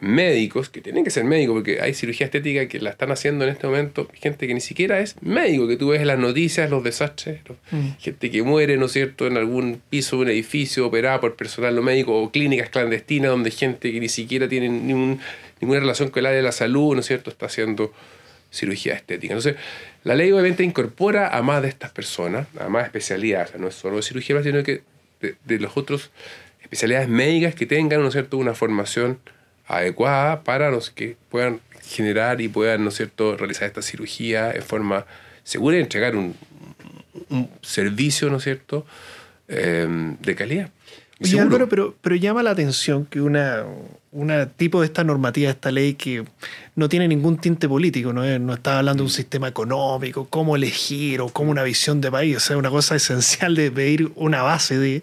médicos, 0.00 0.68
que 0.68 0.80
tienen 0.80 1.04
que 1.04 1.10
ser 1.10 1.24
médicos, 1.24 1.54
porque 1.54 1.80
hay 1.80 1.94
cirugía 1.94 2.26
estética 2.26 2.66
que 2.68 2.80
la 2.80 2.90
están 2.90 3.10
haciendo 3.10 3.44
en 3.44 3.50
este 3.50 3.66
momento, 3.66 4.08
gente 4.14 4.46
que 4.46 4.54
ni 4.54 4.60
siquiera 4.60 5.00
es 5.00 5.16
médico, 5.20 5.66
que 5.66 5.76
tú 5.76 5.88
ves 5.88 6.04
las 6.06 6.18
noticias, 6.18 6.70
los 6.70 6.84
desastres, 6.84 7.40
mm. 7.70 7.90
gente 7.98 8.30
que 8.30 8.42
muere, 8.42 8.76
¿no 8.76 8.86
es 8.86 8.92
cierto?, 8.92 9.26
en 9.26 9.36
algún 9.36 9.80
piso 9.90 10.16
de 10.16 10.22
un 10.22 10.28
edificio 10.28 10.86
operada 10.86 11.20
por 11.20 11.36
personal 11.36 11.74
no 11.74 11.82
médico 11.82 12.20
o 12.20 12.30
clínicas 12.30 12.70
clandestinas 12.70 13.30
donde 13.30 13.50
gente 13.50 13.92
que 13.92 14.00
ni 14.00 14.08
siquiera 14.08 14.48
tiene 14.48 14.68
ninguna 14.68 15.80
relación 15.80 16.10
con 16.10 16.20
el 16.20 16.26
área 16.26 16.36
de 16.38 16.44
la 16.44 16.52
salud, 16.52 16.94
¿no 16.94 17.00
es 17.00 17.06
cierto?, 17.06 17.30
está 17.30 17.46
haciendo 17.46 17.92
cirugía 18.50 18.94
estética. 18.94 19.34
Entonces, 19.34 19.56
la 20.04 20.14
ley 20.14 20.32
obviamente 20.32 20.62
incorpora 20.62 21.36
a 21.36 21.42
más 21.42 21.62
de 21.62 21.68
estas 21.68 21.90
personas, 21.90 22.46
a 22.58 22.68
más 22.68 22.84
especialidades, 22.84 23.58
no 23.58 23.68
es 23.68 23.74
solo 23.74 23.96
de 23.96 24.02
cirugía, 24.02 24.42
sino 24.42 24.62
que 24.62 24.82
de, 25.20 25.34
de 25.44 25.58
los 25.58 25.76
otros 25.76 26.10
especialidades 26.62 27.08
médicas 27.08 27.54
que 27.54 27.66
tengan, 27.66 28.00
¿no 28.00 28.08
es 28.08 28.12
cierto?, 28.12 28.38
una 28.38 28.54
formación 28.54 29.18
adecuada 29.68 30.42
para 30.42 30.70
los 30.70 30.90
que 30.90 31.16
puedan 31.28 31.60
generar 31.82 32.40
y 32.40 32.48
puedan, 32.48 32.82
¿no 32.82 32.88
es 32.88 32.96
cierto?, 32.96 33.36
realizar 33.36 33.68
esta 33.68 33.82
cirugía 33.82 34.50
en 34.50 34.62
forma 34.62 35.06
segura 35.44 35.76
y 35.76 35.80
entregar 35.80 36.16
un, 36.16 36.34
servicio, 37.62 38.30
¿no 38.30 38.38
es 38.38 38.44
cierto?, 38.44 38.86
em, 39.46 40.16
de 40.18 40.34
calidad. 40.34 40.70
Oye, 41.20 41.40
Álvaro, 41.40 41.68
pero, 41.68 41.96
pero 42.00 42.14
llama 42.14 42.42
la 42.42 42.50
atención 42.50 43.04
que 43.04 43.20
una, 43.20 43.64
una 44.12 44.46
tipo 44.46 44.80
de 44.80 44.86
esta 44.86 45.02
normativa, 45.02 45.50
esta 45.50 45.72
ley 45.72 45.94
que 45.94 46.24
no 46.76 46.88
tiene 46.88 47.08
ningún 47.08 47.38
tinte 47.38 47.68
político, 47.68 48.12
no, 48.12 48.38
no 48.38 48.54
está 48.54 48.78
hablando 48.78 49.02
de 49.02 49.06
un 49.08 49.10
sistema 49.10 49.48
económico, 49.48 50.28
cómo 50.28 50.54
elegir 50.54 51.20
o 51.20 51.28
cómo 51.28 51.50
una 51.50 51.64
visión 51.64 52.00
de 52.00 52.10
país, 52.10 52.36
o 52.36 52.40
sea, 52.40 52.56
una 52.56 52.70
cosa 52.70 52.94
esencial 52.96 53.56
de 53.56 53.70
pedir 53.70 54.12
una 54.14 54.42
base 54.42 54.78
de 54.78 55.02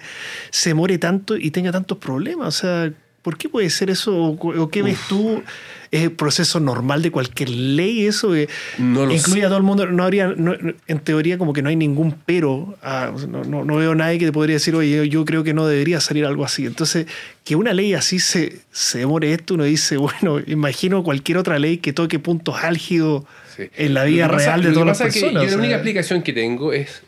se 0.51 0.73
muere 0.73 0.97
tanto 0.97 1.35
y 1.35 1.51
tenga 1.51 1.71
tantos 1.73 1.97
problemas, 1.97 2.47
o 2.47 2.51
sea, 2.51 2.93
¿Por 3.25 3.37
qué 3.37 3.49
puede 3.49 3.69
ser 3.69 3.89
eso? 3.89 4.15
¿O 4.15 4.69
qué 4.69 4.81
ves 4.83 4.97
tú 5.09 5.43
¿Es 5.91 6.01
el 6.01 6.11
proceso 6.11 6.59
normal 6.59 7.01
de 7.01 7.09
cualquier 7.11 7.49
ley 7.49 8.05
eso? 8.05 8.31
que 8.31 8.49
No 8.79 9.05
lo 9.05 9.13
incluye 9.13 9.41
sé. 9.41 9.45
a 9.45 9.47
todo 9.49 9.57
el 9.57 9.63
mundo. 9.63 9.85
No 9.85 10.03
habría, 10.03 10.27
no- 10.35 10.53
en 10.87 10.99
teoría, 10.99 11.37
como 11.37 11.53
que 11.53 11.61
no 11.61 11.69
hay 11.69 11.75
ningún 11.75 12.15
pero. 12.25 12.75
a- 12.81 13.11
no, 13.29 13.43
no- 13.43 13.63
no 13.63 13.75
veo 13.77 13.95
nadie 13.95 14.17
que 14.19 14.25
te 14.25 14.31
podría 14.31 14.55
decir, 14.55 14.75
oye, 14.75 14.95
yo, 14.97 15.03
yo 15.03 15.25
creo 15.25 15.43
que 15.43 15.53
no 15.53 15.65
debería 15.67 15.99
salir 16.01 16.25
algo 16.25 16.43
así. 16.45 16.65
Entonces, 16.65 17.07
que 17.43 17.55
una 17.55 17.71
ley 17.73 17.93
así 17.93 18.19
se, 18.19 18.59
se 18.71 18.99
demore 18.99 19.31
esto, 19.33 19.53
uno 19.55 19.63
dice, 19.63 19.95
bueno, 20.21 20.39
imagino 20.47 21.03
cualquier 21.03 21.37
otra 21.37 21.59
ley 21.59 21.77
que 21.77 21.93
toque 21.93 22.19
puntos 22.19 22.55
álgidos 22.63 23.23
Sí. 23.55 23.63
en 23.77 23.93
la 23.93 24.03
vida 24.03 24.27
que 24.27 24.33
pasa- 24.33 24.45
real 24.47 24.61
de 24.63 24.67
que 24.67 24.73
todas 24.73 24.87
las 24.87 24.97
que 24.97 25.03
personas. 25.05 25.43
yo 25.43 25.47
o 25.47 25.51
la 25.51 25.57
única 25.57 25.75
explicación 25.75 26.21
que 26.23 26.33
tengo 26.33 26.73
es, 26.73 27.03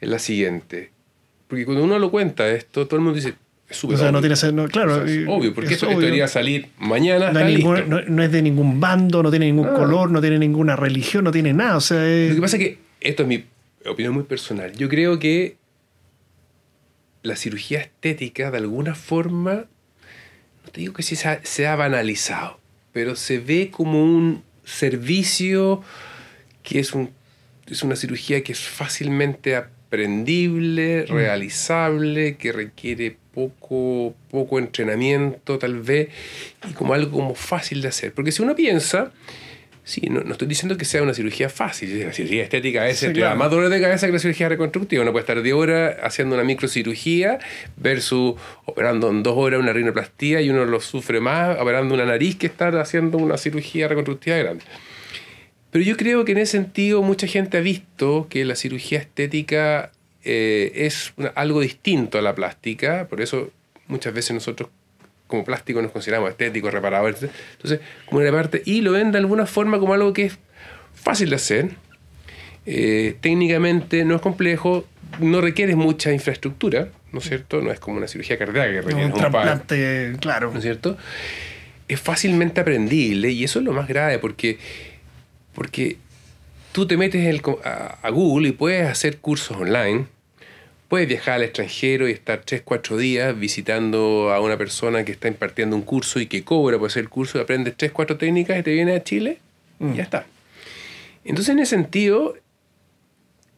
es 0.00 0.08
la 0.08 0.18
siguiente. 0.18 0.90
Porque 1.46 1.64
cuando 1.64 1.84
uno 1.84 1.98
lo 2.00 2.10
cuenta 2.10 2.48
esto, 2.50 2.86
todo 2.86 2.96
el 2.96 3.02
mundo 3.04 3.16
dice, 3.16 3.34
es 3.68 3.76
súper 3.76 3.96
o 3.96 3.98
sea, 3.98 4.12
no 4.12 4.18
obvio. 4.18 4.34
tiene 4.34 4.52
no, 4.52 4.68
claro, 4.68 5.02
O 5.02 5.06
sea, 5.06 5.14
es 5.22 5.26
obvio, 5.28 5.54
porque 5.54 5.68
es 5.68 5.74
esto, 5.74 5.86
obvio. 5.86 5.98
esto 5.98 6.06
debería 6.06 6.28
salir 6.28 6.68
mañana, 6.78 7.32
no, 7.32 7.40
ningún- 7.44 8.20
es 8.20 8.32
de 8.32 8.42
ningún 8.42 8.78
bando, 8.80 9.22
no 9.22 9.30
tiene 9.30 9.46
ningún 9.46 9.68
Ah. 9.68 9.74
color, 9.74 10.10
no 10.10 10.20
tiene 10.20 10.38
ninguna 10.38 10.76
religión, 10.76 11.24
no 11.24 11.32
tiene 11.32 11.52
nada. 11.52 11.76
O 11.76 11.80
sea, 11.80 12.06
es- 12.06 12.30
Lo 12.30 12.34
que 12.36 12.40
pasa 12.42 12.56
es 12.56 12.62
que, 12.62 12.78
esto 13.00 13.22
es 13.22 13.28
mi 13.28 13.44
opinión 13.86 14.14
muy 14.14 14.24
personal, 14.24 14.72
yo 14.72 14.88
creo 14.88 15.18
que 15.18 15.56
la 17.22 17.36
cirugía 17.36 17.80
estética 17.80 18.50
de 18.50 18.58
alguna 18.58 18.94
forma, 18.94 19.64
no 20.64 20.70
te 20.70 20.80
digo 20.80 20.92
que 20.92 21.02
sí 21.02 21.16
se 21.16 21.40
se 21.42 21.66
ha 21.66 21.74
banalizado, 21.76 22.60
pero 22.92 23.16
se 23.16 23.38
ve 23.38 23.70
como 23.70 24.02
un 24.04 24.42
servicio 24.64 25.82
que 26.62 26.80
es, 26.80 26.92
un, 26.92 27.10
es 27.66 27.82
una 27.82 27.96
cirugía 27.96 28.42
que 28.42 28.52
es 28.52 28.60
fácilmente 28.60 29.56
aprendible, 29.56 31.06
realizable, 31.06 32.36
que 32.36 32.52
requiere 32.52 33.16
poco, 33.34 34.14
poco 34.30 34.58
entrenamiento 34.58 35.58
tal 35.58 35.80
vez, 35.80 36.08
y 36.68 36.72
como 36.72 36.94
algo 36.94 37.10
como 37.10 37.34
fácil 37.34 37.82
de 37.82 37.88
hacer. 37.88 38.12
Porque 38.12 38.32
si 38.32 38.42
uno 38.42 38.54
piensa, 38.54 39.12
Sí, 39.86 40.00
no, 40.10 40.22
no 40.22 40.32
estoy 40.32 40.48
diciendo 40.48 40.78
que 40.78 40.86
sea 40.86 41.02
una 41.02 41.12
cirugía 41.12 41.50
fácil. 41.50 42.06
La 42.06 42.12
cirugía 42.14 42.42
estética 42.42 42.80
a 42.80 42.84
veces 42.86 43.00
Sí, 43.00 43.06
te 43.08 43.20
da 43.20 43.26
claro. 43.26 43.36
más 43.38 43.50
dolor 43.50 43.68
de 43.68 43.82
cabeza 43.82 44.06
que 44.06 44.14
la 44.14 44.18
cirugía 44.18 44.48
reconstructiva. 44.48 45.02
Uno 45.02 45.12
puede 45.12 45.24
estar 45.24 45.42
10 45.42 45.54
horas 45.54 45.96
haciendo 46.02 46.36
una 46.36 46.42
microcirugía 46.44 47.38
versus 47.76 48.34
operando 48.64 49.10
en 49.10 49.22
2 49.22 49.34
horas 49.36 49.60
una 49.60 49.74
rinoplastía 49.74 50.40
y 50.40 50.48
uno 50.48 50.64
lo 50.64 50.80
sufre 50.80 51.20
más 51.20 51.60
operando 51.60 51.92
una 51.92 52.06
nariz 52.06 52.36
que 52.36 52.46
estar 52.46 52.74
haciendo 52.78 53.18
una 53.18 53.36
cirugía 53.36 53.86
reconstructiva 53.86 54.38
grande. 54.38 54.64
Pero 55.70 55.84
yo 55.84 55.98
creo 55.98 56.24
que 56.24 56.32
en 56.32 56.38
ese 56.38 56.52
sentido 56.52 57.02
mucha 57.02 57.26
gente 57.26 57.58
ha 57.58 57.60
visto 57.60 58.26
que 58.30 58.46
la 58.46 58.56
cirugía 58.56 59.00
estética 59.00 59.90
eh, 60.24 60.72
es 60.74 61.12
una- 61.16 61.28
algo 61.30 61.60
distinto 61.60 62.18
a 62.18 62.22
la 62.22 62.34
plástica, 62.34 63.06
por 63.08 63.20
eso 63.20 63.50
muchas 63.88 64.14
veces 64.14 64.32
nosotros 64.32 64.70
como 65.26 65.44
plástico 65.44 65.80
nos 65.82 65.90
consideramos 65.92 66.30
estéticos, 66.30 66.72
reparadores, 66.72 67.18
entonces 67.52 67.80
como 68.06 68.20
una 68.20 68.30
parte, 68.30 68.62
y 68.64 68.80
lo 68.82 68.92
ven 68.92 69.10
de 69.12 69.18
alguna 69.18 69.46
forma 69.46 69.78
como 69.78 69.94
algo 69.94 70.12
que 70.12 70.26
es 70.26 70.38
fácil 70.94 71.30
de 71.30 71.36
hacer, 71.36 71.70
eh, 72.66 73.16
técnicamente 73.20 74.04
no 74.04 74.14
es 74.16 74.20
complejo, 74.22 74.86
no 75.20 75.40
requiere 75.40 75.76
mucha 75.76 76.12
infraestructura, 76.12 76.88
¿no 77.12 77.18
es 77.20 77.28
cierto? 77.28 77.60
No 77.60 77.70
es 77.70 77.78
como 77.80 77.98
una 77.98 78.08
cirugía 78.08 78.38
cardíaca 78.38 78.70
que 78.70 78.80
requiere 78.82 79.06
un 79.06 79.12
trasplante, 79.12 80.12
claro. 80.20 80.50
¿no 80.50 80.58
es 80.58 80.62
cierto? 80.64 80.96
Es 81.88 82.00
fácilmente 82.00 82.60
aprendible 82.60 83.30
y 83.30 83.44
eso 83.44 83.58
es 83.58 83.64
lo 83.64 83.72
más 83.72 83.86
grave 83.88 84.18
porque, 84.18 84.58
porque 85.54 85.98
tú 86.72 86.86
te 86.86 86.96
metes 86.96 87.26
el 87.26 87.42
a 87.64 88.10
Google 88.10 88.48
y 88.48 88.52
puedes 88.52 88.88
hacer 88.88 89.18
cursos 89.18 89.56
online, 89.56 90.06
puedes 90.88 91.08
viajar 91.08 91.34
al 91.34 91.42
extranjero 91.44 92.08
y 92.08 92.12
estar 92.12 92.42
3, 92.44 92.62
4 92.64 92.96
días 92.96 93.38
visitando 93.38 94.32
a 94.32 94.40
una 94.40 94.56
persona 94.56 95.04
que 95.04 95.12
está 95.12 95.28
impartiendo 95.28 95.74
un 95.76 95.82
curso 95.82 96.20
y 96.20 96.26
que 96.26 96.44
cobra 96.44 96.78
por 96.78 96.88
hacer 96.88 97.02
el 97.02 97.08
curso, 97.08 97.40
aprendes 97.40 97.74
3, 97.76 97.92
4 97.92 98.16
técnicas 98.16 98.58
y 98.58 98.62
te 98.62 98.72
vienes 98.72 99.00
a 99.00 99.02
Chile 99.04 99.38
y 99.80 99.96
ya 99.96 100.02
está. 100.02 100.26
Entonces 101.24 101.52
en 101.54 101.58
ese 101.60 101.74
sentido, 101.76 102.36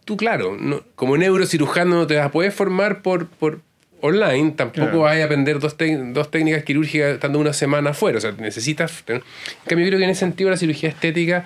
tú 0.04 0.16
claro, 0.16 0.56
no- 0.58 0.82
como 0.94 1.16
neurocirujano 1.16 1.96
no 1.96 2.06
te 2.06 2.16
vas 2.16 2.26
a 2.26 2.30
poder 2.30 2.52
formar 2.52 3.02
por, 3.02 3.26
por 3.28 3.60
online, 4.00 4.52
tampoco 4.52 4.82
Claro. 4.86 5.00
vas 5.00 5.16
a 5.18 5.24
aprender 5.24 5.58
dos, 5.58 5.76
técnicas 5.76 6.62
quirúrgicas 6.64 7.14
estando 7.14 7.38
una 7.38 7.52
semana 7.52 7.90
afuera. 7.90 8.18
O 8.18 8.20
sea, 8.20 8.32
necesitas... 8.32 9.02
En 9.08 9.22
cambio, 9.66 9.84
yo 9.86 9.90
creo 9.90 9.98
que 9.98 10.04
en 10.04 10.10
ese 10.10 10.20
sentido 10.20 10.50
la 10.50 10.56
cirugía 10.58 10.90
estética 10.90 11.44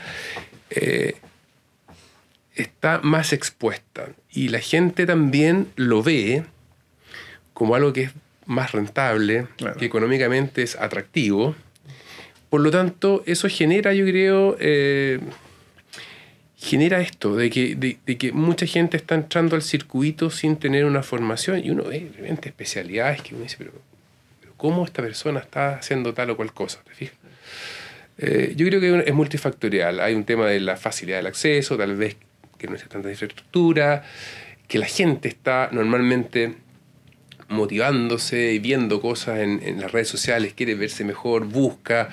eh, 0.71 1.15
está 2.63 3.01
más 3.03 3.33
expuesta. 3.33 4.09
Y 4.31 4.49
la 4.49 4.61
gente 4.61 5.07
también 5.07 5.69
lo 5.77 6.03
ve 6.03 6.45
como 7.53 7.75
algo 7.75 7.93
que 7.93 8.03
es 8.05 8.13
más 8.47 8.73
rentable, 8.73 9.47
Claro. 9.57 9.77
que 9.77 9.85
económicamente 9.87 10.63
es 10.63 10.77
atractivo. 10.77 11.55
Por 12.49 12.61
lo 12.63 12.71
tanto, 12.71 13.23
eso 13.27 13.49
genera, 13.49 13.93
yo 13.95 14.05
creo, 14.07 14.57
eh, 14.59 15.21
genera 16.57 17.01
esto, 17.01 17.37
de 17.37 17.49
que, 17.51 17.75
de, 17.77 17.99
de 18.05 18.19
que 18.19 18.33
mucha 18.33 18.67
gente 18.67 18.97
está 18.97 19.15
entrando 19.15 19.57
al 19.57 19.63
circuito 19.63 20.31
sin 20.31 20.57
tener 20.57 20.85
una 20.85 21.03
formación 21.03 21.65
y 21.65 21.71
uno 21.71 21.85
ve 21.85 22.01
de 22.01 22.23
repente 22.23 22.49
especialidades 22.49 23.23
que 23.23 23.35
uno 23.35 23.45
dice, 23.45 23.57
pero, 23.59 23.73
pero 24.41 24.53
¿cómo 24.57 24.85
esta 24.85 25.01
persona 25.03 25.41
está 25.41 25.77
haciendo 25.77 26.13
tal 26.13 26.31
o 26.31 26.37
cual 26.37 26.53
cosa? 26.53 26.81
¿Te 26.85 26.95
fijas? 26.95 27.15
Eh, 28.19 28.53
yo 28.57 28.67
creo 28.67 28.81
que 28.81 29.05
es 29.09 29.15
multifactorial. 29.15 30.01
Hay 30.01 30.15
un 30.15 30.25
tema 30.25 30.47
de 30.47 30.61
la 30.61 30.77
facilidad 30.77 31.19
del 31.19 31.29
acceso, 31.29 31.79
tal 31.79 31.97
vez 31.97 32.17
que 32.61 32.69
no 32.69 32.75
existe 32.75 32.93
tanta 32.93 33.11
infraestructura, 33.11 34.05
que 34.69 34.79
la 34.79 34.87
gente 34.87 35.29
está 35.29 35.71
normalmente 35.73 36.55
motivándose 37.49 38.53
y 38.53 38.61
viendo 38.61 39.01
cosas 39.01 39.41
en, 39.41 39.81
las 39.81 39.91
redes 39.91 40.09
sociales, 40.09 40.53
quiere 40.55 40.75
verse 40.77 41.05
mejor, 41.05 41.47
busca. 41.47 42.09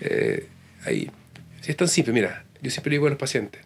eh, 0.00 0.46
ahí. 0.84 1.10
Es 1.66 1.76
tan 1.76 1.88
simple, 1.88 2.12
mira, 2.12 2.44
yo 2.60 2.70
siempre 2.70 2.90
digo 2.90 3.06
a 3.06 3.10
los 3.10 3.18
pacientes, 3.18 3.62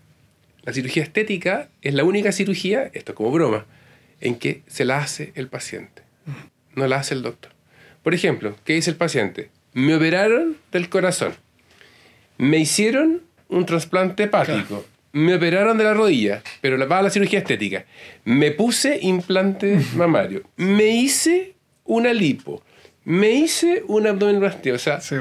la 0.62 0.72
cirugía 0.72 1.03
estética 1.03 1.68
es 1.80 1.95
la 1.95 2.05
única 2.05 2.32
cirugía, 2.32 2.91
esto 2.93 3.12
es 3.12 3.16
como 3.16 3.30
broma, 3.30 3.64
en 4.20 4.37
que 4.37 4.62
se 4.66 4.84
la 4.84 4.99
hace 4.99 5.32
el 5.34 5.49
paciente, 5.49 6.03
no 6.74 6.87
la 6.87 6.97
hace 6.97 7.14
el 7.14 7.22
doctor. 7.22 7.53
Por 8.03 8.14
ejemplo, 8.14 8.57
¿qué 8.64 8.74
dice 8.74 8.91
el 8.91 8.97
paciente? 8.97 9.51
Me 9.72 9.95
operaron 9.95 10.57
del 10.72 10.89
corazón, 10.89 11.34
me 12.37 12.59
hicieron 12.59 13.22
un 13.49 13.64
trasplante 13.64 14.24
hepático, 14.24 14.84
me 15.17 15.35
operaron 15.35 15.79
de 15.79 15.85
la 15.85 15.95
rodilla, 15.95 16.43
pero 16.61 16.77
la, 16.77 16.85
va 16.85 16.99
a 16.99 17.03
la 17.03 17.11
cirugía 17.11 17.39
estética, 17.39 17.87
me 18.25 18.51
puse 18.51 18.99
implante 19.01 19.81
mamario, 19.97 20.43
me 20.57 20.89
hice 20.89 21.55
una 21.85 22.12
lipo, 22.12 22.62
me 23.05 23.31
hice 23.31 23.83
una 23.89 24.11
abdominoplastia, 24.11 24.75
o 24.75 24.79
sea, 24.79 25.01
Sí, 25.01 25.17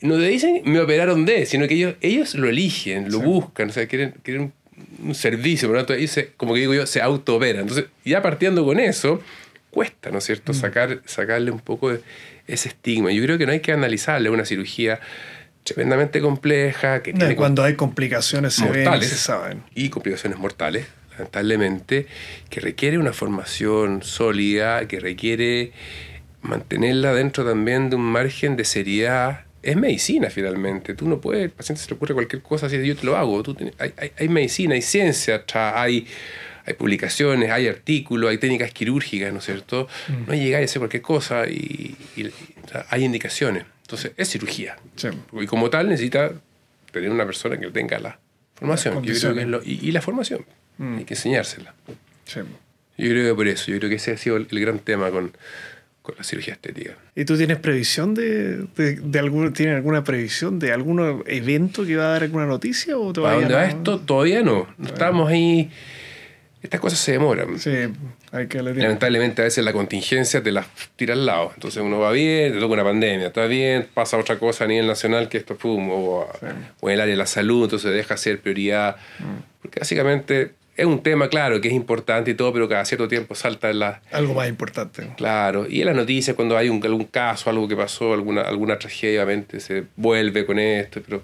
no 0.00 0.16
te 0.16 0.28
dicen 0.28 0.62
me 0.64 0.80
operaron 0.80 1.24
de, 1.26 1.44
sino 1.46 1.68
que 1.68 1.74
ellos, 1.74 1.94
ellos 2.00 2.34
lo 2.34 2.48
eligen, 2.48 3.10
lo 3.12 3.20
buscan, 3.20 3.68
o 3.68 3.72
sea, 3.72 3.86
quieren, 3.86 4.14
quieren 4.22 4.52
un, 5.00 5.08
un 5.08 5.14
servicio, 5.14 5.68
por 5.68 5.76
lo 5.76 5.80
tanto, 5.84 5.94
ellos 5.94 6.10
se- 6.10 6.30
como 6.36 6.54
que 6.54 6.60
digo 6.60 6.74
yo, 6.74 6.86
se 6.86 7.00
auto-operan. 7.02 7.62
Entonces, 7.62 7.86
ya 8.04 8.22
partiendo 8.22 8.64
con 8.64 8.80
eso, 8.80 9.20
cuesta, 9.70 10.10
¿no 10.10 10.18
es 10.18 10.24
cierto?, 10.24 10.54
Sacar, 10.54 11.02
sacarle 11.04 11.50
un 11.50 11.60
poco 11.60 11.90
de 11.92 12.00
ese 12.48 12.68
estigma. 12.68 13.12
Yo 13.12 13.22
creo 13.22 13.38
que 13.38 13.46
no 13.46 13.52
hay 13.52 13.60
que 13.60 13.72
analizarle 13.72 14.28
una 14.30 14.44
cirugía 14.44 14.98
tremendamente 15.64 16.20
compleja, 16.20 17.02
que 17.02 17.12
No, 17.12 17.20
tiene 17.20 17.36
cuando 17.36 17.62
hay 17.62 17.74
complicaciones 17.74 18.54
se 18.54 18.64
ven 18.64 18.72
y 18.72 18.84
mortales 18.84 19.08
se 19.08 19.16
saben. 19.16 19.62
y 19.74 19.88
complicaciones 19.90 20.38
mortales, 20.38 20.86
lamentablemente, 21.12 22.06
que 22.50 22.60
requiere 22.60 22.98
una 22.98 23.12
formación 23.12 24.02
sólida, 24.02 24.86
que 24.88 24.98
requiere 25.00 25.72
mantenerla 26.42 27.12
dentro 27.14 27.44
también 27.44 27.90
de 27.90 27.96
un 27.96 28.02
margen 28.02 28.56
de 28.56 28.64
seriedad. 28.64 29.44
Es 29.62 29.76
medicina 29.76 30.28
finalmente. 30.30 30.94
Tú 30.94 31.08
no 31.08 31.20
puedes, 31.20 31.44
el 31.44 31.50
paciente 31.50 31.80
se 31.82 31.88
le 31.90 31.94
ocurre 31.96 32.14
cualquier 32.14 32.42
cosa, 32.42 32.66
así 32.66 32.84
yo 32.84 32.96
te 32.96 33.06
lo 33.06 33.16
hago. 33.16 33.42
Tú 33.44 33.54
tienes- 33.54 33.74
hay, 33.78 33.92
hay- 33.96 34.10
hay 34.18 34.28
medicina, 34.28 34.74
hay 34.74 34.82
ciencia, 34.82 35.44
hay, 35.54 36.08
hay 36.66 36.74
publicaciones, 36.74 37.50
hay 37.50 37.68
artículos, 37.68 38.30
hay 38.30 38.38
técnicas 38.38 38.72
quirúrgicas, 38.72 39.32
¿no 39.32 39.38
es 39.38 39.44
cierto? 39.44 39.86
No 40.26 40.34
llegar 40.34 40.62
a 40.62 40.64
hacer 40.64 40.80
cualquier 40.80 41.02
cosa 41.02 41.46
y, 41.46 41.96
hay 42.88 43.04
indicaciones. 43.04 43.64
Entonces, 43.92 44.12
es 44.16 44.28
cirugía. 44.30 44.76
Sí. 44.96 45.08
Y 45.32 45.46
como 45.46 45.68
tal 45.70 45.88
necesita 45.88 46.32
tener 46.90 47.10
una 47.10 47.26
persona 47.26 47.58
que 47.58 47.68
tenga 47.70 47.98
la 47.98 48.18
formación. 48.54 48.94
Las 48.94 49.02
Yo 49.04 49.10
creo 49.12 49.34
que 49.34 49.40
es 49.40 49.44
condiciones. 49.44 49.48
lo- 49.48 49.62
y, 49.62 49.88
y 49.88 49.92
la 49.92 50.00
formación. 50.00 50.44
Hay 50.78 51.04
que 51.04 51.14
enseñársela. 51.14 51.74
Sí. 52.24 52.40
Yo 52.98 53.08
creo 53.10 53.30
que 53.30 53.34
por 53.36 53.46
eso, 53.48 53.70
yo 53.70 53.78
creo 53.78 53.90
que 53.90 53.96
ese 53.96 54.12
ha 54.12 54.16
sido 54.16 54.36
el, 54.36 54.46
el 54.50 54.60
gran 54.60 54.78
tema 54.78 55.10
con, 55.10 55.32
con 56.02 56.14
la 56.16 56.24
cirugía 56.24 56.54
estética. 56.54 56.96
¿Y 57.14 57.24
tú 57.24 57.36
tienes 57.36 57.58
previsión 57.58 58.14
de, 58.14 58.64
de, 58.76 58.96
de 58.96 59.18
algún, 59.18 59.52
¿tienes 59.52 59.76
alguna 59.76 60.02
previsión 60.04 60.58
de 60.58 60.72
algún 60.72 61.22
evento 61.26 61.84
que 61.84 61.96
va 61.96 62.04
a 62.06 62.08
dar 62.12 62.22
alguna 62.22 62.46
noticia 62.46 62.96
o 62.96 63.12
¿Para 63.12 63.12
todavía 63.12 63.40
dónde 63.40 63.54
va 63.54 63.62
no? 63.62 63.68
esto? 63.68 64.00
Todavía 64.00 64.42
no. 64.42 64.66
No 64.78 64.86
Estamos 64.88 65.30
ahí. 65.30 65.70
Estas 66.62 66.80
cosas 66.80 66.98
se 66.98 67.12
demoran. 67.12 67.58
Sí, 67.58 67.70
hay 68.30 68.46
que 68.46 68.58
tiempo. 68.58 68.80
Lamentablemente 68.80 69.42
a 69.42 69.44
veces 69.46 69.64
la 69.64 69.72
contingencia 69.72 70.42
te 70.42 70.52
las 70.52 70.66
tira 70.96 71.14
al 71.14 71.26
lado. 71.26 71.50
Entonces 71.54 71.82
uno 71.82 71.98
va 71.98 72.12
bien, 72.12 72.52
te 72.52 72.60
toca 72.60 72.74
una 72.74 72.84
pandemia, 72.84 73.28
está 73.28 73.46
bien, 73.46 73.88
pasa 73.92 74.16
otra 74.16 74.38
cosa 74.38 74.64
a 74.64 74.68
nivel 74.68 74.86
nacional 74.86 75.28
que 75.28 75.38
esto 75.38 75.56
pum, 75.56 75.90
o, 75.90 76.28
o 76.80 76.88
en 76.88 76.94
el 76.94 77.00
área 77.00 77.12
de 77.12 77.16
la 77.16 77.26
salud, 77.26 77.64
entonces 77.64 77.92
deja 77.92 78.16
ser 78.16 78.40
prioridad. 78.40 78.96
Mm. 79.18 79.60
Porque 79.60 79.80
básicamente 79.80 80.52
es 80.76 80.86
un 80.86 81.02
tema, 81.02 81.28
claro, 81.28 81.60
que 81.60 81.68
es 81.68 81.74
importante 81.74 82.30
y 82.30 82.34
todo, 82.34 82.52
pero 82.52 82.68
cada 82.68 82.84
cierto 82.84 83.06
tiempo 83.06 83.34
salta 83.34 83.70
en 83.70 83.80
la... 83.80 84.00
Algo 84.10 84.34
más 84.34 84.48
importante. 84.48 85.10
Claro, 85.16 85.66
y 85.68 85.80
en 85.80 85.86
las 85.86 85.96
noticias 85.96 86.34
cuando 86.34 86.56
hay 86.56 86.68
un, 86.68 86.84
algún 86.84 87.04
caso, 87.04 87.50
algo 87.50 87.68
que 87.68 87.76
pasó, 87.76 88.14
alguna, 88.14 88.42
alguna 88.42 88.78
tragedia, 88.78 89.22
obviamente 89.22 89.60
se 89.60 89.84
vuelve 89.96 90.46
con 90.46 90.58
esto, 90.58 91.02
pero 91.04 91.22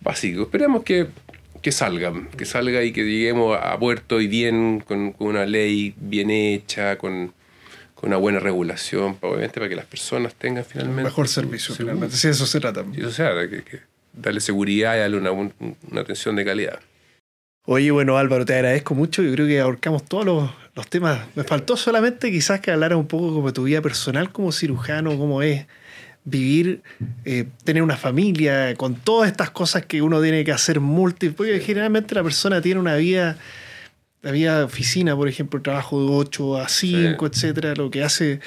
básico. 0.00 0.42
Esperemos 0.42 0.82
que, 0.84 1.06
que 1.66 1.72
salgan, 1.72 2.28
que 2.28 2.44
salga 2.44 2.84
y 2.84 2.92
que 2.92 3.02
lleguemos 3.02 3.58
a 3.60 3.76
puerto 3.76 4.20
y 4.20 4.28
bien, 4.28 4.84
con, 4.86 5.10
con 5.10 5.26
una 5.26 5.46
ley 5.46 5.94
bien 5.96 6.30
hecha, 6.30 6.96
con, 6.96 7.34
con 7.96 8.10
una 8.10 8.18
buena 8.18 8.38
regulación, 8.38 9.18
obviamente 9.20 9.54
para 9.54 9.68
que 9.68 9.74
las 9.74 9.86
personas 9.86 10.36
tengan 10.36 10.64
finalmente... 10.64 11.02
Mejor 11.02 11.26
servicio, 11.26 11.74
finalmente. 11.74 12.14
Sí, 12.14 12.28
eso 12.28 12.46
se 12.46 12.60
trata. 12.60 12.84
Y 12.94 13.00
eso 13.00 13.10
se 13.10 13.24
trata, 13.24 13.50
que, 13.50 13.64
que 13.64 13.80
darle 14.12 14.38
seguridad 14.38 14.94
y 14.94 15.00
darle 15.00 15.16
una, 15.16 15.32
una 15.32 16.00
atención 16.00 16.36
de 16.36 16.44
calidad. 16.44 16.78
Oye, 17.64 17.90
bueno, 17.90 18.16
Álvaro, 18.16 18.44
te 18.44 18.54
agradezco 18.54 18.94
mucho. 18.94 19.24
Yo 19.24 19.32
creo 19.32 19.48
que 19.48 19.58
ahorcamos 19.58 20.04
todos 20.04 20.24
los, 20.24 20.48
los 20.76 20.86
temas. 20.86 21.26
Me 21.34 21.42
faltó 21.42 21.76
solamente 21.76 22.30
quizás 22.30 22.60
que 22.60 22.70
hablara 22.70 22.96
un 22.96 23.08
poco 23.08 23.34
como 23.34 23.52
tu 23.52 23.64
vida 23.64 23.82
personal 23.82 24.30
como 24.30 24.52
cirujano, 24.52 25.18
cómo 25.18 25.42
es 25.42 25.66
vivir, 26.26 26.82
eh, 27.24 27.46
tener 27.64 27.82
una 27.82 27.96
familia, 27.96 28.74
con 28.74 28.96
todas 28.96 29.30
estas 29.30 29.50
cosas 29.50 29.86
que 29.86 30.02
uno 30.02 30.20
tiene 30.20 30.44
que 30.44 30.52
hacer 30.52 30.80
múltiples. 30.80 31.34
Porque 31.34 31.60
generalmente 31.60 32.14
la 32.14 32.22
persona 32.22 32.60
tiene 32.60 32.80
una 32.80 32.96
vida, 32.96 33.38
la 34.20 34.32
vida 34.32 34.58
de 34.58 34.64
oficina, 34.64 35.16
por 35.16 35.28
ejemplo, 35.28 35.62
trabajo 35.62 36.04
de 36.04 36.10
8 36.10 36.58
a 36.58 36.68
5, 36.68 37.26
etcétera, 37.26 37.74
lo 37.74 37.90
que 37.90 38.02
hace 38.02 38.40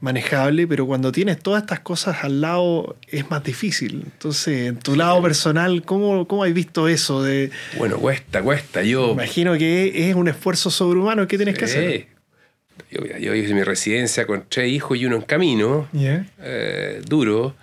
manejable, 0.00 0.66
pero 0.66 0.86
cuando 0.86 1.10
tienes 1.10 1.38
todas 1.38 1.62
estas 1.62 1.80
cosas 1.80 2.24
al 2.24 2.42
lado 2.42 2.94
es 3.08 3.30
más 3.30 3.42
difícil. 3.42 4.02
Entonces, 4.04 4.68
en 4.68 4.76
tu 4.76 4.96
lado 4.96 5.22
personal, 5.22 5.82
¿cómo, 5.82 6.28
cómo 6.28 6.44
has 6.44 6.52
visto 6.52 6.88
eso? 6.88 7.22
De, 7.22 7.50
bueno, 7.78 7.96
cuesta, 7.96 8.42
cuesta. 8.42 8.82
Yo 8.82 9.12
imagino 9.12 9.56
que 9.56 10.10
es 10.10 10.14
un 10.14 10.28
esfuerzo 10.28 10.70
sobrehumano 10.70 11.26
que 11.26 11.38
tienes 11.38 11.56
que 11.56 11.64
hacer. 11.64 12.13
Yo, 12.94 13.18
yo 13.18 13.34
hice 13.34 13.54
mi 13.54 13.62
residencia 13.62 14.26
con 14.26 14.44
tres 14.48 14.70
hijos 14.70 14.96
y 14.98 15.06
uno 15.06 15.16
en 15.16 15.22
camino, 15.22 15.88
eh, 15.92 17.02
duro, 17.04 17.56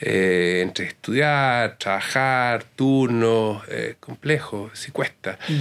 eh, 0.00 0.60
entre 0.62 0.86
estudiar, 0.86 1.76
trabajar, 1.78 2.64
turnos, 2.76 3.62
eh, 3.68 3.96
complejo, 3.98 4.70
sí 4.72 4.92
cuesta. 4.92 5.38
Mm. 5.48 5.60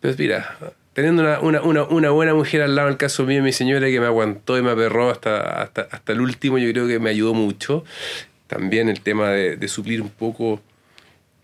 Pero 0.00 0.14
mira, 0.18 0.58
teniendo 0.92 1.22
una, 1.22 1.62
una, 1.62 1.84
una, 1.84 2.10
buena 2.10 2.34
mujer 2.34 2.62
al 2.62 2.74
lado, 2.74 2.88
en 2.88 2.92
el 2.92 2.98
caso 2.98 3.24
mío, 3.24 3.42
mi 3.42 3.52
señora 3.52 3.86
que 3.86 4.00
me 4.00 4.06
aguantó 4.06 4.58
y 4.58 4.62
me 4.62 4.70
aperró 4.70 5.10
hasta, 5.10 5.62
hasta, 5.62 5.82
hasta 5.90 6.12
el 6.12 6.20
último, 6.20 6.58
yo 6.58 6.70
creo 6.72 6.88
que 6.88 6.98
me 6.98 7.10
ayudó 7.10 7.34
mucho. 7.34 7.84
También 8.46 8.88
el 8.88 9.00
tema 9.00 9.30
de, 9.30 9.56
de 9.56 9.68
suplir 9.68 10.02
un 10.02 10.08
poco 10.08 10.60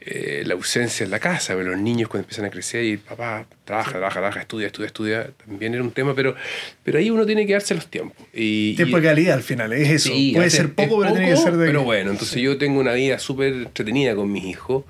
eh, 0.09 0.45
la 0.47 0.55
ausencia 0.55 1.03
en 1.03 1.11
la 1.11 1.19
casa, 1.19 1.57
pero 1.57 1.71
los 1.71 1.81
niños 1.81 2.09
cuando 2.09 2.27
empiezan 2.27 2.45
a 2.45 2.51
crecer 2.51 2.85
y 2.85 2.97
papá 2.97 3.45
trabaja, 3.65 3.91
trabaja, 3.91 4.15
trabaja, 4.15 4.41
estudia, 4.41 4.69
estudia, 4.69 4.87
estudia, 4.87 5.31
también 5.45 5.75
era 5.75 5.83
un 5.83 5.91
tema, 5.91 6.15
pero, 6.15 6.37
pero 6.85 6.99
ahí 6.99 7.11
uno 7.11 7.27
tiene 7.27 7.45
que 7.45 7.55
darse 7.55 7.75
los 7.75 7.89
tiempos. 7.89 8.17
Y, 8.33 8.77
Tiempo 8.77 8.99
de 8.99 9.03
calidad 9.03 9.35
al 9.35 9.43
final, 9.43 9.73
es 9.73 10.07
eso. 10.07 10.13
Puede 10.33 10.51
ser 10.51 10.75
poco, 10.75 11.01
pero 11.01 11.13
tiene 11.13 11.31
que 11.31 11.37
ser 11.37 11.57
de... 11.57 11.67
Pero 11.67 11.83
bueno, 11.83 12.13
entonces 12.13 12.41
yo 12.41 12.57
tengo 12.57 12.79
una 12.79 12.93
vida 12.93 13.19
súper 13.19 13.53
entretenida 13.53 14.15
con 14.15 14.31
mis 14.31 14.45
hijos. 14.45 14.85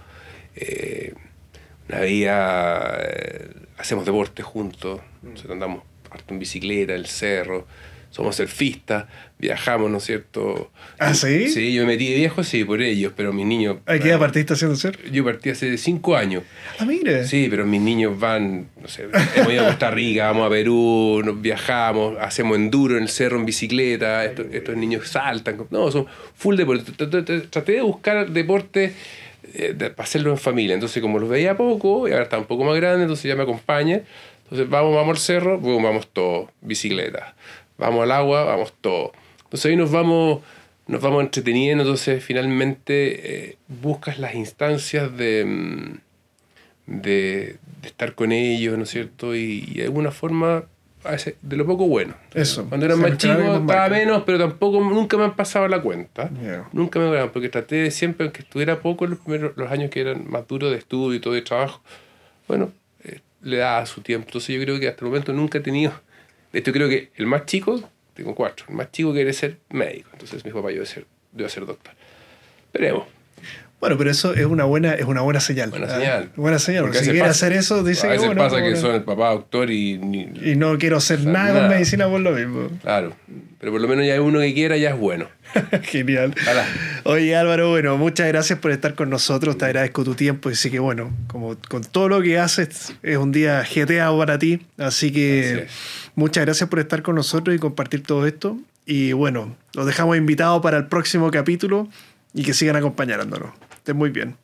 Eh, 0.55 1.15
una 1.89 2.01
vida... 2.01 2.99
Eh, 3.01 3.49
hacemos 3.79 4.05
deporte 4.05 4.43
juntos, 4.43 5.01
andamos 5.49 5.83
harto 6.11 6.35
en 6.35 6.39
bicicleta, 6.39 6.95
el 6.95 7.07
cerro, 7.07 7.67
somos 8.11 8.37
surfistas, 8.37 9.07
viajamos, 9.39 9.91
¿no 9.91 9.99
es 9.99 10.05
cierto? 10.05 10.71
¿Ah, 10.99 11.15
sí? 11.15 11.49
Sí, 11.49 11.75
yo 11.75 11.83
me 11.83 11.89
metí 11.89 12.11
de 12.11 12.17
viejo, 12.17 12.43
sí, 12.43 12.65
por 12.65 12.81
ellos, 12.81 13.13
pero 13.17 13.33
mis 13.33 13.47
niños... 13.47 13.77
¿A 13.87 13.99
qué 13.99 14.09
edad 14.09 14.19
partiste 14.19 14.55
haciendo 14.55 14.77
surf? 14.77 14.99
Yo 15.11 15.25
partí 15.25 15.51
hace 15.51 15.77
cinco 15.77 16.17
años. 16.17 16.43
Ah, 16.79 16.87
mire. 16.87 17.27
Sí, 17.27 17.49
pero 17.51 17.67
mis 17.67 17.81
niños 17.81 18.19
van, 18.19 18.69
no 18.81 18.89
sé, 18.89 19.09
hemos 19.35 19.53
ido 19.53 19.65
a 19.65 19.69
Costa 19.69 19.91
Rica, 19.91 20.27
vamos 20.29 20.47
a 20.47 20.51
Perú, 20.51 21.23
nos 21.25 21.41
viajamos, 21.41 22.17
hacemos 22.21 22.57
enduro 22.57 22.97
en 22.97 23.03
el 23.03 23.09
cerro 23.09 23.39
en 23.39 23.45
bicicleta, 23.45 24.25
estos, 24.25 24.47
estos 24.53 24.77
niños 24.77 25.09
saltan, 25.09 25.67
no, 25.71 25.91
son 25.91 26.07
full 26.35 26.57
deporte. 26.57 26.93
Traté 27.51 27.73
de 27.73 27.83
buscar 27.83 28.31
deporte 28.31 28.95
eh, 29.55 29.75
para 29.75 30.05
hacerlo 30.05 30.31
en 30.31 30.39
familia. 30.39 30.75
Entonces, 30.75 31.01
como 31.01 31.19
los 31.19 31.29
veía 31.29 31.57
poco, 31.57 32.09
y 32.09 32.13
ahora 32.13 32.25
está 32.25 32.39
un 32.39 32.47
poco 32.47 32.65
más 32.65 32.77
grande, 32.77 33.03
entonces 33.03 33.25
ya 33.25 33.37
me 33.37 33.43
acompaña. 33.43 34.03
Entonces, 34.45 34.69
vamos, 34.69 34.95
vamos 34.95 35.17
al 35.17 35.23
cerro, 35.23 35.59
vamos 35.61 36.09
todos, 36.13 36.51
bicicleta. 36.61 37.35
Vamos 37.79 38.03
al 38.03 38.13
agua, 38.13 38.45
vamos 38.45 38.73
todos. 38.81 39.13
Entonces 39.45 39.71
ahí 39.71 39.77
nos 39.77 39.91
vamos, 39.91 40.41
nos 40.87 41.01
vamos 41.01 41.23
entreteniendo, 41.23 41.83
entonces 41.85 42.23
finalmente 42.25 43.49
eh, 43.49 43.59
buscas 43.69 44.19
las 44.19 44.35
instancias 44.35 45.17
de, 45.17 45.45
mm, 45.45 47.01
de, 47.03 47.57
estar 47.83 48.15
con 48.15 48.33
ellos, 48.33 48.77
¿no 48.77 48.85
es 48.85 48.91
cierto? 48.91 49.35
Y, 49.35 49.61
de 49.75 49.85
alguna 49.85 50.11
forma 50.11 50.65
de 51.41 51.57
lo 51.57 51.65
poco 51.67 51.87
bueno. 51.87 52.15
Eso. 52.35 52.69
Cuando 52.69 52.87
eran 52.87 53.01
más 53.01 53.17
chicos 53.17 53.39
estaba 53.39 53.89
menos, 53.89 54.25
pero 54.27 54.39
tampoco 54.39 54.81
nunca 54.81 55.17
me 55.17 55.25
han 55.25 55.37
pasado 55.37 55.69
la 55.69 55.81
cuenta. 55.81 56.31
Nunca 56.73 56.99
me 56.99 57.27
porque 57.29 57.49
traté 57.49 57.77
de 57.77 57.91
siempre, 57.93 58.27
aunque 58.27 58.43
estuviera 58.43 58.81
poco 58.81 59.07
los 59.07 59.21
primeros 59.21 59.57
los 59.57 59.71
años 59.71 59.91
que 59.91 60.01
eran 60.01 60.29
más 60.29 60.49
duros 60.49 60.73
de 60.73 60.79
estudio 60.79 61.15
y 61.15 61.21
todo 61.21 61.35
de 61.35 61.43
trabajo, 61.43 61.81
bueno, 62.49 62.73
eh, 63.05 63.21
le 63.43 63.59
daba 63.59 63.87
su 63.87 64.01
tiempo. 64.01 64.27
Entonces 64.29 64.57
yo 64.57 64.63
creo 64.63 64.81
que 64.81 64.89
hasta 64.89 65.05
el 65.05 65.11
momento 65.11 65.33
nunca 65.33 65.59
he 65.59 65.61
tenido. 65.61 65.93
De 66.53 66.61
hecho, 66.61 66.73
creo 66.73 66.89
que 66.89 67.11
el 67.17 67.27
más 67.27 67.47
chico, 67.47 67.89
tengo 68.15 68.35
cuatro, 68.35 68.67
el 68.69 68.75
más 68.75 68.91
chico 68.91 69.13
quiere 69.13 69.33
ser 69.33 69.59
médico. 69.71 70.11
Entonces 70.13 70.45
mi 70.45 70.51
papá 70.51 70.69
yo 70.69 70.77
debe 70.77 70.87
ser, 70.87 71.07
debe 71.33 71.49
ser 71.49 71.67
doctor. 71.67 71.95
Veremos. 72.73 73.16
Bueno, 73.81 73.99
pero 73.99 74.11
eso 74.11 74.33
es 74.35 74.47
una 74.47 74.65
buena, 74.65 74.95
es 74.95 75.05
una 75.05 75.21
buena 75.21 75.39
señal. 75.39 75.71
Buena 75.71 75.89
señal. 75.89 76.31
buena 76.35 76.59
señal. 76.59 76.85
Porque, 76.85 76.99
si 77.01 77.11
quiere 77.11 77.29
hacer 77.29 77.53
eso, 77.53 77.85
dice 77.85 78.07
a 78.07 78.11
veces 78.11 78.23
que 78.23 78.27
bueno. 78.29 78.43
pasa 78.43 78.63
que 78.63 78.75
son 78.77 78.95
el 78.95 79.05
papá 79.05 79.31
doctor 79.31 79.71
y. 79.71 79.95
y 79.95 80.57
no 80.57 80.79
quiero 80.79 80.97
hacer 80.97 81.25
nada, 81.27 81.61
con 81.61 81.69
medicina 81.69 82.09
por 82.09 82.21
lo 82.21 82.33
mismo. 82.33 82.69
Claro. 82.83 83.15
Pero 83.59 83.73
por 83.73 83.81
lo 83.81 83.89
menos 83.89 84.07
ya 84.07 84.15
hay 84.15 84.19
uno 84.19 84.41
que 84.41 84.55
quiera, 84.55 84.77
ya 84.77 84.91
es 84.91 84.99
bueno. 84.99 85.29
Genial. 85.83 86.35
Oye, 87.05 87.37
Álvaro, 87.37 87.71
bueno, 87.71 87.97
muchas 87.97 88.29
gracias 88.29 88.59
por 88.59 88.71
estar 88.71 88.95
con 88.95 89.11
nosotros. 89.11 89.59
Te 89.59 89.65
agradezco 89.67 90.05
tu 90.05 90.15
tiempo. 90.15 90.49
Así 90.49 90.71
que, 90.71 90.79
bueno, 90.79 91.11
como 91.27 91.57
con 91.69 91.83
todo 91.83 92.09
lo 92.09 92.23
que 92.23 92.39
haces, 92.39 92.95
es 93.03 93.17
un 93.17 93.33
día 93.33 93.63
GTA 93.63 94.17
para 94.17 94.39
ti. 94.39 94.67
Así 94.79 95.13
que 95.13 95.67
muchas 96.15 96.45
gracias 96.45 96.69
por 96.69 96.79
estar 96.79 97.03
con 97.03 97.15
nosotros 97.15 97.55
y 97.55 97.59
compartir 97.59 98.03
todo 98.03 98.27
esto. 98.27 98.59
Y 98.85 99.13
bueno, 99.13 99.57
los 99.75 99.87
dejamos 99.87 100.17
invitados 100.17 100.63
para 100.63 100.77
el 100.77 100.87
próximo 100.87 101.31
capítulo 101.31 101.89
y 102.35 102.45
que 102.45 102.55
sigan 102.55 102.77
acompañándonos 102.77 103.51
muy 103.95 104.11
bien. 104.11 104.37